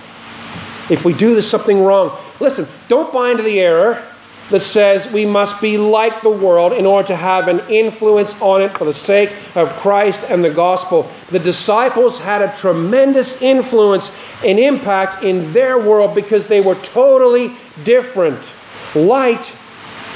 If 0.90 1.04
we 1.04 1.14
do 1.14 1.34
this 1.34 1.48
something 1.48 1.84
wrong, 1.84 2.18
listen, 2.40 2.66
don't 2.88 3.12
buy 3.12 3.30
into 3.30 3.42
the 3.42 3.60
error. 3.60 4.04
that 4.50 4.60
says 4.60 5.10
we 5.12 5.24
must 5.24 5.60
be 5.60 5.78
like 5.78 6.22
the 6.22 6.30
world 6.30 6.72
in 6.72 6.84
order 6.84 7.06
to 7.08 7.16
have 7.16 7.46
an 7.48 7.60
influence 7.68 8.40
on 8.42 8.60
it 8.60 8.76
for 8.76 8.84
the 8.84 8.94
sake 8.94 9.30
of 9.54 9.70
Christ 9.76 10.24
and 10.28 10.44
the 10.44 10.50
gospel. 10.50 11.08
The 11.30 11.38
disciples 11.38 12.18
had 12.18 12.42
a 12.42 12.54
tremendous 12.56 13.40
influence 13.40 14.10
and 14.44 14.58
impact 14.58 15.22
in 15.22 15.52
their 15.52 15.78
world 15.78 16.14
because 16.14 16.46
they 16.46 16.60
were 16.60 16.74
totally 16.74 17.52
different. 17.84 18.52
Light 18.94 19.56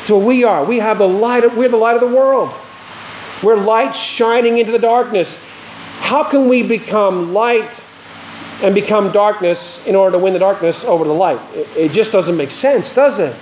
to 0.07 0.17
we 0.17 0.43
are. 0.43 0.65
We 0.65 0.79
have 0.79 0.99
the 0.99 1.09
light 1.09 1.45
of, 1.45 1.57
we're 1.57 1.69
the 1.69 1.77
light 1.77 1.95
of 1.95 2.01
the 2.01 2.15
world. 2.15 2.53
We're 3.43 3.57
light 3.57 3.95
shining 3.95 4.59
into 4.59 4.73
the 4.73 4.79
darkness. 4.79 5.49
How 6.01 6.25
can 6.25 6.49
we 6.49 6.63
become 6.63 7.33
light 7.33 7.73
and 8.63 8.75
become 8.75 9.13
darkness 9.13 9.87
in 9.87 9.95
order 9.95 10.17
to 10.17 10.23
win 10.23 10.33
the 10.33 10.39
darkness 10.39 10.85
over 10.85 11.05
the 11.05 11.13
light? 11.13 11.41
It, 11.55 11.69
it 11.77 11.93
just 11.93 12.13
doesn't 12.13 12.37
make 12.37 12.51
sense, 12.51 12.95
does 12.95 13.19
it? 13.19 13.35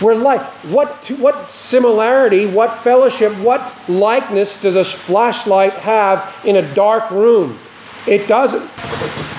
We're 0.00 0.14
like, 0.14 0.40
what, 0.70 1.10
what 1.18 1.50
similarity, 1.50 2.46
what 2.46 2.72
fellowship, 2.82 3.36
what 3.38 3.60
likeness 3.88 4.60
does 4.60 4.76
a 4.76 4.84
flashlight 4.84 5.74
have 5.74 6.34
in 6.44 6.56
a 6.56 6.74
dark 6.74 7.10
room? 7.10 7.58
It 8.06 8.26
doesn't. 8.26 8.62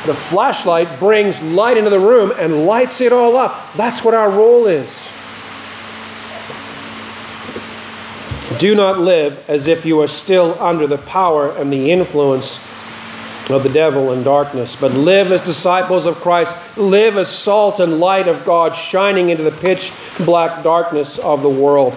The 0.05 0.13
flashlight 0.29 0.99
brings 0.99 1.41
light 1.41 1.77
into 1.77 1.89
the 1.89 1.99
room 1.99 2.31
and 2.37 2.67
lights 2.67 3.01
it 3.01 3.11
all 3.11 3.37
up. 3.37 3.73
That's 3.75 4.03
what 4.03 4.13
our 4.13 4.29
role 4.29 4.67
is. 4.67 5.09
Do 8.59 8.75
not 8.75 8.99
live 8.99 9.43
as 9.49 9.67
if 9.67 9.85
you 9.85 10.01
are 10.01 10.07
still 10.07 10.55
under 10.59 10.85
the 10.85 10.99
power 10.99 11.51
and 11.51 11.73
the 11.73 11.91
influence 11.91 12.59
of 13.53 13.63
the 13.63 13.69
devil 13.69 14.11
and 14.11 14.23
darkness, 14.23 14.75
but 14.75 14.91
live 14.93 15.31
as 15.31 15.41
disciples 15.41 16.05
of 16.05 16.15
Christ. 16.17 16.55
Live 16.77 17.17
as 17.17 17.29
salt 17.29 17.79
and 17.79 17.99
light 17.99 18.27
of 18.27 18.43
God, 18.45 18.75
shining 18.75 19.29
into 19.29 19.43
the 19.43 19.51
pitch 19.51 19.91
black 20.19 20.63
darkness 20.63 21.17
of 21.19 21.41
the 21.41 21.49
world. 21.49 21.95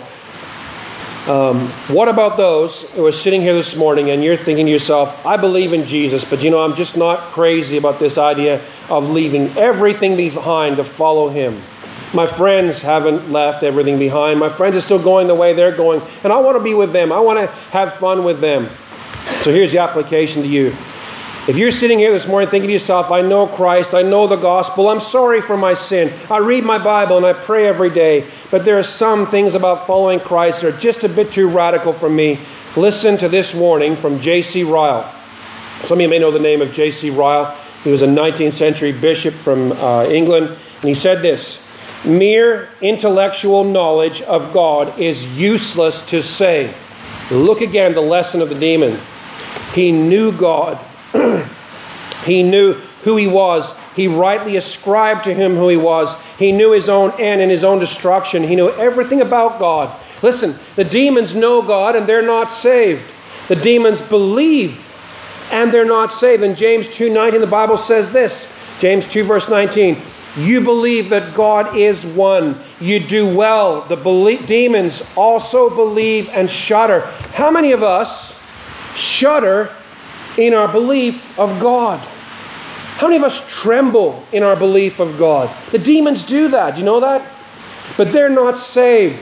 Um, 1.27 1.71
what 1.89 2.09
about 2.09 2.37
those 2.37 2.93
who 2.93 3.07
are 3.07 3.13
sitting 3.13 3.41
here 3.41 3.55
this 3.55 3.75
morning 3.77 4.11
and 4.11 4.23
you're 4.23 4.37
thinking 4.37 4.67
to 4.67 4.73
yourself, 4.73 5.25
I 5.25 5.39
believe 5.39 5.73
in 5.73 5.87
Jesus, 5.87 6.23
but 6.23 6.43
you 6.43 6.51
know, 6.51 6.63
I'm 6.63 6.77
just 6.77 6.99
not 6.99 7.19
crazy 7.33 7.79
about 7.79 7.99
this 7.99 8.19
idea 8.19 8.61
of 8.91 9.09
leaving 9.09 9.49
everything 9.57 10.17
behind 10.17 10.77
to 10.77 10.85
follow 10.85 11.31
Him? 11.31 11.63
My 12.13 12.27
friends 12.27 12.83
haven't 12.83 13.33
left 13.33 13.65
everything 13.65 13.99
behind. 13.99 14.39
My 14.39 14.51
friends 14.51 14.77
are 14.77 14.83
still 14.83 15.03
going 15.03 15.27
the 15.27 15.35
way 15.35 15.55
they're 15.55 15.75
going, 15.75 16.03
and 16.23 16.33
I 16.33 16.39
want 16.41 16.59
to 16.59 16.63
be 16.63 16.75
with 16.75 16.93
them. 16.93 17.11
I 17.11 17.21
want 17.21 17.39
to 17.39 17.47
have 17.71 17.95
fun 17.95 18.23
with 18.23 18.41
them. 18.41 18.69
So 19.41 19.51
here's 19.51 19.73
the 19.73 19.79
application 19.79 20.43
to 20.43 20.49
you. 20.49 20.77
If 21.47 21.59
you're 21.59 21.73
sitting 21.73 21.99
here 21.99 22.11
this 22.11 22.27
morning 22.27 22.49
thinking 22.49 22.69
to 22.69 22.73
yourself, 22.73 23.11
I 23.11 23.21
know 23.21 23.47
Christ, 23.47 23.93
I 23.93 24.01
know 24.01 24.27
the 24.27 24.37
gospel, 24.37 24.89
I'm 24.89 24.99
sorry 24.99 25.43
for 25.43 25.59
my 25.59 25.75
sin, 25.75 26.11
I 26.31 26.39
read 26.39 26.65
my 26.65 26.79
Bible 26.79 27.19
and 27.19 27.27
I 27.27 27.35
pray 27.35 27.67
every 27.67 27.91
day, 27.91 28.27
but 28.51 28.65
there 28.65 28.79
are 28.79 28.83
some 28.83 29.27
things 29.27 29.55
about 29.55 29.87
following 29.87 30.21
Christ 30.21 30.63
that 30.63 30.75
are 30.75 30.79
just 30.79 31.05
a 31.05 31.09
bit 31.09 31.31
too 31.31 31.47
radical 31.47 31.93
for 31.93 32.09
me, 32.09 32.41
listen 32.77 33.19
to 33.19 33.29
this 33.29 33.55
warning 33.55 33.95
from 33.95 34.19
J.C. 34.21 34.65
Ryle. 34.65 35.05
Some 35.83 35.99
of 35.99 36.03
you 36.03 36.09
may 36.09 36.19
know 36.19 36.31
the 36.31 36.39
name 36.39 36.63
of 36.63 36.73
J.C. 36.73 37.11
Ryle. 37.11 37.55
He 37.83 37.91
was 37.91 38.01
a 38.01 38.07
19th 38.07 38.55
century 38.55 38.93
bishop 38.93 39.35
from 39.35 39.73
uh, 39.73 40.07
England, 40.07 40.47
and 40.47 40.89
he 40.89 40.95
said 40.95 41.21
this 41.21 41.71
Mere 42.07 42.71
intellectual 42.81 43.65
knowledge 43.65 44.23
of 44.23 44.51
God 44.55 44.99
is 44.99 45.27
useless 45.39 46.01
to 46.07 46.23
save. 46.23 46.75
Look 47.31 47.61
again 47.61 47.93
the 47.93 48.01
lesson 48.01 48.41
of 48.41 48.49
the 48.49 48.59
demon. 48.59 48.99
He 49.75 49.93
knew 49.93 50.33
God 50.33 50.79
he 52.25 52.43
knew 52.43 52.75
who 53.03 53.17
he 53.17 53.27
was. 53.27 53.75
He 53.95 54.09
rightly 54.09 54.57
ascribed 54.57 55.25
to 55.25 55.35
him 55.35 55.55
who 55.55 55.69
he 55.69 55.77
was. 55.77 56.15
He 56.39 56.53
knew 56.53 56.73
his 56.73 56.89
own 56.89 57.13
end 57.21 57.41
and 57.41 57.51
his 57.51 57.65
own 57.65 57.79
destruction. 57.79 58.43
He 58.43 58.57
knew 58.57 58.71
everything 58.71 59.21
about 59.21 59.59
God. 59.59 59.95
Listen, 60.23 60.59
the 60.75 60.85
demons 60.85 61.35
know 61.35 61.63
God 61.63 61.97
and 61.97 62.07
they're 62.07 62.23
not 62.23 62.51
saved. 62.51 63.13
The 63.49 63.57
demons 63.57 64.01
believe 64.01 64.91
and 65.51 65.71
they're 65.71 65.85
not 65.85 66.13
saved. 66.13 66.43
In 66.43 66.55
James 66.55 66.89
2:19 66.89 67.41
the 67.41 67.47
Bible 67.47 67.77
says 67.77 68.11
this. 68.11 68.53
James 68.81 69.07
2 69.07 69.23
verse 69.23 69.49
19. 69.49 70.01
You 70.37 70.63
believe 70.63 71.11
that 71.11 71.35
God 71.35 71.77
is 71.77 72.05
one. 72.05 72.59
You 72.81 72.99
do 72.99 73.27
well. 73.27 73.83
The 73.83 73.97
demons 74.47 75.05
also 75.15 75.71
believe 75.71 76.29
and 76.33 76.51
shudder. 76.51 77.01
How 77.33 77.51
many 77.53 77.71
of 77.73 77.85
us 77.85 78.41
shudder 78.97 79.71
in 80.39 80.55
our 80.55 80.69
belief 80.69 81.39
of 81.39 81.61
God. 81.61 82.01
How 82.99 83.09
many 83.09 83.17
of 83.17 83.25
us 83.25 83.45
tremble 83.49 84.25
in 84.33 84.43
our 84.43 84.57
belief 84.57 85.01
of 85.01 85.19
God? 85.19 85.55
The 85.73 85.79
demons 85.79 86.23
do 86.23 86.49
that. 86.49 86.79
You 86.79 86.85
know 86.85 87.01
that? 87.01 87.29
But 87.97 88.13
they're 88.13 88.31
not 88.31 88.57
saved. 88.57 89.21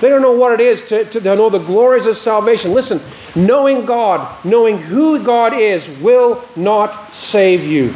They 0.00 0.08
don't 0.08 0.22
know 0.22 0.32
what 0.32 0.52
it 0.52 0.60
is 0.60 0.84
to, 0.86 1.04
to, 1.04 1.20
to, 1.20 1.36
know 1.36 1.50
the 1.50 1.58
glories 1.58 2.06
of 2.06 2.16
salvation. 2.16 2.72
Listen, 2.72 3.00
knowing 3.34 3.84
God, 3.84 4.44
knowing 4.44 4.78
who 4.78 5.22
God 5.24 5.52
is, 5.54 5.88
will 6.00 6.44
not 6.54 7.12
save 7.12 7.64
you. 7.64 7.92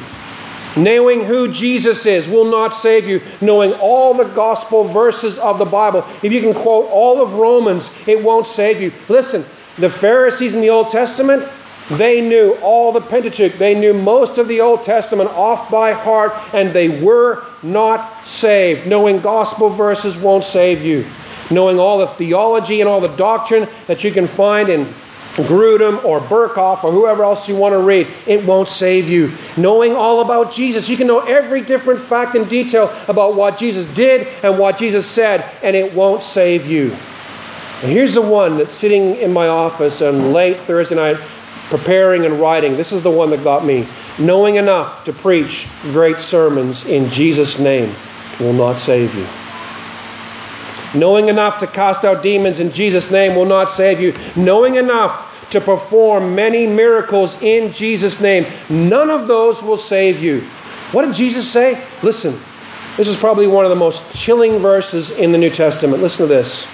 Knowing 0.77 1.23
who 1.25 1.53
Jesus 1.53 2.07
is 2.07 2.27
will 2.27 2.51
not 2.51 2.71
save 2.71 3.07
you. 3.07 3.21
Knowing 3.41 3.75
all 3.75 4.15
the 4.15 4.25
gospel 4.25 4.85
verses 4.85 5.39
of 5.39 5.59
the 5.59 5.65
Bible, 5.65 6.05
if 6.23 6.33
you 6.33 6.41
can 6.41 6.55
quote 6.55 6.91
all 6.91 7.23
of 7.23 7.35
Romans, 7.35 7.91
it 8.09 8.21
won't 8.21 8.47
save 8.49 8.81
you. 8.81 8.93
Listen, 9.09 9.45
the 9.79 9.91
Pharisees 9.91 10.55
in 10.55 10.61
the 10.61 10.71
Old 10.71 10.91
Testament, 10.91 11.49
they 11.91 12.21
knew 12.21 12.53
all 12.63 12.93
the 12.93 13.01
Pentateuch. 13.01 13.55
They 13.55 13.75
knew 13.75 13.93
most 13.93 14.39
of 14.39 14.49
the 14.49 14.61
Old 14.61 14.83
Testament 14.85 15.31
off 15.31 15.71
by 15.71 15.93
heart, 15.93 16.33
and 16.55 16.71
they 16.71 17.03
were 17.03 17.45
not 17.63 18.25
saved. 18.25 18.87
Knowing 18.87 19.21
gospel 19.21 19.69
verses 19.69 20.17
won't 20.17 20.45
save 20.45 20.83
you. 20.83 21.05
Knowing 21.51 21.79
all 21.79 21.99
the 21.99 22.07
theology 22.07 22.81
and 22.81 22.89
all 22.89 23.01
the 23.01 23.09
doctrine 23.09 23.69
that 23.87 24.05
you 24.05 24.13
can 24.13 24.27
find 24.27 24.69
in 24.69 24.87
Grudem 25.35 26.05
or 26.05 26.21
Berkhof 26.21 26.85
or 26.85 26.93
whoever 26.93 27.25
else 27.25 27.49
you 27.49 27.57
want 27.57 27.73
to 27.73 27.79
read, 27.79 28.07
it 28.27 28.45
won't 28.45 28.69
save 28.69 29.09
you. 29.09 29.33
Knowing 29.57 29.95
all 29.95 30.21
about 30.21 30.53
Jesus, 30.53 30.89
you 30.89 30.97
can 30.97 31.07
know 31.07 31.21
every 31.21 31.63
different 31.63 32.01
fact 32.01 32.37
and 32.37 32.49
detail 32.49 32.95
about 33.09 33.35
what 33.35 33.59
Jesus 33.59 33.87
did 33.89 34.29
and 34.43 34.59
what 34.59 34.79
Jesus 34.79 35.07
said, 35.07 35.51
and 35.63 35.75
it 35.75 35.93
won't 35.95 36.23
save 36.23 36.67
you. 36.67 36.97
And 37.83 37.91
here's 37.91 38.15
the 38.15 38.23
one 38.23 38.59
that's 38.59 38.73
sitting 38.73 39.17
in 39.17 39.33
my 39.33 39.49
office 39.49 40.03
on 40.03 40.33
late 40.33 40.61
Thursday 40.61 40.95
night 40.95 41.17
preparing 41.73 42.27
and 42.27 42.39
writing. 42.39 42.77
This 42.77 42.93
is 42.93 43.01
the 43.01 43.11
one 43.11 43.31
that 43.31 43.43
got 43.43 43.65
me. 43.65 43.89
Knowing 44.19 44.57
enough 44.57 45.05
to 45.05 45.13
preach 45.13 45.67
great 45.85 46.19
sermons 46.19 46.85
in 46.85 47.09
Jesus' 47.09 47.59
name 47.59 47.95
will 48.39 48.53
not 48.53 48.79
save 48.79 49.15
you. 49.15 49.27
Knowing 50.95 51.29
enough 51.29 51.57
to 51.57 51.67
cast 51.67 52.05
out 52.05 52.23
demons 52.23 52.61
in 52.61 52.71
Jesus' 52.71 53.11
name 53.11 53.35
will 53.35 53.47
not 53.47 53.71
save 53.71 54.03
you. 54.03 54.15
Knowing 54.37 54.75
enough 54.75 55.49
to 55.49 55.63
perform 55.63 56.35
many 56.35 56.67
miracles 56.67 57.41
in 57.41 57.73
Jesus' 57.73 58.21
name, 58.21 58.45
none 58.69 59.09
of 59.09 59.27
those 59.27 59.63
will 59.63 59.79
save 59.79 60.23
you. 60.23 60.43
What 60.93 61.07
did 61.07 61.15
Jesus 61.15 61.51
say? 61.51 61.83
Listen, 62.03 62.39
this 62.99 63.09
is 63.09 63.17
probably 63.17 63.47
one 63.47 63.65
of 63.65 63.71
the 63.71 63.77
most 63.77 64.15
chilling 64.15 64.59
verses 64.59 65.09
in 65.09 65.33
the 65.33 65.39
New 65.39 65.49
Testament. 65.49 66.03
Listen 66.03 66.29
to 66.29 66.35
this. 66.35 66.69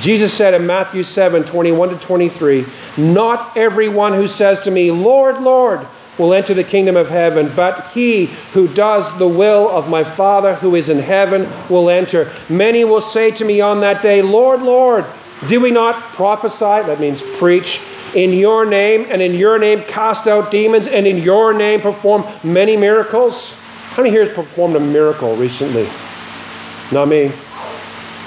Jesus 0.00 0.32
said 0.34 0.54
in 0.54 0.66
Matthew 0.66 1.02
7 1.02 1.44
21 1.44 1.90
to 1.90 1.96
23, 1.96 2.66
Not 2.96 3.56
everyone 3.56 4.12
who 4.12 4.26
says 4.26 4.60
to 4.60 4.70
me, 4.70 4.90
Lord, 4.90 5.40
Lord, 5.40 5.86
will 6.18 6.34
enter 6.34 6.54
the 6.54 6.64
kingdom 6.64 6.96
of 6.96 7.08
heaven, 7.08 7.52
but 7.54 7.88
he 7.88 8.26
who 8.52 8.68
does 8.68 9.16
the 9.18 9.26
will 9.28 9.68
of 9.70 9.88
my 9.88 10.04
Father 10.04 10.54
who 10.54 10.74
is 10.74 10.88
in 10.88 10.98
heaven 10.98 11.48
will 11.68 11.90
enter. 11.90 12.30
Many 12.48 12.84
will 12.84 13.00
say 13.00 13.30
to 13.32 13.44
me 13.44 13.60
on 13.60 13.80
that 13.80 14.02
day, 14.02 14.22
Lord, 14.22 14.62
Lord, 14.62 15.04
do 15.46 15.60
we 15.60 15.70
not 15.70 16.00
prophesy? 16.14 16.86
That 16.86 17.00
means 17.00 17.22
preach. 17.38 17.80
In 18.14 18.32
your 18.32 18.64
name 18.64 19.06
and 19.10 19.20
in 19.20 19.34
your 19.34 19.58
name 19.58 19.82
cast 19.84 20.28
out 20.28 20.52
demons 20.52 20.86
and 20.86 21.04
in 21.04 21.18
your 21.18 21.52
name 21.52 21.80
perform 21.80 22.24
many 22.44 22.76
miracles. 22.76 23.60
How 23.90 24.02
many 24.02 24.10
here 24.10 24.24
has 24.24 24.32
performed 24.32 24.76
a 24.76 24.80
miracle 24.80 25.34
recently? 25.36 25.88
Not 26.92 27.08
me. 27.08 27.32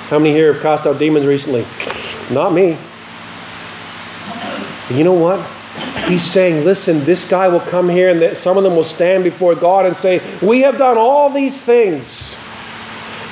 How 0.07 0.17
many 0.19 0.31
here 0.31 0.53
have 0.53 0.61
cast 0.61 0.87
out 0.87 0.99
demons 0.99 1.25
recently? 1.25 1.65
Not 2.31 2.53
me. 2.53 2.77
you 4.89 5.03
know 5.03 5.13
what? 5.13 5.45
He's 6.07 6.23
saying, 6.23 6.63
listen, 6.63 7.03
this 7.03 7.29
guy 7.29 7.49
will 7.49 7.59
come 7.59 7.89
here 7.89 8.09
and 8.09 8.37
some 8.37 8.57
of 8.57 8.63
them 8.63 8.75
will 8.75 8.85
stand 8.85 9.25
before 9.25 9.53
God 9.53 9.85
and 9.85 9.97
say, 9.97 10.21
We 10.41 10.61
have 10.61 10.77
done 10.77 10.97
all 10.97 11.29
these 11.29 11.61
things. 11.61 12.41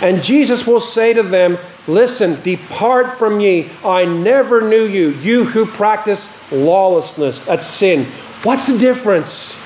And 0.01 0.21
Jesus 0.21 0.67
will 0.67 0.81
say 0.81 1.13
to 1.13 1.23
them, 1.23 1.57
Listen, 1.87 2.41
depart 2.41 3.17
from 3.17 3.39
ye. 3.39 3.69
I 3.83 4.03
never 4.03 4.59
knew 4.59 4.83
you, 4.83 5.11
you 5.21 5.45
who 5.45 5.65
practice 5.65 6.37
lawlessness. 6.51 7.45
That's 7.45 7.65
sin. 7.65 8.05
What's 8.43 8.67
the 8.67 8.77
difference? 8.77 9.57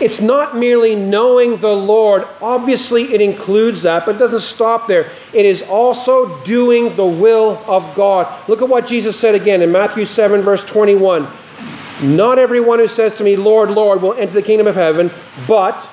It's 0.00 0.20
not 0.20 0.56
merely 0.56 0.96
knowing 0.96 1.56
the 1.58 1.74
Lord. 1.74 2.26
Obviously, 2.42 3.14
it 3.14 3.20
includes 3.20 3.82
that, 3.82 4.04
but 4.04 4.16
it 4.16 4.18
doesn't 4.18 4.40
stop 4.40 4.88
there. 4.88 5.10
It 5.32 5.46
is 5.46 5.62
also 5.62 6.42
doing 6.42 6.96
the 6.96 7.06
will 7.06 7.62
of 7.66 7.94
God. 7.94 8.48
Look 8.48 8.60
at 8.60 8.68
what 8.68 8.86
Jesus 8.86 9.18
said 9.18 9.34
again 9.34 9.62
in 9.62 9.70
Matthew 9.70 10.04
7, 10.04 10.40
verse 10.42 10.64
21. 10.64 11.28
Not 12.02 12.38
everyone 12.38 12.80
who 12.80 12.88
says 12.88 13.14
to 13.18 13.24
me, 13.24 13.36
Lord, 13.36 13.70
Lord, 13.70 14.02
will 14.02 14.14
enter 14.14 14.34
the 14.34 14.42
kingdom 14.42 14.66
of 14.66 14.74
heaven, 14.74 15.12
but 15.46 15.88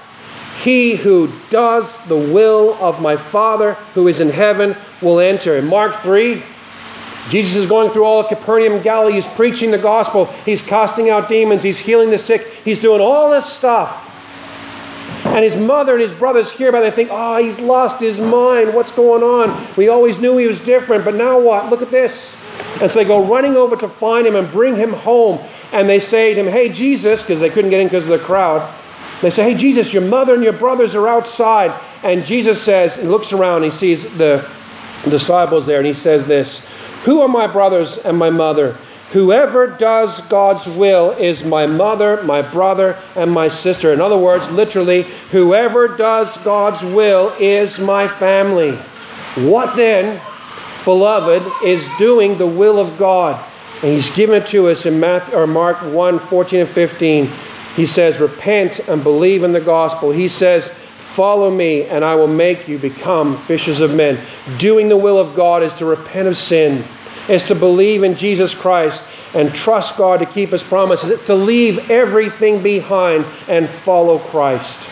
He 0.61 0.95
who 0.95 1.31
does 1.49 1.99
the 2.05 2.17
will 2.17 2.75
of 2.81 3.01
my 3.01 3.15
Father 3.15 3.73
who 3.93 4.07
is 4.07 4.19
in 4.19 4.29
heaven 4.29 4.75
will 5.01 5.19
enter. 5.19 5.57
In 5.57 5.67
Mark 5.67 5.95
3, 6.01 6.41
Jesus 7.29 7.55
is 7.55 7.67
going 7.67 7.89
through 7.89 8.03
all 8.03 8.19
of 8.19 8.27
Capernaum 8.27 8.81
Galilee. 8.81 9.13
He's 9.13 9.27
preaching 9.27 9.71
the 9.71 9.77
gospel. 9.77 10.25
He's 10.45 10.61
casting 10.61 11.09
out 11.09 11.29
demons. 11.29 11.63
He's 11.63 11.79
healing 11.79 12.09
the 12.09 12.17
sick. 12.17 12.47
He's 12.65 12.79
doing 12.79 12.99
all 12.99 13.29
this 13.29 13.45
stuff. 13.45 14.09
And 15.25 15.43
his 15.43 15.55
mother 15.55 15.93
and 15.93 16.01
his 16.01 16.11
brothers 16.11 16.51
hear 16.51 16.69
about 16.69 16.83
it. 16.83 16.89
They 16.89 16.95
think, 16.95 17.09
oh, 17.11 17.41
he's 17.41 17.59
lost 17.59 18.01
his 18.01 18.19
mind. 18.19 18.73
What's 18.73 18.91
going 18.91 19.23
on? 19.23 19.67
We 19.77 19.87
always 19.87 20.19
knew 20.19 20.35
he 20.37 20.47
was 20.47 20.59
different, 20.59 21.05
but 21.05 21.15
now 21.15 21.39
what? 21.39 21.69
Look 21.69 21.81
at 21.81 21.91
this. 21.91 22.43
And 22.81 22.91
so 22.91 22.99
they 22.99 23.05
go 23.05 23.23
running 23.23 23.55
over 23.55 23.75
to 23.77 23.87
find 23.87 24.25
him 24.27 24.35
and 24.35 24.51
bring 24.51 24.75
him 24.75 24.91
home. 24.91 25.39
And 25.71 25.87
they 25.87 25.99
say 25.99 26.33
to 26.33 26.39
him, 26.39 26.47
hey, 26.47 26.69
Jesus, 26.69 27.21
because 27.21 27.39
they 27.39 27.49
couldn't 27.49 27.69
get 27.69 27.79
in 27.79 27.87
because 27.87 28.05
of 28.05 28.19
the 28.19 28.25
crowd. 28.25 28.73
They 29.21 29.29
say, 29.29 29.51
hey, 29.51 29.57
Jesus, 29.57 29.93
your 29.93 30.03
mother 30.03 30.33
and 30.33 30.43
your 30.43 30.53
brothers 30.53 30.95
are 30.95 31.07
outside. 31.07 31.79
And 32.03 32.25
Jesus 32.25 32.61
says, 32.61 32.97
and 32.97 33.11
looks 33.11 33.31
around, 33.31 33.63
and 33.63 33.65
he 33.65 33.71
sees 33.71 34.03
the 34.17 34.49
disciples 35.03 35.65
there, 35.65 35.77
and 35.77 35.87
he 35.87 35.93
says 35.93 36.25
this 36.25 36.69
Who 37.03 37.21
are 37.21 37.27
my 37.27 37.47
brothers 37.47 37.97
and 37.97 38.17
my 38.17 38.29
mother? 38.29 38.77
Whoever 39.11 39.67
does 39.67 40.21
God's 40.27 40.65
will 40.67 41.11
is 41.11 41.43
my 41.43 41.65
mother, 41.65 42.23
my 42.23 42.41
brother, 42.41 42.97
and 43.15 43.29
my 43.29 43.49
sister. 43.49 43.91
In 43.91 43.99
other 43.99 44.17
words, 44.17 44.49
literally, 44.51 45.03
whoever 45.31 45.89
does 45.89 46.37
God's 46.39 46.81
will 46.81 47.33
is 47.37 47.77
my 47.79 48.07
family. 48.07 48.71
What 49.35 49.75
then, 49.75 50.21
beloved, 50.85 51.43
is 51.65 51.89
doing 51.97 52.37
the 52.37 52.47
will 52.47 52.79
of 52.79 52.97
God? 52.97 53.43
And 53.81 53.91
he's 53.91 54.09
given 54.11 54.41
it 54.41 54.47
to 54.47 54.69
us 54.69 54.85
in 54.85 54.99
Matthew, 54.99 55.35
or 55.35 55.47
Mark 55.47 55.81
1 55.81 56.19
14 56.19 56.61
and 56.61 56.69
15. 56.69 57.29
He 57.75 57.85
says, 57.85 58.19
Repent 58.21 58.79
and 58.87 59.03
believe 59.03 59.43
in 59.43 59.51
the 59.51 59.61
gospel. 59.61 60.11
He 60.11 60.27
says, 60.27 60.73
Follow 61.13 61.49
me, 61.51 61.83
and 61.83 62.05
I 62.05 62.15
will 62.15 62.27
make 62.27 62.67
you 62.67 62.77
become 62.77 63.37
fishers 63.37 63.81
of 63.81 63.93
men. 63.93 64.17
Doing 64.57 64.87
the 64.89 64.97
will 64.97 65.19
of 65.19 65.35
God 65.35 65.61
is 65.61 65.73
to 65.75 65.85
repent 65.85 66.27
of 66.27 66.37
sin 66.37 66.83
is 67.29 67.43
to 67.45 67.55
believe 67.55 68.03
in 68.03 68.15
Jesus 68.15 68.55
Christ 68.55 69.05
and 69.33 69.53
trust 69.53 69.97
God 69.97 70.19
to 70.19 70.25
keep 70.25 70.49
His 70.49 70.63
promises. 70.63 71.09
It's 71.09 71.27
to 71.27 71.35
leave 71.35 71.89
everything 71.89 72.61
behind 72.61 73.25
and 73.47 73.69
follow 73.69 74.19
Christ. 74.19 74.89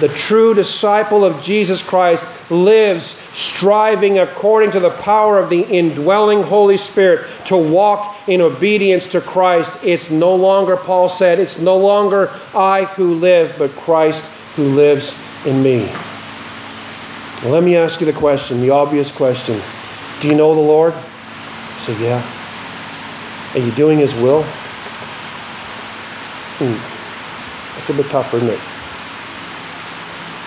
The 0.00 0.08
true 0.08 0.54
disciple 0.54 1.24
of 1.24 1.40
Jesus 1.40 1.82
Christ 1.82 2.26
lives 2.50 3.04
striving 3.32 4.18
according 4.18 4.72
to 4.72 4.80
the 4.80 4.90
power 4.90 5.38
of 5.38 5.48
the 5.48 5.62
indwelling 5.62 6.42
Holy 6.42 6.76
Spirit 6.76 7.28
to 7.46 7.56
walk 7.56 8.16
in 8.28 8.40
obedience 8.40 9.06
to 9.08 9.20
Christ. 9.20 9.78
It's 9.84 10.10
no 10.10 10.34
longer, 10.34 10.76
Paul 10.76 11.08
said, 11.08 11.38
it's 11.38 11.60
no 11.60 11.76
longer 11.76 12.30
I 12.54 12.84
who 12.84 13.14
live, 13.14 13.54
but 13.56 13.70
Christ 13.76 14.24
who 14.56 14.74
lives 14.74 15.22
in 15.46 15.62
me. 15.62 15.90
let 17.44 17.62
me 17.62 17.76
ask 17.76 18.00
you 18.00 18.06
the 18.06 18.12
question, 18.12 18.60
the 18.60 18.70
obvious 18.70 19.10
question 19.10 19.60
Do 20.20 20.28
you 20.28 20.34
know 20.34 20.54
the 20.54 20.60
Lord? 20.60 20.94
I 20.94 21.78
said, 21.78 21.98
Yeah. 22.00 22.22
Are 23.54 23.58
you 23.60 23.70
doing 23.72 23.98
His 23.98 24.14
will? 24.14 24.42
Hmm. 26.58 27.78
It's 27.78 27.90
a 27.90 27.94
bit 27.94 28.06
tougher, 28.10 28.36
isn't 28.38 28.48
it? 28.48 28.60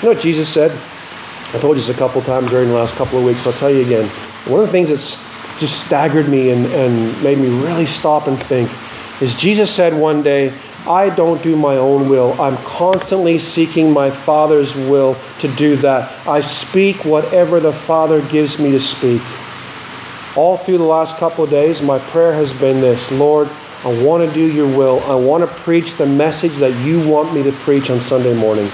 You 0.01 0.09
know 0.09 0.13
what 0.15 0.19
Jesus 0.19 0.47
said? 0.47 0.71
I 1.53 1.59
told 1.59 1.77
you 1.77 1.81
this 1.81 1.89
a 1.89 1.93
couple 1.97 2.21
times 2.21 2.49
during 2.49 2.67
the 2.67 2.75
last 2.75 2.95
couple 2.95 3.19
of 3.19 3.25
weeks, 3.25 3.43
but 3.43 3.53
I'll 3.53 3.57
tell 3.57 3.71
you 3.71 3.81
again. 3.81 4.07
One 4.45 4.59
of 4.59 4.65
the 4.65 4.71
things 4.71 4.89
that's 4.89 5.23
just 5.59 5.85
staggered 5.85 6.29
me 6.29 6.49
and, 6.49 6.65
and 6.67 7.23
made 7.23 7.37
me 7.37 7.47
really 7.63 7.85
stop 7.85 8.27
and 8.27 8.41
think 8.43 8.69
is 9.21 9.35
Jesus 9.35 9.73
said 9.73 9.93
one 9.93 10.21
day, 10.21 10.53
I 10.89 11.09
don't 11.09 11.41
do 11.43 11.55
my 11.55 11.75
own 11.75 12.09
will. 12.09 12.39
I'm 12.41 12.57
constantly 12.57 13.39
seeking 13.39 13.91
my 13.91 14.09
Father's 14.09 14.75
will 14.75 15.17
to 15.39 15.47
do 15.55 15.75
that. 15.77 16.27
I 16.27 16.41
speak 16.41 17.03
whatever 17.05 17.59
the 17.59 17.73
Father 17.73 18.21
gives 18.21 18.57
me 18.59 18.71
to 18.71 18.79
speak 18.79 19.21
all 20.37 20.55
through 20.55 20.77
the 20.77 20.83
last 20.83 21.17
couple 21.17 21.43
of 21.43 21.49
days, 21.49 21.81
my 21.81 21.97
prayer 21.97 22.31
has 22.31 22.53
been 22.53 22.79
this 22.79 23.11
Lord, 23.11 23.49
I 23.83 24.03
want 24.03 24.27
to 24.27 24.33
do 24.33 24.45
your 24.45 24.67
will. 24.67 25.03
I 25.05 25.15
want 25.15 25.41
to 25.41 25.47
preach 25.61 25.95
the 25.95 26.05
message 26.05 26.53
that 26.57 26.73
you 26.85 27.07
want 27.07 27.33
me 27.33 27.43
to 27.43 27.51
preach 27.51 27.89
on 27.89 27.99
Sunday 27.99 28.35
morning. 28.35 28.71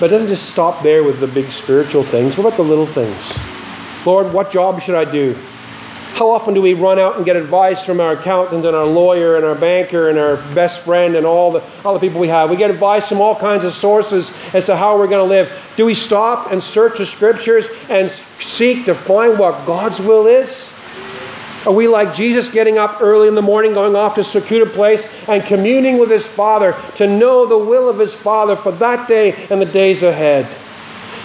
But 0.00 0.06
it 0.06 0.08
doesn't 0.08 0.28
just 0.28 0.48
stop 0.48 0.82
there 0.82 1.02
with 1.04 1.20
the 1.20 1.26
big 1.26 1.50
spiritual 1.52 2.02
things. 2.02 2.38
What 2.38 2.46
about 2.46 2.56
the 2.56 2.62
little 2.62 2.86
things? 2.86 3.38
Lord, 4.06 4.32
what 4.32 4.50
job 4.50 4.80
should 4.80 4.94
I 4.94 5.04
do? 5.04 5.36
How 6.18 6.30
often 6.30 6.52
do 6.52 6.60
we 6.60 6.74
run 6.74 6.98
out 6.98 7.14
and 7.14 7.24
get 7.24 7.36
advice 7.36 7.84
from 7.84 8.00
our 8.00 8.14
accountant 8.14 8.64
and 8.64 8.74
our 8.74 8.84
lawyer 8.84 9.36
and 9.36 9.44
our 9.44 9.54
banker 9.54 10.08
and 10.08 10.18
our 10.18 10.34
best 10.52 10.80
friend 10.80 11.14
and 11.14 11.24
all 11.24 11.52
the, 11.52 11.62
all 11.84 11.94
the 11.94 12.00
people 12.00 12.18
we 12.18 12.26
have? 12.26 12.50
We 12.50 12.56
get 12.56 12.72
advice 12.72 13.08
from 13.08 13.20
all 13.20 13.36
kinds 13.36 13.64
of 13.64 13.72
sources 13.72 14.32
as 14.52 14.64
to 14.64 14.76
how 14.76 14.98
we're 14.98 15.06
going 15.06 15.24
to 15.24 15.30
live. 15.30 15.52
Do 15.76 15.86
we 15.86 15.94
stop 15.94 16.50
and 16.50 16.60
search 16.60 16.98
the 16.98 17.06
scriptures 17.06 17.68
and 17.88 18.10
seek 18.40 18.86
to 18.86 18.96
find 18.96 19.38
what 19.38 19.64
God's 19.64 20.00
will 20.00 20.26
is? 20.26 20.74
Are 21.64 21.72
we 21.72 21.86
like 21.86 22.12
Jesus 22.16 22.48
getting 22.48 22.78
up 22.78 23.00
early 23.00 23.28
in 23.28 23.36
the 23.36 23.42
morning, 23.42 23.72
going 23.72 23.94
off 23.94 24.16
to 24.16 24.22
a 24.22 24.24
secluded 24.24 24.74
place 24.74 25.06
and 25.28 25.44
communing 25.44 25.98
with 25.98 26.10
his 26.10 26.26
Father 26.26 26.74
to 26.96 27.06
know 27.06 27.46
the 27.46 27.58
will 27.58 27.88
of 27.88 27.96
his 27.96 28.16
Father 28.16 28.56
for 28.56 28.72
that 28.72 29.06
day 29.06 29.46
and 29.50 29.62
the 29.62 29.66
days 29.66 30.02
ahead? 30.02 30.48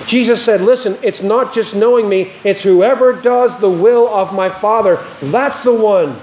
Jesus 0.08 0.44
said, 0.44 0.62
Listen, 0.62 0.98
it's 1.02 1.22
not 1.22 1.54
just 1.54 1.76
knowing 1.76 2.10
me, 2.10 2.32
it's 2.44 2.64
whoever 2.64 3.14
does 3.14 3.58
the 3.58 3.70
will 3.70 4.08
of 4.10 4.34
my 4.34 4.50
Father. 4.50 5.04
That's 5.22 5.64
the 5.64 5.74
one 5.74 6.20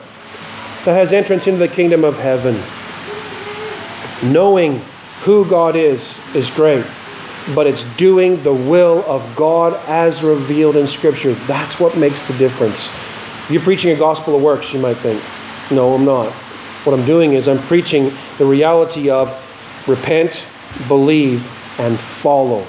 that 0.85 0.95
has 0.95 1.13
entrance 1.13 1.47
into 1.47 1.59
the 1.59 1.69
kingdom 1.69 2.05
of 2.05 2.19
heaven. 2.19 2.61
Knowing 4.33 4.83
who 5.23 5.49
God 5.49 5.77
is 5.77 6.21
is 6.35 6.51
great, 6.51 6.85
but 7.55 7.67
it's 7.67 7.85
doing 7.97 8.43
the 8.43 8.53
will 8.53 9.05
of 9.07 9.25
God 9.35 9.75
as 9.87 10.23
revealed 10.23 10.77
in 10.77 10.87
Scripture. 10.87 11.35
That's 11.47 11.81
what 11.81 11.97
makes 11.97 12.23
the 12.23 12.37
difference. 12.37 12.95
You're 13.49 13.63
preaching 13.63 13.93
a 13.93 13.99
gospel 13.99 14.37
of 14.37 14.43
works, 14.43 14.73
you 14.73 14.81
might 14.81 14.99
think. 14.99 15.23
No, 15.71 15.95
I'm 15.95 16.05
not. 16.05 16.31
What 16.85 16.99
I'm 16.99 17.07
doing 17.07 17.35
is 17.35 17.49
I'm 17.49 17.59
preaching 17.63 18.13
the 18.39 18.45
reality 18.45 19.11
of 19.11 19.29
repent, 19.87 20.47
believe, 20.89 21.49
and 21.79 21.99
follow 21.99 22.67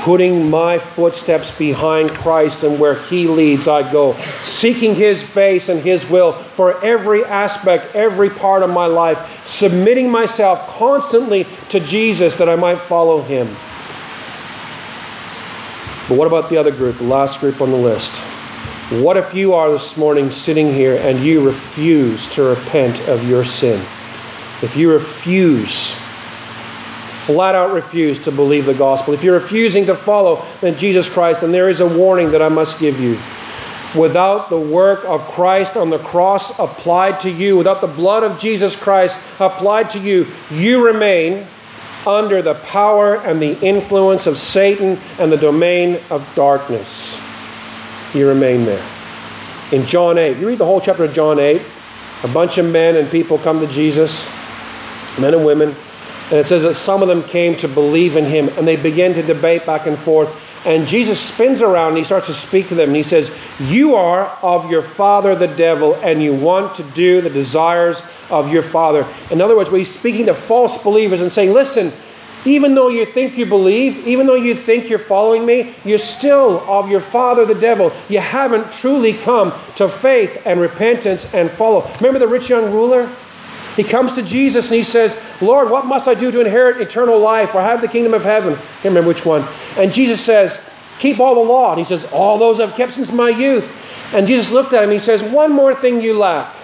putting 0.00 0.50
my 0.50 0.78
footsteps 0.78 1.50
behind 1.50 2.10
Christ 2.10 2.64
and 2.64 2.78
where 2.78 2.94
He 2.94 3.28
leads, 3.28 3.68
I 3.68 3.90
go, 3.92 4.16
seeking 4.40 4.94
His 4.94 5.22
face 5.22 5.68
and 5.68 5.80
His 5.80 6.08
will 6.08 6.32
for 6.32 6.82
every 6.84 7.24
aspect, 7.24 7.94
every 7.94 8.30
part 8.30 8.62
of 8.62 8.70
my 8.70 8.86
life, 8.86 9.46
submitting 9.46 10.10
myself 10.10 10.66
constantly 10.66 11.46
to 11.68 11.80
Jesus 11.80 12.36
that 12.36 12.48
I 12.48 12.56
might 12.56 12.80
follow 12.80 13.22
Him. 13.22 13.46
But 16.08 16.18
what 16.18 16.26
about 16.26 16.50
the 16.50 16.56
other 16.56 16.72
group, 16.72 16.98
the 16.98 17.04
last 17.04 17.40
group 17.40 17.60
on 17.60 17.70
the 17.70 17.76
list? 17.76 18.20
What 18.90 19.16
if 19.16 19.32
you 19.32 19.54
are 19.54 19.70
this 19.70 19.96
morning 19.96 20.30
sitting 20.30 20.70
here 20.70 20.96
and 20.96 21.20
you 21.20 21.40
refuse 21.40 22.28
to 22.30 22.42
repent 22.42 23.00
of 23.08 23.26
your 23.26 23.44
sin? 23.44 23.80
If 24.60 24.76
you 24.76 24.92
refuse 24.92 25.96
flat 27.26 27.54
out 27.54 27.72
refuse 27.72 28.18
to 28.18 28.32
believe 28.32 28.66
the 28.66 28.74
gospel, 28.74 29.14
if 29.14 29.22
you're 29.22 29.34
refusing 29.34 29.86
to 29.86 29.94
follow 29.94 30.44
then 30.60 30.76
Jesus 30.76 31.08
Christ, 31.08 31.42
then 31.42 31.52
there 31.52 31.68
is 31.68 31.80
a 31.80 31.86
warning 31.86 32.32
that 32.32 32.42
I 32.42 32.48
must 32.48 32.80
give 32.80 33.00
you. 33.00 33.18
Without 33.94 34.48
the 34.48 34.58
work 34.58 35.04
of 35.04 35.20
Christ 35.28 35.76
on 35.76 35.90
the 35.90 35.98
cross 35.98 36.58
applied 36.58 37.20
to 37.20 37.30
you, 37.30 37.56
without 37.56 37.80
the 37.80 37.86
blood 37.86 38.24
of 38.24 38.40
Jesus 38.40 38.74
Christ 38.74 39.20
applied 39.38 39.90
to 39.90 40.00
you, 40.00 40.26
you 40.50 40.84
remain 40.84 41.46
under 42.06 42.42
the 42.42 42.54
power 42.54 43.16
and 43.16 43.40
the 43.40 43.60
influence 43.60 44.26
of 44.26 44.36
Satan 44.36 44.98
and 45.18 45.30
the 45.30 45.36
domain 45.36 46.00
of 46.10 46.26
darkness. 46.34 47.20
You 48.14 48.26
remain 48.26 48.64
there. 48.64 48.84
In 49.70 49.86
John 49.86 50.18
8, 50.18 50.38
you 50.38 50.48
read 50.48 50.58
the 50.58 50.66
whole 50.66 50.80
chapter 50.80 51.04
of 51.04 51.12
John 51.12 51.38
8, 51.38 51.62
a 52.24 52.28
bunch 52.28 52.58
of 52.58 52.66
men 52.66 52.96
and 52.96 53.10
people 53.10 53.38
come 53.38 53.60
to 53.60 53.66
Jesus, 53.68 54.28
men 55.18 55.34
and 55.34 55.44
women 55.44 55.76
and 56.32 56.40
it 56.40 56.46
says 56.46 56.62
that 56.62 56.76
some 56.76 57.02
of 57.02 57.08
them 57.08 57.22
came 57.24 57.58
to 57.58 57.68
believe 57.68 58.16
in 58.16 58.24
him 58.24 58.48
and 58.56 58.66
they 58.66 58.76
began 58.76 59.12
to 59.12 59.22
debate 59.22 59.66
back 59.66 59.86
and 59.86 59.98
forth. 59.98 60.34
And 60.64 60.88
Jesus 60.88 61.20
spins 61.20 61.60
around 61.60 61.88
and 61.88 61.98
he 61.98 62.04
starts 62.04 62.28
to 62.28 62.32
speak 62.32 62.68
to 62.68 62.74
them. 62.74 62.88
And 62.88 62.96
he 62.96 63.02
says, 63.02 63.36
You 63.60 63.96
are 63.96 64.28
of 64.40 64.70
your 64.70 64.80
father 64.80 65.34
the 65.34 65.46
devil, 65.46 65.94
and 65.96 66.22
you 66.22 66.32
want 66.32 66.74
to 66.76 66.84
do 66.94 67.20
the 67.20 67.28
desires 67.28 68.02
of 68.30 68.50
your 68.50 68.62
father. 68.62 69.06
In 69.30 69.42
other 69.42 69.54
words, 69.54 69.68
he's 69.68 69.92
speaking 69.92 70.24
to 70.24 70.32
false 70.32 70.82
believers 70.82 71.20
and 71.20 71.30
saying, 71.30 71.52
Listen, 71.52 71.92
even 72.46 72.74
though 72.74 72.88
you 72.88 73.04
think 73.04 73.36
you 73.36 73.44
believe, 73.44 74.06
even 74.06 74.26
though 74.26 74.34
you 74.34 74.54
think 74.54 74.88
you're 74.88 74.98
following 74.98 75.44
me, 75.44 75.74
you're 75.84 75.98
still 75.98 76.60
of 76.60 76.88
your 76.88 77.00
father 77.00 77.44
the 77.44 77.54
devil. 77.54 77.92
You 78.08 78.20
haven't 78.20 78.72
truly 78.72 79.12
come 79.12 79.52
to 79.76 79.86
faith 79.86 80.40
and 80.46 80.58
repentance 80.58 81.34
and 81.34 81.50
follow. 81.50 81.86
Remember 81.96 82.18
the 82.18 82.26
rich 82.26 82.48
young 82.48 82.72
ruler? 82.72 83.14
He 83.76 83.84
comes 83.84 84.14
to 84.16 84.22
Jesus 84.22 84.68
and 84.68 84.76
he 84.76 84.82
says, 84.82 85.16
Lord, 85.42 85.70
what 85.70 85.86
must 85.86 86.08
I 86.08 86.14
do 86.14 86.30
to 86.30 86.40
inherit 86.40 86.80
eternal 86.80 87.18
life 87.18 87.54
or 87.54 87.60
have 87.60 87.80
the 87.80 87.88
kingdom 87.88 88.14
of 88.14 88.22
heaven? 88.22 88.54
Can't 88.54 88.84
remember 88.84 89.08
which 89.08 89.26
one. 89.26 89.46
And 89.76 89.92
Jesus 89.92 90.24
says, 90.24 90.60
Keep 90.98 91.20
all 91.20 91.34
the 91.34 91.40
law. 91.40 91.70
And 91.70 91.78
he 91.78 91.84
says, 91.84 92.04
All 92.12 92.38
those 92.38 92.60
I've 92.60 92.74
kept 92.74 92.94
since 92.94 93.12
my 93.12 93.28
youth. 93.28 93.76
And 94.14 94.26
Jesus 94.26 94.52
looked 94.52 94.72
at 94.72 94.84
him. 94.84 94.90
He 94.90 94.98
says, 94.98 95.22
One 95.22 95.52
more 95.52 95.74
thing 95.74 96.00
you 96.00 96.16
lack. 96.16 96.54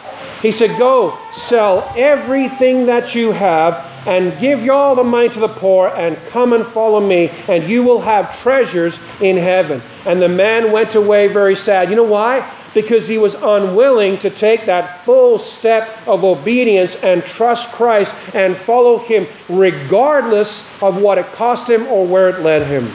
He 0.42 0.52
said, 0.52 0.78
Go 0.78 1.18
sell 1.32 1.92
everything 1.96 2.86
that 2.86 3.14
you 3.14 3.32
have 3.32 3.84
and 4.06 4.38
give 4.38 4.68
all 4.70 4.94
the 4.94 5.04
money 5.04 5.28
to 5.28 5.40
the 5.40 5.48
poor 5.48 5.88
and 5.88 6.16
come 6.26 6.52
and 6.52 6.64
follow 6.64 7.00
me, 7.00 7.30
and 7.48 7.68
you 7.68 7.82
will 7.82 8.00
have 8.00 8.40
treasures 8.40 9.00
in 9.20 9.36
heaven. 9.36 9.82
And 10.06 10.22
the 10.22 10.28
man 10.28 10.72
went 10.72 10.94
away 10.94 11.26
very 11.26 11.56
sad. 11.56 11.90
You 11.90 11.96
know 11.96 12.04
why? 12.04 12.48
Because 12.74 13.08
he 13.08 13.18
was 13.18 13.34
unwilling 13.34 14.18
to 14.18 14.30
take 14.30 14.66
that 14.66 15.04
full 15.04 15.38
step 15.38 16.06
of 16.06 16.24
obedience 16.24 16.96
and 17.02 17.24
trust 17.24 17.72
Christ 17.72 18.14
and 18.34 18.56
follow 18.56 18.98
him, 18.98 19.26
regardless 19.48 20.82
of 20.82 21.00
what 21.00 21.18
it 21.18 21.32
cost 21.32 21.68
him 21.68 21.86
or 21.86 22.06
where 22.06 22.28
it 22.28 22.40
led 22.40 22.66
him. 22.66 22.92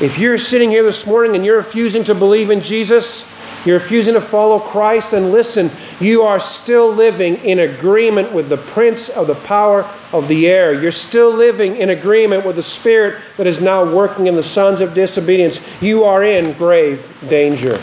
If 0.00 0.18
you're 0.18 0.38
sitting 0.38 0.70
here 0.70 0.82
this 0.82 1.06
morning 1.06 1.36
and 1.36 1.44
you're 1.44 1.58
refusing 1.58 2.02
to 2.04 2.14
believe 2.14 2.50
in 2.50 2.62
Jesus, 2.62 3.30
you're 3.64 3.78
refusing 3.78 4.14
to 4.14 4.20
follow 4.20 4.58
Christ, 4.58 5.12
and 5.12 5.30
listen, 5.30 5.70
you 6.00 6.22
are 6.22 6.40
still 6.40 6.92
living 6.92 7.36
in 7.36 7.60
agreement 7.60 8.32
with 8.32 8.48
the 8.48 8.56
prince 8.56 9.08
of 9.08 9.28
the 9.28 9.36
power 9.36 9.88
of 10.12 10.26
the 10.26 10.48
air. 10.48 10.72
You're 10.72 10.90
still 10.90 11.32
living 11.32 11.76
in 11.76 11.90
agreement 11.90 12.44
with 12.44 12.56
the 12.56 12.62
spirit 12.62 13.22
that 13.36 13.46
is 13.46 13.60
now 13.60 13.84
working 13.94 14.26
in 14.26 14.34
the 14.34 14.42
sons 14.42 14.80
of 14.80 14.94
disobedience. 14.94 15.60
You 15.80 16.02
are 16.02 16.24
in 16.24 16.54
grave 16.54 17.06
danger. 17.28 17.80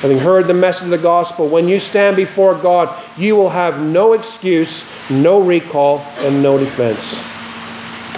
Having 0.00 0.18
heard 0.18 0.46
the 0.46 0.54
message 0.54 0.84
of 0.84 0.90
the 0.90 0.98
gospel, 0.98 1.48
when 1.48 1.68
you 1.68 1.80
stand 1.80 2.14
before 2.14 2.54
God, 2.54 3.04
you 3.16 3.34
will 3.34 3.48
have 3.48 3.80
no 3.80 4.12
excuse, 4.12 4.88
no 5.10 5.40
recall, 5.40 5.98
and 6.18 6.40
no 6.40 6.56
defense. 6.56 7.20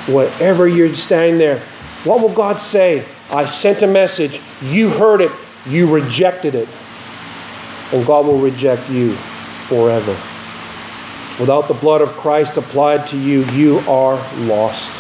Whatever 0.07 0.69
you're 0.69 0.95
standing 0.95 1.39
there, 1.39 1.63
what 2.05 2.21
will 2.21 2.35
God 2.35 2.61
say? 2.61 3.07
I 3.31 3.47
sent 3.47 3.81
a 3.81 3.87
message, 3.87 4.43
you 4.63 4.91
heard 4.91 5.23
it, 5.23 5.33
you 5.67 5.91
rejected 5.91 6.55
it, 6.55 6.69
and 7.93 8.05
God 8.07 8.27
will 8.27 8.39
reject 8.39 8.91
you 8.91 9.15
forever. 9.67 10.13
Without 11.39 11.67
the 11.67 11.75
blood 11.75 12.03
of 12.03 12.11
Christ 12.11 12.59
applied 12.59 13.07
to 13.07 13.19
you, 13.19 13.47
you 13.53 13.79
are 13.89 14.17
lost. 14.41 14.93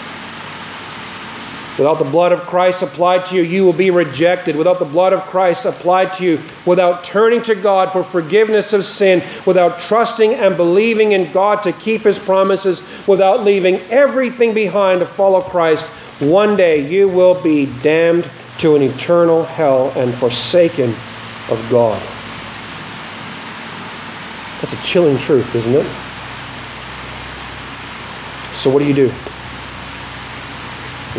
Without 1.79 1.99
the 1.99 2.05
blood 2.05 2.33
of 2.33 2.41
Christ 2.41 2.83
applied 2.83 3.25
to 3.27 3.37
you, 3.37 3.43
you 3.43 3.65
will 3.65 3.73
be 3.73 3.91
rejected. 3.91 4.57
Without 4.57 4.79
the 4.79 4.85
blood 4.85 5.13
of 5.13 5.23
Christ 5.23 5.65
applied 5.65 6.13
to 6.15 6.25
you, 6.25 6.41
without 6.67 7.05
turning 7.05 7.43
to 7.43 7.55
God 7.55 7.91
for 7.91 8.03
forgiveness 8.03 8.73
of 8.73 8.85
sin, 8.85 9.23
without 9.47 9.79
trusting 9.79 10.35
and 10.35 10.57
believing 10.57 11.13
in 11.13 11.33
God 11.33 11.63
to 11.63 11.73
keep 11.73 12.03
His 12.03 12.19
promises, 12.19 12.83
without 13.07 13.45
leaving 13.45 13.81
everything 13.91 14.53
behind 14.53 15.01
to 15.01 15.07
follow 15.07 15.41
Christ, 15.41 15.87
one 16.19 16.57
day 16.57 16.87
you 16.87 17.09
will 17.09 17.41
be 17.41 17.67
damned 17.83 18.29
to 18.59 18.77
an 18.77 18.83
eternal 18.83 19.45
hell 19.45 19.91
and 19.97 20.15
forsaken 20.15 20.95
of 21.49 21.67
God. 21.71 22.01
That's 24.61 24.75
a 24.75 24.83
chilling 24.83 25.19
truth, 25.19 25.55
isn't 25.55 25.75
it? 25.75 25.87
So, 28.53 28.69
what 28.69 28.81
do 28.81 28.85
you 28.85 28.93
do? 28.93 29.13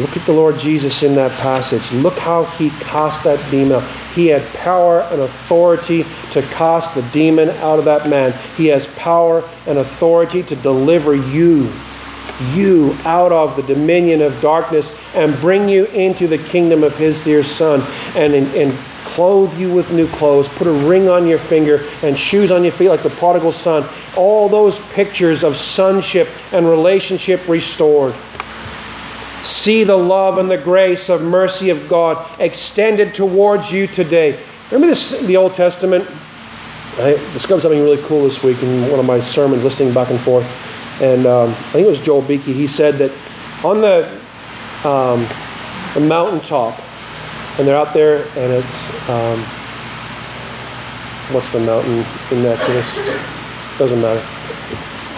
Look 0.01 0.17
at 0.17 0.25
the 0.25 0.33
Lord 0.33 0.57
Jesus 0.57 1.03
in 1.03 1.15
that 1.15 1.31
passage. 1.39 1.91
Look 1.93 2.17
how 2.17 2.45
he 2.45 2.71
cast 2.81 3.23
that 3.23 3.39
demon 3.51 3.73
out. 3.73 3.89
He 4.15 4.27
had 4.27 4.45
power 4.55 5.01
and 5.11 5.21
authority 5.21 6.05
to 6.31 6.41
cast 6.41 6.95
the 6.95 7.03
demon 7.13 7.49
out 7.49 7.79
of 7.79 7.85
that 7.85 8.09
man. 8.09 8.33
He 8.57 8.67
has 8.67 8.87
power 8.95 9.47
and 9.67 9.77
authority 9.77 10.43
to 10.43 10.55
deliver 10.55 11.15
you 11.15 11.71
you 12.53 12.97
out 13.03 13.31
of 13.31 13.55
the 13.55 13.61
dominion 13.63 14.21
of 14.21 14.39
darkness 14.41 14.99
and 15.13 15.39
bring 15.41 15.69
you 15.69 15.85
into 15.87 16.27
the 16.27 16.37
kingdom 16.37 16.83
of 16.83 16.95
his 16.95 17.19
dear 17.19 17.43
Son 17.43 17.81
and, 18.15 18.33
and 18.33 18.77
clothe 19.05 19.57
you 19.59 19.71
with 19.71 19.91
new 19.91 20.07
clothes, 20.07 20.47
put 20.49 20.67
a 20.67 20.71
ring 20.71 21.09
on 21.09 21.27
your 21.27 21.37
finger 21.37 21.85
and 22.01 22.17
shoes 22.17 22.49
on 22.49 22.63
your 22.63 22.71
feet 22.71 22.89
like 22.89 23.03
the 23.03 23.09
prodigal 23.09 23.51
son. 23.51 23.87
All 24.15 24.47
those 24.47 24.79
pictures 24.91 25.43
of 25.43 25.57
sonship 25.57 26.29
and 26.51 26.67
relationship 26.67 27.47
restored. 27.47 28.15
See 29.43 29.83
the 29.83 29.97
love 29.97 30.37
and 30.37 30.49
the 30.49 30.57
grace 30.57 31.09
of 31.09 31.23
mercy 31.23 31.69
of 31.69 31.89
God 31.89 32.39
extended 32.39 33.15
towards 33.15 33.71
you 33.71 33.87
today. 33.87 34.39
Remember 34.69 34.87
this, 34.87 35.19
the 35.21 35.37
Old 35.37 35.55
Testament? 35.55 36.07
I 36.97 37.13
discovered 37.33 37.61
something 37.61 37.81
really 37.81 38.01
cool 38.03 38.23
this 38.23 38.43
week 38.43 38.61
in 38.61 38.89
one 38.89 38.99
of 38.99 39.05
my 39.05 39.19
sermons, 39.21 39.63
listening 39.63 39.93
back 39.93 40.09
and 40.09 40.19
forth. 40.19 40.47
And 41.01 41.25
um, 41.25 41.49
I 41.49 41.71
think 41.71 41.85
it 41.85 41.89
was 41.89 41.99
Joel 41.99 42.21
Beeke. 42.21 42.41
He 42.41 42.67
said 42.67 42.95
that 42.99 43.11
on 43.63 43.81
the, 43.81 44.07
um, 44.87 45.27
the 45.95 46.01
mountaintop, 46.01 46.79
and 47.57 47.67
they're 47.67 47.77
out 47.77 47.93
there, 47.93 48.27
and 48.37 48.53
it's 48.53 49.09
um, 49.09 49.39
what's 51.33 51.51
the 51.51 51.59
mountain 51.59 52.05
in 52.29 52.45
Exodus? 52.45 52.95
Doesn't 53.77 54.01
matter. 54.01 54.40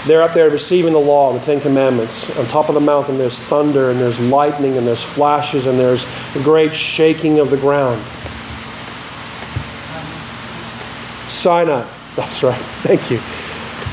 They're 0.06 0.22
up 0.22 0.34
there 0.34 0.50
receiving 0.50 0.94
the 0.94 1.00
law, 1.00 1.32
the 1.32 1.40
Ten 1.46 1.62
Commandments. 1.62 2.36
On 2.38 2.46
top 2.48 2.68
of 2.68 2.76
the 2.76 2.82
mountain, 2.82 3.18
there's 3.18 3.40
thunder, 3.40 3.90
and 3.90 4.00
there's 4.00 4.20
lightning, 4.20 4.78
and 4.78 4.86
there's 4.86 5.04
flashes, 5.04 5.66
and 5.66 5.80
there's 5.80 6.06
a 6.36 6.44
great 6.44 6.76
shaking 6.76 7.40
of 7.40 7.50
the 7.50 7.58
ground. 7.58 8.04
Sinai. 11.28 11.88
That's 12.16 12.44
right. 12.44 12.62
Thank 12.84 13.10
you. 13.10 13.22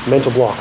Mental 0.09 0.31
block. 0.31 0.59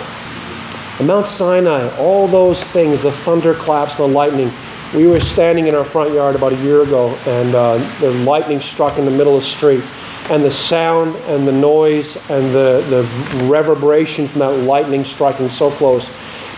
Mount 1.03 1.27
Sinai, 1.27 1.89
all 1.97 2.29
those 2.29 2.63
things, 2.63 3.03
the 3.03 3.11
thunderclaps, 3.11 3.97
the 3.97 4.07
lightning. 4.07 4.53
We 4.95 5.07
were 5.07 5.21
standing 5.21 5.67
in 5.67 5.75
our 5.75 5.85
front 5.85 6.13
yard 6.13 6.37
about 6.37 6.53
a 6.53 6.63
year 6.63 6.83
ago, 6.83 7.09
and 7.27 7.55
uh, 7.55 7.79
the 8.01 8.11
lightning 8.11 8.61
struck 8.61 8.99
in 8.99 9.07
the 9.07 9.11
middle 9.11 9.35
of 9.35 9.43
the 9.43 9.47
street. 9.47 9.83
And 10.31 10.45
the 10.45 10.51
sound 10.51 11.17
and 11.27 11.47
the 11.47 11.53
noise 11.53 12.17
and 12.31 12.55
the, 12.55 12.81
the 12.89 13.47
reverberation 13.47 14.29
from 14.29 14.39
that 14.39 14.53
lightning 14.53 15.05
striking 15.05 15.51
so 15.51 15.71
close, 15.73 16.11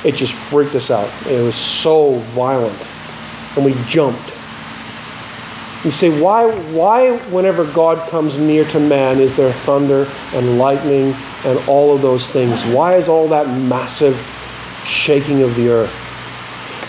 it 0.04 0.14
just 0.14 0.34
freaked 0.34 0.74
us 0.74 0.90
out. 0.90 1.10
It 1.26 1.40
was 1.42 1.56
so 1.56 2.16
violent. 2.18 2.88
And 3.56 3.64
we 3.64 3.74
jumped. 3.88 4.32
You 5.84 5.90
say, 5.90 6.20
why, 6.20 6.46
why, 6.70 7.16
whenever 7.30 7.64
God 7.64 8.08
comes 8.08 8.38
near 8.38 8.64
to 8.66 8.78
man, 8.78 9.18
is 9.18 9.34
there 9.34 9.52
thunder 9.52 10.08
and 10.32 10.58
lightning 10.58 11.12
and 11.44 11.58
all 11.66 11.94
of 11.94 12.02
those 12.02 12.28
things? 12.28 12.62
Why 12.66 12.96
is 12.96 13.08
all 13.08 13.26
that 13.28 13.48
massive 13.48 14.16
shaking 14.84 15.42
of 15.42 15.56
the 15.56 15.70
earth? 15.70 16.10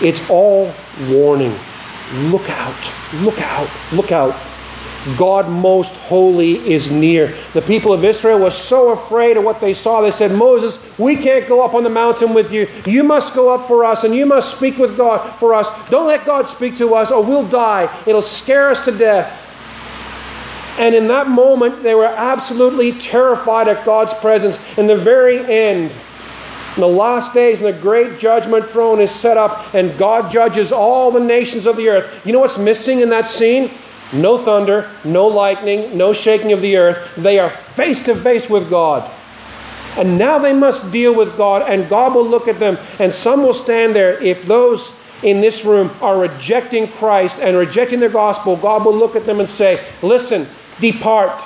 It's 0.01 0.29
all 0.29 0.71
warning. 1.07 1.57
Look 2.13 2.49
out, 2.49 2.93
look 3.13 3.41
out, 3.41 3.69
look 3.93 4.11
out. 4.11 4.39
God 5.17 5.49
most 5.49 5.93
holy 5.95 6.55
is 6.71 6.91
near. 6.91 7.35
The 7.53 7.61
people 7.61 7.91
of 7.91 8.05
Israel 8.05 8.39
were 8.39 8.51
so 8.51 8.91
afraid 8.91 9.35
of 9.35 9.43
what 9.43 9.59
they 9.59 9.73
saw. 9.73 10.01
They 10.01 10.11
said, 10.11 10.31
Moses, 10.31 10.79
we 10.97 11.17
can't 11.17 11.47
go 11.47 11.63
up 11.63 11.73
on 11.73 11.83
the 11.83 11.89
mountain 11.89 12.33
with 12.33 12.51
you. 12.51 12.69
You 12.85 13.03
must 13.03 13.33
go 13.33 13.53
up 13.53 13.67
for 13.67 13.83
us 13.83 14.05
and 14.05 14.15
you 14.15 14.25
must 14.25 14.55
speak 14.55 14.77
with 14.77 14.95
God 14.95 15.37
for 15.37 15.53
us. 15.53 15.69
Don't 15.89 16.07
let 16.07 16.25
God 16.25 16.47
speak 16.47 16.77
to 16.77 16.95
us 16.95 17.11
or 17.11 17.21
we'll 17.21 17.47
die. 17.47 17.93
It'll 18.05 18.21
scare 18.21 18.69
us 18.69 18.85
to 18.85 18.91
death. 18.91 19.41
And 20.79 20.95
in 20.95 21.07
that 21.09 21.29
moment, 21.29 21.83
they 21.83 21.95
were 21.95 22.05
absolutely 22.05 22.93
terrified 22.93 23.67
at 23.67 23.85
God's 23.85 24.13
presence. 24.13 24.59
In 24.77 24.87
the 24.87 24.95
very 24.95 25.37
end, 25.39 25.91
in 26.75 26.81
the 26.81 26.87
last 26.87 27.33
days, 27.33 27.61
and 27.61 27.67
the 27.67 27.79
great 27.79 28.17
judgment 28.19 28.67
throne 28.67 28.99
is 28.99 29.13
set 29.13 29.37
up, 29.37 29.75
and 29.75 29.95
God 29.99 30.31
judges 30.31 30.71
all 30.71 31.11
the 31.11 31.19
nations 31.19 31.67
of 31.67 31.77
the 31.77 31.89
earth. 31.89 32.25
You 32.25 32.31
know 32.33 32.39
what's 32.39 32.57
missing 32.57 33.01
in 33.01 33.09
that 33.09 33.29
scene? 33.29 33.69
No 34.13 34.37
thunder, 34.37 34.89
no 35.03 35.27
lightning, 35.27 35.97
no 35.97 36.13
shaking 36.13 36.51
of 36.51 36.61
the 36.61 36.77
earth. 36.77 37.11
They 37.17 37.39
are 37.39 37.49
face 37.49 38.03
to 38.03 38.15
face 38.15 38.49
with 38.49 38.69
God. 38.69 39.09
And 39.97 40.17
now 40.17 40.39
they 40.39 40.53
must 40.53 40.91
deal 40.91 41.13
with 41.13 41.35
God, 41.37 41.63
and 41.67 41.89
God 41.89 42.15
will 42.15 42.25
look 42.25 42.47
at 42.47 42.59
them, 42.59 42.77
and 42.99 43.11
some 43.13 43.43
will 43.43 43.53
stand 43.53 43.95
there. 43.95 44.21
If 44.23 44.43
those 44.45 44.95
in 45.23 45.39
this 45.39 45.65
room 45.65 45.91
are 46.01 46.19
rejecting 46.19 46.87
Christ 46.87 47.39
and 47.39 47.57
rejecting 47.57 47.99
the 47.99 48.09
gospel, 48.09 48.55
God 48.55 48.85
will 48.85 48.95
look 48.95 49.15
at 49.15 49.25
them 49.25 49.39
and 49.39 49.49
say, 49.49 49.85
Listen, 50.01 50.47
depart. 50.79 51.43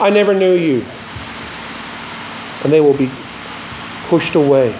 I 0.00 0.10
never 0.10 0.34
knew 0.34 0.54
you. 0.54 0.84
And 2.64 2.72
they 2.72 2.80
will 2.80 2.96
be 2.96 3.10
pushed 4.04 4.34
away. 4.34 4.74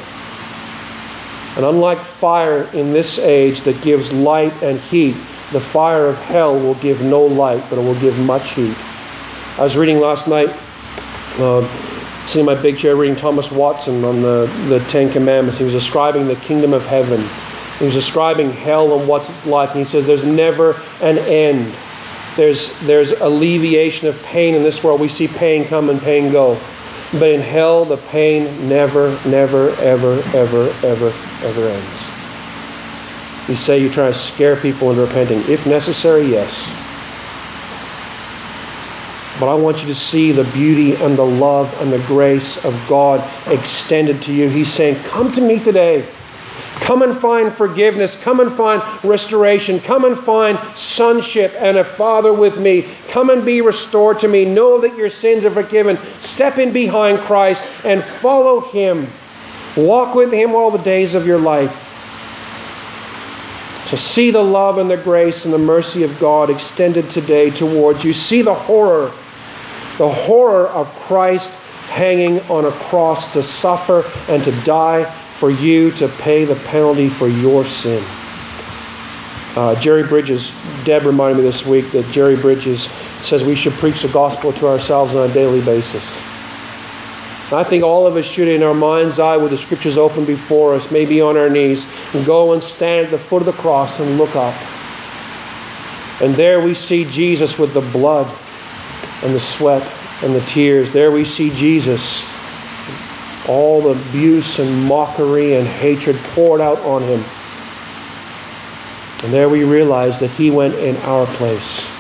And 1.56 1.64
unlike 1.64 1.98
fire 1.98 2.64
in 2.72 2.92
this 2.92 3.18
age 3.18 3.62
that 3.62 3.82
gives 3.82 4.12
light 4.12 4.52
and 4.62 4.78
heat, 4.78 5.16
the 5.52 5.60
fire 5.60 6.06
of 6.06 6.18
hell 6.18 6.58
will 6.58 6.74
give 6.74 7.02
no 7.02 7.22
light, 7.22 7.62
but 7.70 7.78
it 7.78 7.82
will 7.82 7.98
give 8.00 8.18
much 8.18 8.50
heat. 8.52 8.76
I 9.58 9.62
was 9.62 9.76
reading 9.76 9.98
last 9.98 10.28
night, 10.28 10.50
uh, 11.38 12.26
sitting 12.26 12.40
in 12.40 12.46
my 12.46 12.60
big 12.60 12.78
chair, 12.78 12.96
reading 12.96 13.16
Thomas 13.16 13.50
Watson 13.50 14.04
on 14.04 14.20
the, 14.20 14.46
the 14.68 14.80
Ten 14.88 15.10
Commandments. 15.10 15.58
He 15.58 15.64
was 15.64 15.72
describing 15.72 16.28
the 16.28 16.36
kingdom 16.36 16.72
of 16.74 16.86
heaven. 16.86 17.26
He 17.78 17.86
was 17.86 17.94
describing 17.94 18.50
hell 18.50 18.98
and 18.98 19.08
what 19.08 19.28
it's 19.28 19.46
like. 19.46 19.70
And 19.70 19.78
he 19.78 19.84
says 19.84 20.06
there's 20.06 20.24
never 20.24 20.80
an 21.00 21.18
end. 21.18 21.74
There's, 22.36 22.78
there's 22.80 23.12
alleviation 23.12 24.06
of 24.06 24.22
pain 24.24 24.54
in 24.54 24.62
this 24.62 24.84
world. 24.84 25.00
We 25.00 25.08
see 25.08 25.28
pain 25.28 25.64
come 25.64 25.88
and 25.88 26.00
pain 26.00 26.30
go. 26.30 26.60
But 27.12 27.30
in 27.30 27.40
hell, 27.40 27.84
the 27.84 27.96
pain 27.96 28.68
never, 28.68 29.18
never, 29.26 29.70
ever, 29.80 30.20
ever, 30.34 30.70
ever, 30.84 31.12
ever 31.42 31.68
ends. 31.68 32.17
You 33.48 33.56
say 33.56 33.78
you're 33.78 33.92
trying 33.92 34.12
to 34.12 34.18
scare 34.18 34.56
people 34.56 34.90
into 34.90 35.02
repenting. 35.02 35.40
If 35.50 35.66
necessary, 35.66 36.26
yes. 36.26 36.70
But 39.40 39.48
I 39.48 39.54
want 39.54 39.80
you 39.80 39.86
to 39.86 39.94
see 39.94 40.32
the 40.32 40.44
beauty 40.44 40.96
and 40.96 41.16
the 41.16 41.24
love 41.24 41.74
and 41.80 41.90
the 41.90 42.00
grace 42.00 42.62
of 42.64 42.74
God 42.88 43.24
extended 43.46 44.20
to 44.22 44.32
you. 44.32 44.48
He's 44.48 44.70
saying, 44.70 45.02
Come 45.04 45.32
to 45.32 45.40
me 45.40 45.60
today. 45.60 46.06
Come 46.80 47.02
and 47.02 47.16
find 47.16 47.52
forgiveness. 47.52 48.16
Come 48.16 48.40
and 48.40 48.52
find 48.52 48.82
restoration. 49.02 49.80
Come 49.80 50.04
and 50.04 50.18
find 50.18 50.58
sonship 50.76 51.54
and 51.58 51.78
a 51.78 51.84
father 51.84 52.32
with 52.32 52.58
me. 52.58 52.86
Come 53.08 53.30
and 53.30 53.44
be 53.44 53.60
restored 53.60 54.18
to 54.20 54.28
me. 54.28 54.44
Know 54.44 54.80
that 54.80 54.96
your 54.96 55.10
sins 55.10 55.44
are 55.44 55.50
forgiven. 55.50 55.98
Step 56.20 56.58
in 56.58 56.72
behind 56.72 57.18
Christ 57.20 57.66
and 57.84 58.02
follow 58.02 58.60
him. 58.60 59.10
Walk 59.76 60.14
with 60.14 60.32
him 60.32 60.54
all 60.54 60.70
the 60.70 60.78
days 60.78 61.14
of 61.14 61.26
your 61.26 61.38
life. 61.38 61.87
So 63.88 63.96
see 63.96 64.30
the 64.30 64.42
love 64.42 64.76
and 64.76 64.90
the 64.90 64.98
grace 64.98 65.46
and 65.46 65.54
the 65.54 65.56
mercy 65.56 66.02
of 66.02 66.20
God 66.20 66.50
extended 66.50 67.08
today 67.08 67.48
towards 67.48 68.04
you. 68.04 68.12
See 68.12 68.42
the 68.42 68.52
horror, 68.52 69.10
the 69.96 70.10
horror 70.10 70.68
of 70.68 70.94
Christ 70.94 71.58
hanging 71.86 72.40
on 72.50 72.66
a 72.66 72.70
cross 72.70 73.32
to 73.32 73.42
suffer 73.42 74.04
and 74.28 74.44
to 74.44 74.52
die 74.60 75.10
for 75.36 75.50
you 75.50 75.90
to 75.92 76.06
pay 76.06 76.44
the 76.44 76.56
penalty 76.56 77.08
for 77.08 77.28
your 77.28 77.64
sin. 77.64 78.04
Uh, 79.56 79.74
Jerry 79.80 80.06
Bridges, 80.06 80.54
Deb 80.84 81.06
reminded 81.06 81.38
me 81.38 81.44
this 81.44 81.64
week 81.64 81.90
that 81.92 82.10
Jerry 82.10 82.36
Bridges 82.36 82.90
says 83.22 83.42
we 83.42 83.54
should 83.54 83.72
preach 83.72 84.02
the 84.02 84.08
gospel 84.08 84.52
to 84.52 84.66
ourselves 84.68 85.14
on 85.14 85.30
a 85.30 85.32
daily 85.32 85.62
basis. 85.62 86.04
I 87.50 87.64
think 87.64 87.82
all 87.82 88.06
of 88.06 88.16
us 88.16 88.26
should, 88.26 88.48
in 88.48 88.62
our 88.62 88.74
mind's 88.74 89.18
eye, 89.18 89.36
with 89.36 89.52
the 89.52 89.56
scriptures 89.56 89.96
open 89.96 90.26
before 90.26 90.74
us, 90.74 90.90
maybe 90.90 91.20
on 91.20 91.36
our 91.36 91.48
knees, 91.48 91.86
and 92.12 92.26
go 92.26 92.52
and 92.52 92.62
stand 92.62 93.06
at 93.06 93.10
the 93.10 93.18
foot 93.18 93.40
of 93.40 93.46
the 93.46 93.52
cross 93.52 94.00
and 94.00 94.18
look 94.18 94.36
up. 94.36 94.54
And 96.20 96.34
there 96.34 96.60
we 96.60 96.74
see 96.74 97.04
Jesus 97.10 97.58
with 97.58 97.72
the 97.72 97.80
blood 97.80 98.26
and 99.22 99.34
the 99.34 99.40
sweat 99.40 99.82
and 100.22 100.34
the 100.34 100.40
tears. 100.42 100.92
There 100.92 101.10
we 101.10 101.24
see 101.24 101.50
Jesus 101.50 102.28
all 103.48 103.80
the 103.80 103.90
abuse 103.90 104.58
and 104.58 104.84
mockery 104.84 105.54
and 105.54 105.66
hatred 105.66 106.16
poured 106.34 106.60
out 106.60 106.78
on 106.80 107.02
him. 107.02 107.24
And 109.24 109.32
there 109.32 109.48
we 109.48 109.64
realize 109.64 110.20
that 110.20 110.30
he 110.30 110.50
went 110.50 110.74
in 110.74 110.96
our 110.98 111.26
place. 111.36 111.97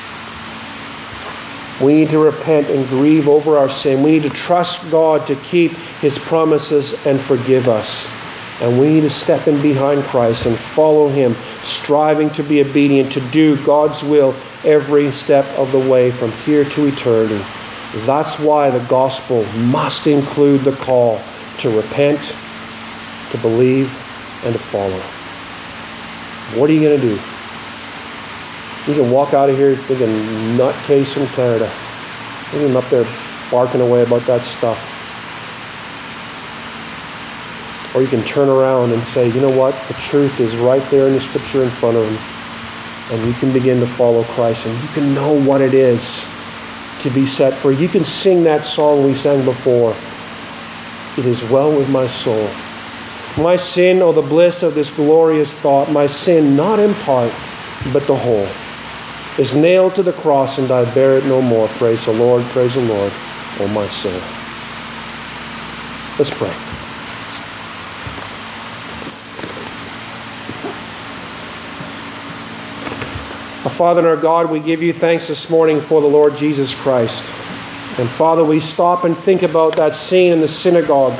We 1.80 1.94
need 1.94 2.10
to 2.10 2.18
repent 2.18 2.68
and 2.70 2.88
grieve 2.88 3.28
over 3.28 3.56
our 3.56 3.68
sin. 3.68 4.02
We 4.02 4.12
need 4.12 4.24
to 4.24 4.30
trust 4.30 4.90
God 4.90 5.26
to 5.28 5.36
keep 5.36 5.72
his 6.00 6.18
promises 6.18 7.06
and 7.06 7.20
forgive 7.20 7.68
us. 7.68 8.10
And 8.60 8.80
we 8.80 8.88
need 8.88 9.02
to 9.02 9.10
step 9.10 9.46
in 9.46 9.62
behind 9.62 10.02
Christ 10.04 10.46
and 10.46 10.56
follow 10.56 11.08
him, 11.08 11.36
striving 11.62 12.30
to 12.30 12.42
be 12.42 12.60
obedient, 12.60 13.12
to 13.12 13.20
do 13.30 13.56
God's 13.64 14.02
will 14.02 14.34
every 14.64 15.12
step 15.12 15.46
of 15.56 15.70
the 15.70 15.78
way 15.78 16.10
from 16.10 16.32
here 16.32 16.64
to 16.64 16.86
eternity. 16.86 17.44
That's 17.98 18.38
why 18.40 18.70
the 18.70 18.84
gospel 18.86 19.44
must 19.52 20.08
include 20.08 20.62
the 20.62 20.72
call 20.72 21.20
to 21.58 21.76
repent, 21.76 22.34
to 23.30 23.38
believe, 23.38 23.96
and 24.44 24.52
to 24.52 24.58
follow. 24.58 25.00
What 26.58 26.68
are 26.68 26.72
you 26.72 26.88
going 26.88 27.00
to 27.00 27.06
do? 27.06 27.20
You 28.88 28.94
can 28.94 29.10
walk 29.10 29.34
out 29.34 29.50
of 29.50 29.56
here 29.56 29.76
thinking 29.76 30.08
nutcase 30.56 31.12
from 31.12 31.26
Canada. 31.28 31.70
Look 32.52 32.62
him 32.62 32.76
up 32.76 32.88
there 32.88 33.06
barking 33.50 33.82
away 33.82 34.02
about 34.02 34.24
that 34.26 34.44
stuff. 34.44 34.78
Or 37.94 38.02
you 38.02 38.08
can 38.08 38.24
turn 38.24 38.48
around 38.48 38.92
and 38.92 39.04
say, 39.04 39.28
you 39.28 39.40
know 39.40 39.50
what? 39.50 39.74
The 39.88 39.94
truth 39.94 40.40
is 40.40 40.56
right 40.56 40.82
there 40.90 41.06
in 41.06 41.12
the 41.12 41.20
scripture 41.20 41.62
in 41.62 41.70
front 41.70 41.98
of 41.98 42.06
him. 42.06 42.18
And 43.10 43.26
you 43.26 43.34
can 43.34 43.52
begin 43.52 43.78
to 43.80 43.86
follow 43.86 44.24
Christ 44.24 44.66
and 44.66 44.82
you 44.82 44.88
can 44.88 45.14
know 45.14 45.32
what 45.32 45.60
it 45.60 45.74
is 45.74 46.34
to 47.00 47.10
be 47.10 47.26
set 47.26 47.54
free. 47.54 47.76
You 47.76 47.88
can 47.88 48.04
sing 48.04 48.42
that 48.44 48.64
song 48.64 49.04
we 49.04 49.14
sang 49.14 49.44
before. 49.44 49.94
It 51.16 51.26
is 51.26 51.42
well 51.44 51.70
with 51.74 51.88
my 51.88 52.06
soul. 52.06 52.50
My 53.36 53.56
sin, 53.56 54.02
oh, 54.02 54.12
the 54.12 54.22
bliss 54.22 54.62
of 54.62 54.74
this 54.74 54.90
glorious 54.90 55.52
thought, 55.52 55.90
my 55.90 56.06
sin, 56.06 56.56
not 56.56 56.78
in 56.78 56.94
part, 56.94 57.32
but 57.92 58.06
the 58.06 58.16
whole, 58.16 58.48
is 59.38 59.54
nailed 59.54 59.94
to 59.94 60.02
the 60.02 60.12
cross, 60.12 60.58
and 60.58 60.70
I 60.70 60.84
bear 60.94 61.16
it 61.16 61.24
no 61.24 61.40
more. 61.40 61.68
Praise 61.68 62.04
the 62.04 62.12
Lord, 62.12 62.42
praise 62.46 62.74
the 62.74 62.80
Lord, 62.80 63.12
oh, 63.60 63.68
my 63.68 63.88
soul. 63.88 64.20
Let's 66.18 66.30
pray. 66.30 66.52
Our 73.64 73.70
Father 73.70 74.00
and 74.00 74.08
our 74.08 74.16
God, 74.16 74.50
we 74.50 74.58
give 74.60 74.82
you 74.82 74.92
thanks 74.92 75.28
this 75.28 75.48
morning 75.50 75.80
for 75.80 76.00
the 76.00 76.06
Lord 76.06 76.36
Jesus 76.36 76.74
Christ. 76.74 77.32
And 77.98 78.08
Father, 78.08 78.44
we 78.44 78.60
stop 78.60 79.04
and 79.04 79.16
think 79.16 79.42
about 79.42 79.76
that 79.76 79.94
scene 79.94 80.32
in 80.32 80.40
the 80.40 80.48
synagogue. 80.48 81.18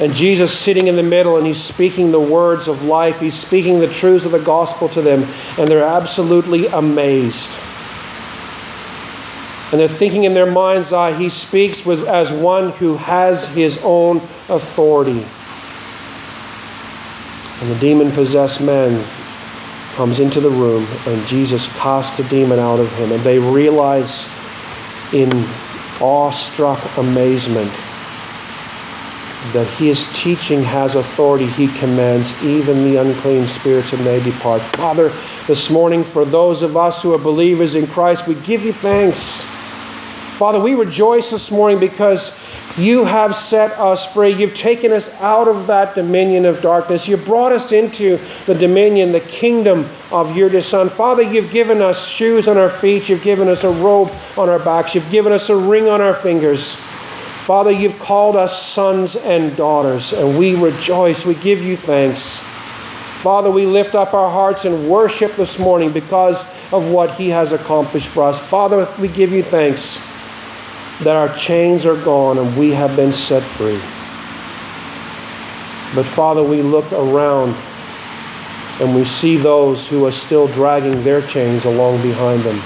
And 0.00 0.14
Jesus 0.14 0.56
sitting 0.58 0.88
in 0.88 0.96
the 0.96 1.02
middle 1.04 1.36
and 1.36 1.46
he's 1.46 1.62
speaking 1.62 2.10
the 2.10 2.20
words 2.20 2.66
of 2.66 2.82
life. 2.82 3.20
He's 3.20 3.34
speaking 3.34 3.78
the 3.78 3.86
truths 3.86 4.24
of 4.24 4.32
the 4.32 4.40
gospel 4.40 4.88
to 4.90 5.02
them. 5.02 5.22
And 5.56 5.68
they're 5.68 5.84
absolutely 5.84 6.66
amazed. 6.66 7.58
And 9.70 9.80
they're 9.80 9.88
thinking 9.88 10.24
in 10.24 10.34
their 10.34 10.50
mind's 10.50 10.92
eye, 10.92 11.12
he 11.12 11.28
speaks 11.28 11.86
with, 11.86 12.06
as 12.08 12.32
one 12.32 12.70
who 12.72 12.96
has 12.96 13.48
his 13.54 13.80
own 13.84 14.18
authority. 14.48 15.24
And 17.60 17.70
the 17.70 17.78
demon 17.78 18.10
possessed 18.10 18.60
man 18.60 19.06
comes 19.92 20.18
into 20.18 20.40
the 20.40 20.50
room 20.50 20.86
and 21.06 21.24
Jesus 21.26 21.72
casts 21.78 22.16
the 22.16 22.24
demon 22.24 22.58
out 22.58 22.80
of 22.80 22.92
him. 22.94 23.12
And 23.12 23.22
they 23.22 23.38
realize 23.38 24.32
in 25.12 25.30
awestruck 26.00 26.96
amazement 26.96 27.72
that 29.52 29.66
his 29.74 30.10
teaching 30.14 30.62
has 30.62 30.94
authority. 30.94 31.46
He 31.46 31.68
commands 31.78 32.42
even 32.42 32.82
the 32.84 33.00
unclean 33.00 33.46
spirits 33.46 33.92
and 33.92 34.04
they 34.06 34.22
depart. 34.22 34.62
Father, 34.62 35.12
this 35.46 35.70
morning, 35.70 36.02
for 36.02 36.24
those 36.24 36.62
of 36.62 36.76
us 36.76 37.02
who 37.02 37.12
are 37.14 37.18
believers 37.18 37.74
in 37.74 37.86
Christ, 37.86 38.26
we 38.26 38.34
give 38.36 38.64
you 38.64 38.72
thanks. 38.72 39.44
Father, 40.38 40.58
we 40.58 40.74
rejoice 40.74 41.30
this 41.30 41.50
morning 41.50 41.78
because 41.78 42.40
you 42.76 43.04
have 43.04 43.36
set 43.36 43.70
us 43.78 44.12
free. 44.12 44.30
You've 44.32 44.54
taken 44.54 44.92
us 44.92 45.08
out 45.20 45.46
of 45.46 45.68
that 45.68 45.94
dominion 45.94 46.44
of 46.44 46.60
darkness. 46.60 47.06
You 47.06 47.16
brought 47.16 47.52
us 47.52 47.70
into 47.70 48.18
the 48.46 48.54
dominion, 48.54 49.12
the 49.12 49.20
kingdom 49.20 49.88
of 50.10 50.36
your 50.36 50.60
Son. 50.60 50.88
Father, 50.88 51.22
you've 51.22 51.52
given 51.52 51.80
us 51.80 52.08
shoes 52.08 52.48
on 52.48 52.58
our 52.58 52.68
feet. 52.68 53.08
You've 53.08 53.22
given 53.22 53.48
us 53.48 53.62
a 53.62 53.70
robe 53.70 54.10
on 54.36 54.48
our 54.48 54.58
backs. 54.58 54.94
You've 54.94 55.10
given 55.10 55.32
us 55.32 55.50
a 55.50 55.56
ring 55.56 55.88
on 55.88 56.00
our 56.00 56.14
fingers. 56.14 56.76
Father, 57.44 57.70
you've 57.70 57.98
called 57.98 58.36
us 58.36 58.62
sons 58.62 59.16
and 59.16 59.54
daughters, 59.54 60.14
and 60.14 60.38
we 60.38 60.54
rejoice. 60.54 61.26
We 61.26 61.34
give 61.34 61.62
you 61.62 61.76
thanks. 61.76 62.38
Father, 63.20 63.50
we 63.50 63.66
lift 63.66 63.94
up 63.94 64.14
our 64.14 64.30
hearts 64.30 64.64
and 64.64 64.88
worship 64.88 65.36
this 65.36 65.58
morning 65.58 65.92
because 65.92 66.44
of 66.72 66.90
what 66.90 67.14
He 67.16 67.28
has 67.28 67.52
accomplished 67.52 68.08
for 68.08 68.22
us. 68.22 68.40
Father, 68.40 68.88
we 68.98 69.08
give 69.08 69.30
you 69.30 69.42
thanks 69.42 69.98
that 71.02 71.16
our 71.16 71.34
chains 71.36 71.84
are 71.84 72.02
gone 72.02 72.38
and 72.38 72.56
we 72.56 72.70
have 72.70 72.96
been 72.96 73.12
set 73.12 73.42
free. 73.42 73.78
But 75.94 76.06
Father, 76.06 76.42
we 76.42 76.62
look 76.62 76.90
around 76.94 77.54
and 78.80 78.96
we 78.96 79.04
see 79.04 79.36
those 79.36 79.86
who 79.86 80.06
are 80.06 80.12
still 80.12 80.46
dragging 80.48 81.04
their 81.04 81.20
chains 81.20 81.66
along 81.66 82.00
behind 82.00 82.42
them. 82.42 82.58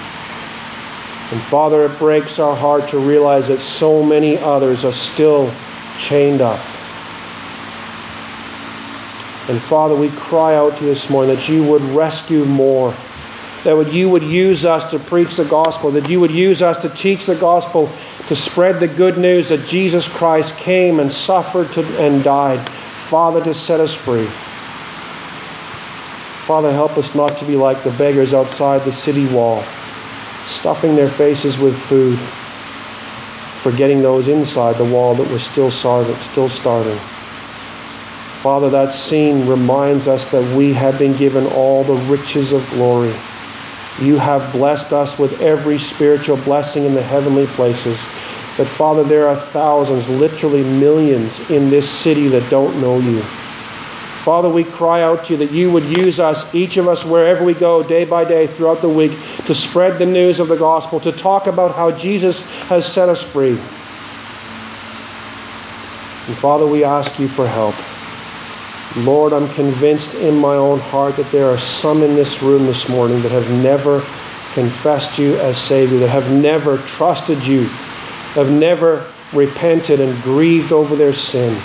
And 1.31 1.41
Father, 1.43 1.85
it 1.85 1.99
breaks 1.99 2.39
our 2.39 2.57
heart 2.57 2.89
to 2.89 2.99
realize 2.99 3.49
that 3.49 3.61
so 3.61 4.03
many 4.03 4.39
others 4.39 4.85
are 4.85 4.93
still 4.93 5.53
chained 5.99 6.41
up. 6.41 6.59
And 9.49 9.61
Father, 9.63 9.95
we 9.95 10.11
cry 10.11 10.57
out 10.57 10.77
to 10.79 10.85
you 10.85 10.91
this 10.91 11.11
morning 11.11 11.35
that 11.35 11.49
you 11.49 11.65
would 11.65 11.83
rescue 11.83 12.45
more 12.45 12.95
that 13.65 13.93
you 13.93 14.09
would 14.09 14.23
use 14.23 14.65
us 14.65 14.91
to 14.91 14.99
preach 14.99 15.37
the 15.37 15.45
gospel, 15.45 15.91
that 15.91 16.09
you 16.09 16.21
would 16.21 16.31
use 16.31 16.63
us 16.63 16.79
to 16.79 16.89
teach 16.91 17.27
the 17.27 17.35
gospel, 17.35 17.91
to 18.29 18.35
spread 18.35 18.81
the 18.81 18.89
good 18.89 19.19
news 19.19 19.49
that 19.49 19.67
Jesus 19.67 20.09
Christ 20.09 20.57
came 20.57 21.01
and 21.01 21.11
suffered 21.11 21.73
to, 21.73 21.83
and 22.01 22.23
died, 22.23 22.67
Father, 23.09 23.43
to 23.45 23.53
set 23.53 23.81
us 23.81 23.95
free. 23.95 24.29
Father, 26.47 26.73
help 26.73 26.97
us 26.97 27.15
not 27.15 27.37
to 27.39 27.45
be 27.45 27.57
like 27.57 27.83
the 27.85 27.91
beggars 27.93 28.33
outside 28.33 28.85
the 28.85 28.93
city 28.93 29.27
wall, 29.27 29.63
stuffing 30.49 30.97
their 30.97 31.09
faces 31.09 31.59
with 31.59 31.79
food, 31.79 32.19
forgetting 33.63 34.03
those 34.03 34.29
inside 34.29 34.77
the 34.77 34.85
wall 34.85 35.15
that 35.15 35.31
were 35.31 35.39
still 35.39 35.71
starving. 35.71 36.17
Still 36.21 36.49
starving. 36.49 36.99
Father, 38.43 38.71
that 38.71 38.93
scene 38.93 39.47
reminds 39.47 40.09
us 40.09 40.31
that 40.31 40.57
we 40.57 40.73
have 40.73 40.99
been 40.99 41.17
given 41.17 41.47
all 41.47 41.85
the 41.85 41.95
riches 41.95 42.53
of 42.53 42.69
glory 42.71 43.15
you 44.01 44.17
have 44.17 44.53
blessed 44.53 44.93
us 44.93 45.19
with 45.19 45.41
every 45.41 45.79
spiritual 45.79 46.37
blessing 46.39 46.85
in 46.85 46.95
the 46.95 47.03
heavenly 47.03 47.47
places. 47.49 48.07
But 48.57 48.69
Father, 48.69 49.03
there 49.03 49.29
are 49.29 49.37
thousands, 49.37 50.09
literally 50.09 50.63
millions, 50.63 51.51
in 51.51 51.69
this 51.69 51.91
city 51.91 52.29
that 52.29 52.49
don't 52.49 52.81
know 52.81 52.99
you. 53.01 53.23
Father, 54.25 54.49
we 54.49 54.65
cry 54.65 55.03
out 55.03 55.27
to 55.27 55.33
you 55.33 55.39
that 55.39 55.53
you 55.53 55.71
would 55.71 55.85
use 55.85 56.21
us, 56.21 56.55
each 56.55 56.77
of 56.77 56.89
us, 56.89 57.05
wherever 57.05 57.45
we 57.45 57.55
go, 57.55 57.83
day 57.83 58.05
by 58.05 58.25
day 58.25 58.47
throughout 58.47 58.83
the 58.83 58.89
week, 58.89 59.13
to 59.47 59.55
spread 59.55 59.99
the 59.99 60.07
news 60.07 60.41
of 60.41 60.49
the 60.49 60.57
gospel, 60.57 61.01
to 61.01 61.13
talk 61.13 61.47
about 61.47 61.75
how 61.75 61.91
Jesus 61.91 62.51
has 62.63 62.91
set 62.91 63.09
us 63.09 63.23
free. 63.23 63.59
And 66.27 66.37
Father, 66.37 66.67
we 66.67 66.85
ask 66.85 67.19
you 67.19 67.29
for 67.29 67.47
help. 67.49 67.75
Lord, 68.97 69.33
I'm 69.33 69.49
convinced 69.55 70.15
in 70.17 70.37
my 70.37 70.57
own 70.57 70.81
heart 70.81 71.17
that 71.17 71.31
there 71.31 71.47
are 71.47 71.59
some 71.59 72.03
in 72.03 72.15
this 72.15 72.43
room 72.43 72.67
this 72.67 72.89
morning 72.89 73.23
that 73.23 73.33
have 73.33 73.49
never 73.51 74.05
confessed 74.53 75.19
you 75.19 75.37
as 75.39 75.57
Savior, 75.57 75.99
that 76.01 76.09
have 76.09 76.31
never 76.31 76.79
trusted 76.79 77.47
you, 77.47 77.65
have 78.35 78.51
never 78.51 79.11
repented 79.33 80.01
and 80.01 80.21
grieved 80.23 80.73
over 80.73 80.97
their 80.97 81.15
sin. 81.15 81.63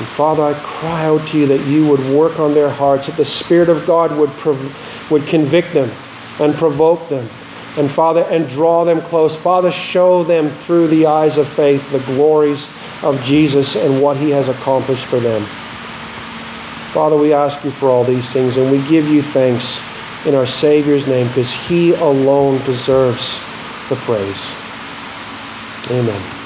And 0.00 0.08
Father, 0.08 0.42
I 0.42 0.54
cry 0.54 1.04
out 1.04 1.28
to 1.28 1.38
you 1.38 1.46
that 1.46 1.64
you 1.66 1.86
would 1.86 2.00
work 2.10 2.40
on 2.40 2.54
their 2.54 2.70
hearts, 2.70 3.06
that 3.06 3.16
the 3.16 3.24
Spirit 3.24 3.68
of 3.68 3.86
God 3.86 4.16
would, 4.16 4.30
prov- 4.30 5.10
would 5.12 5.26
convict 5.28 5.72
them 5.72 5.92
and 6.40 6.52
provoke 6.54 7.08
them 7.08 7.28
and 7.76 7.90
Father, 7.90 8.22
and 8.22 8.48
draw 8.48 8.84
them 8.84 9.00
close. 9.00 9.36
Father, 9.36 9.70
show 9.70 10.24
them 10.24 10.50
through 10.50 10.88
the 10.88 11.06
eyes 11.06 11.38
of 11.38 11.48
faith 11.48 11.90
the 11.92 12.00
glories 12.00 12.74
of 13.02 13.22
Jesus 13.22 13.76
and 13.76 14.02
what 14.02 14.16
he 14.16 14.30
has 14.30 14.48
accomplished 14.48 15.06
for 15.06 15.20
them. 15.20 15.44
Father, 16.92 17.16
we 17.16 17.32
ask 17.32 17.64
you 17.64 17.70
for 17.70 17.88
all 17.88 18.04
these 18.04 18.32
things, 18.32 18.56
and 18.56 18.70
we 18.70 18.86
give 18.88 19.08
you 19.08 19.22
thanks 19.22 19.80
in 20.26 20.34
our 20.34 20.46
Savior's 20.46 21.06
name 21.06 21.28
because 21.28 21.52
he 21.52 21.92
alone 21.94 22.62
deserves 22.64 23.40
the 23.88 23.96
praise. 23.96 24.54
Amen. 25.90 26.39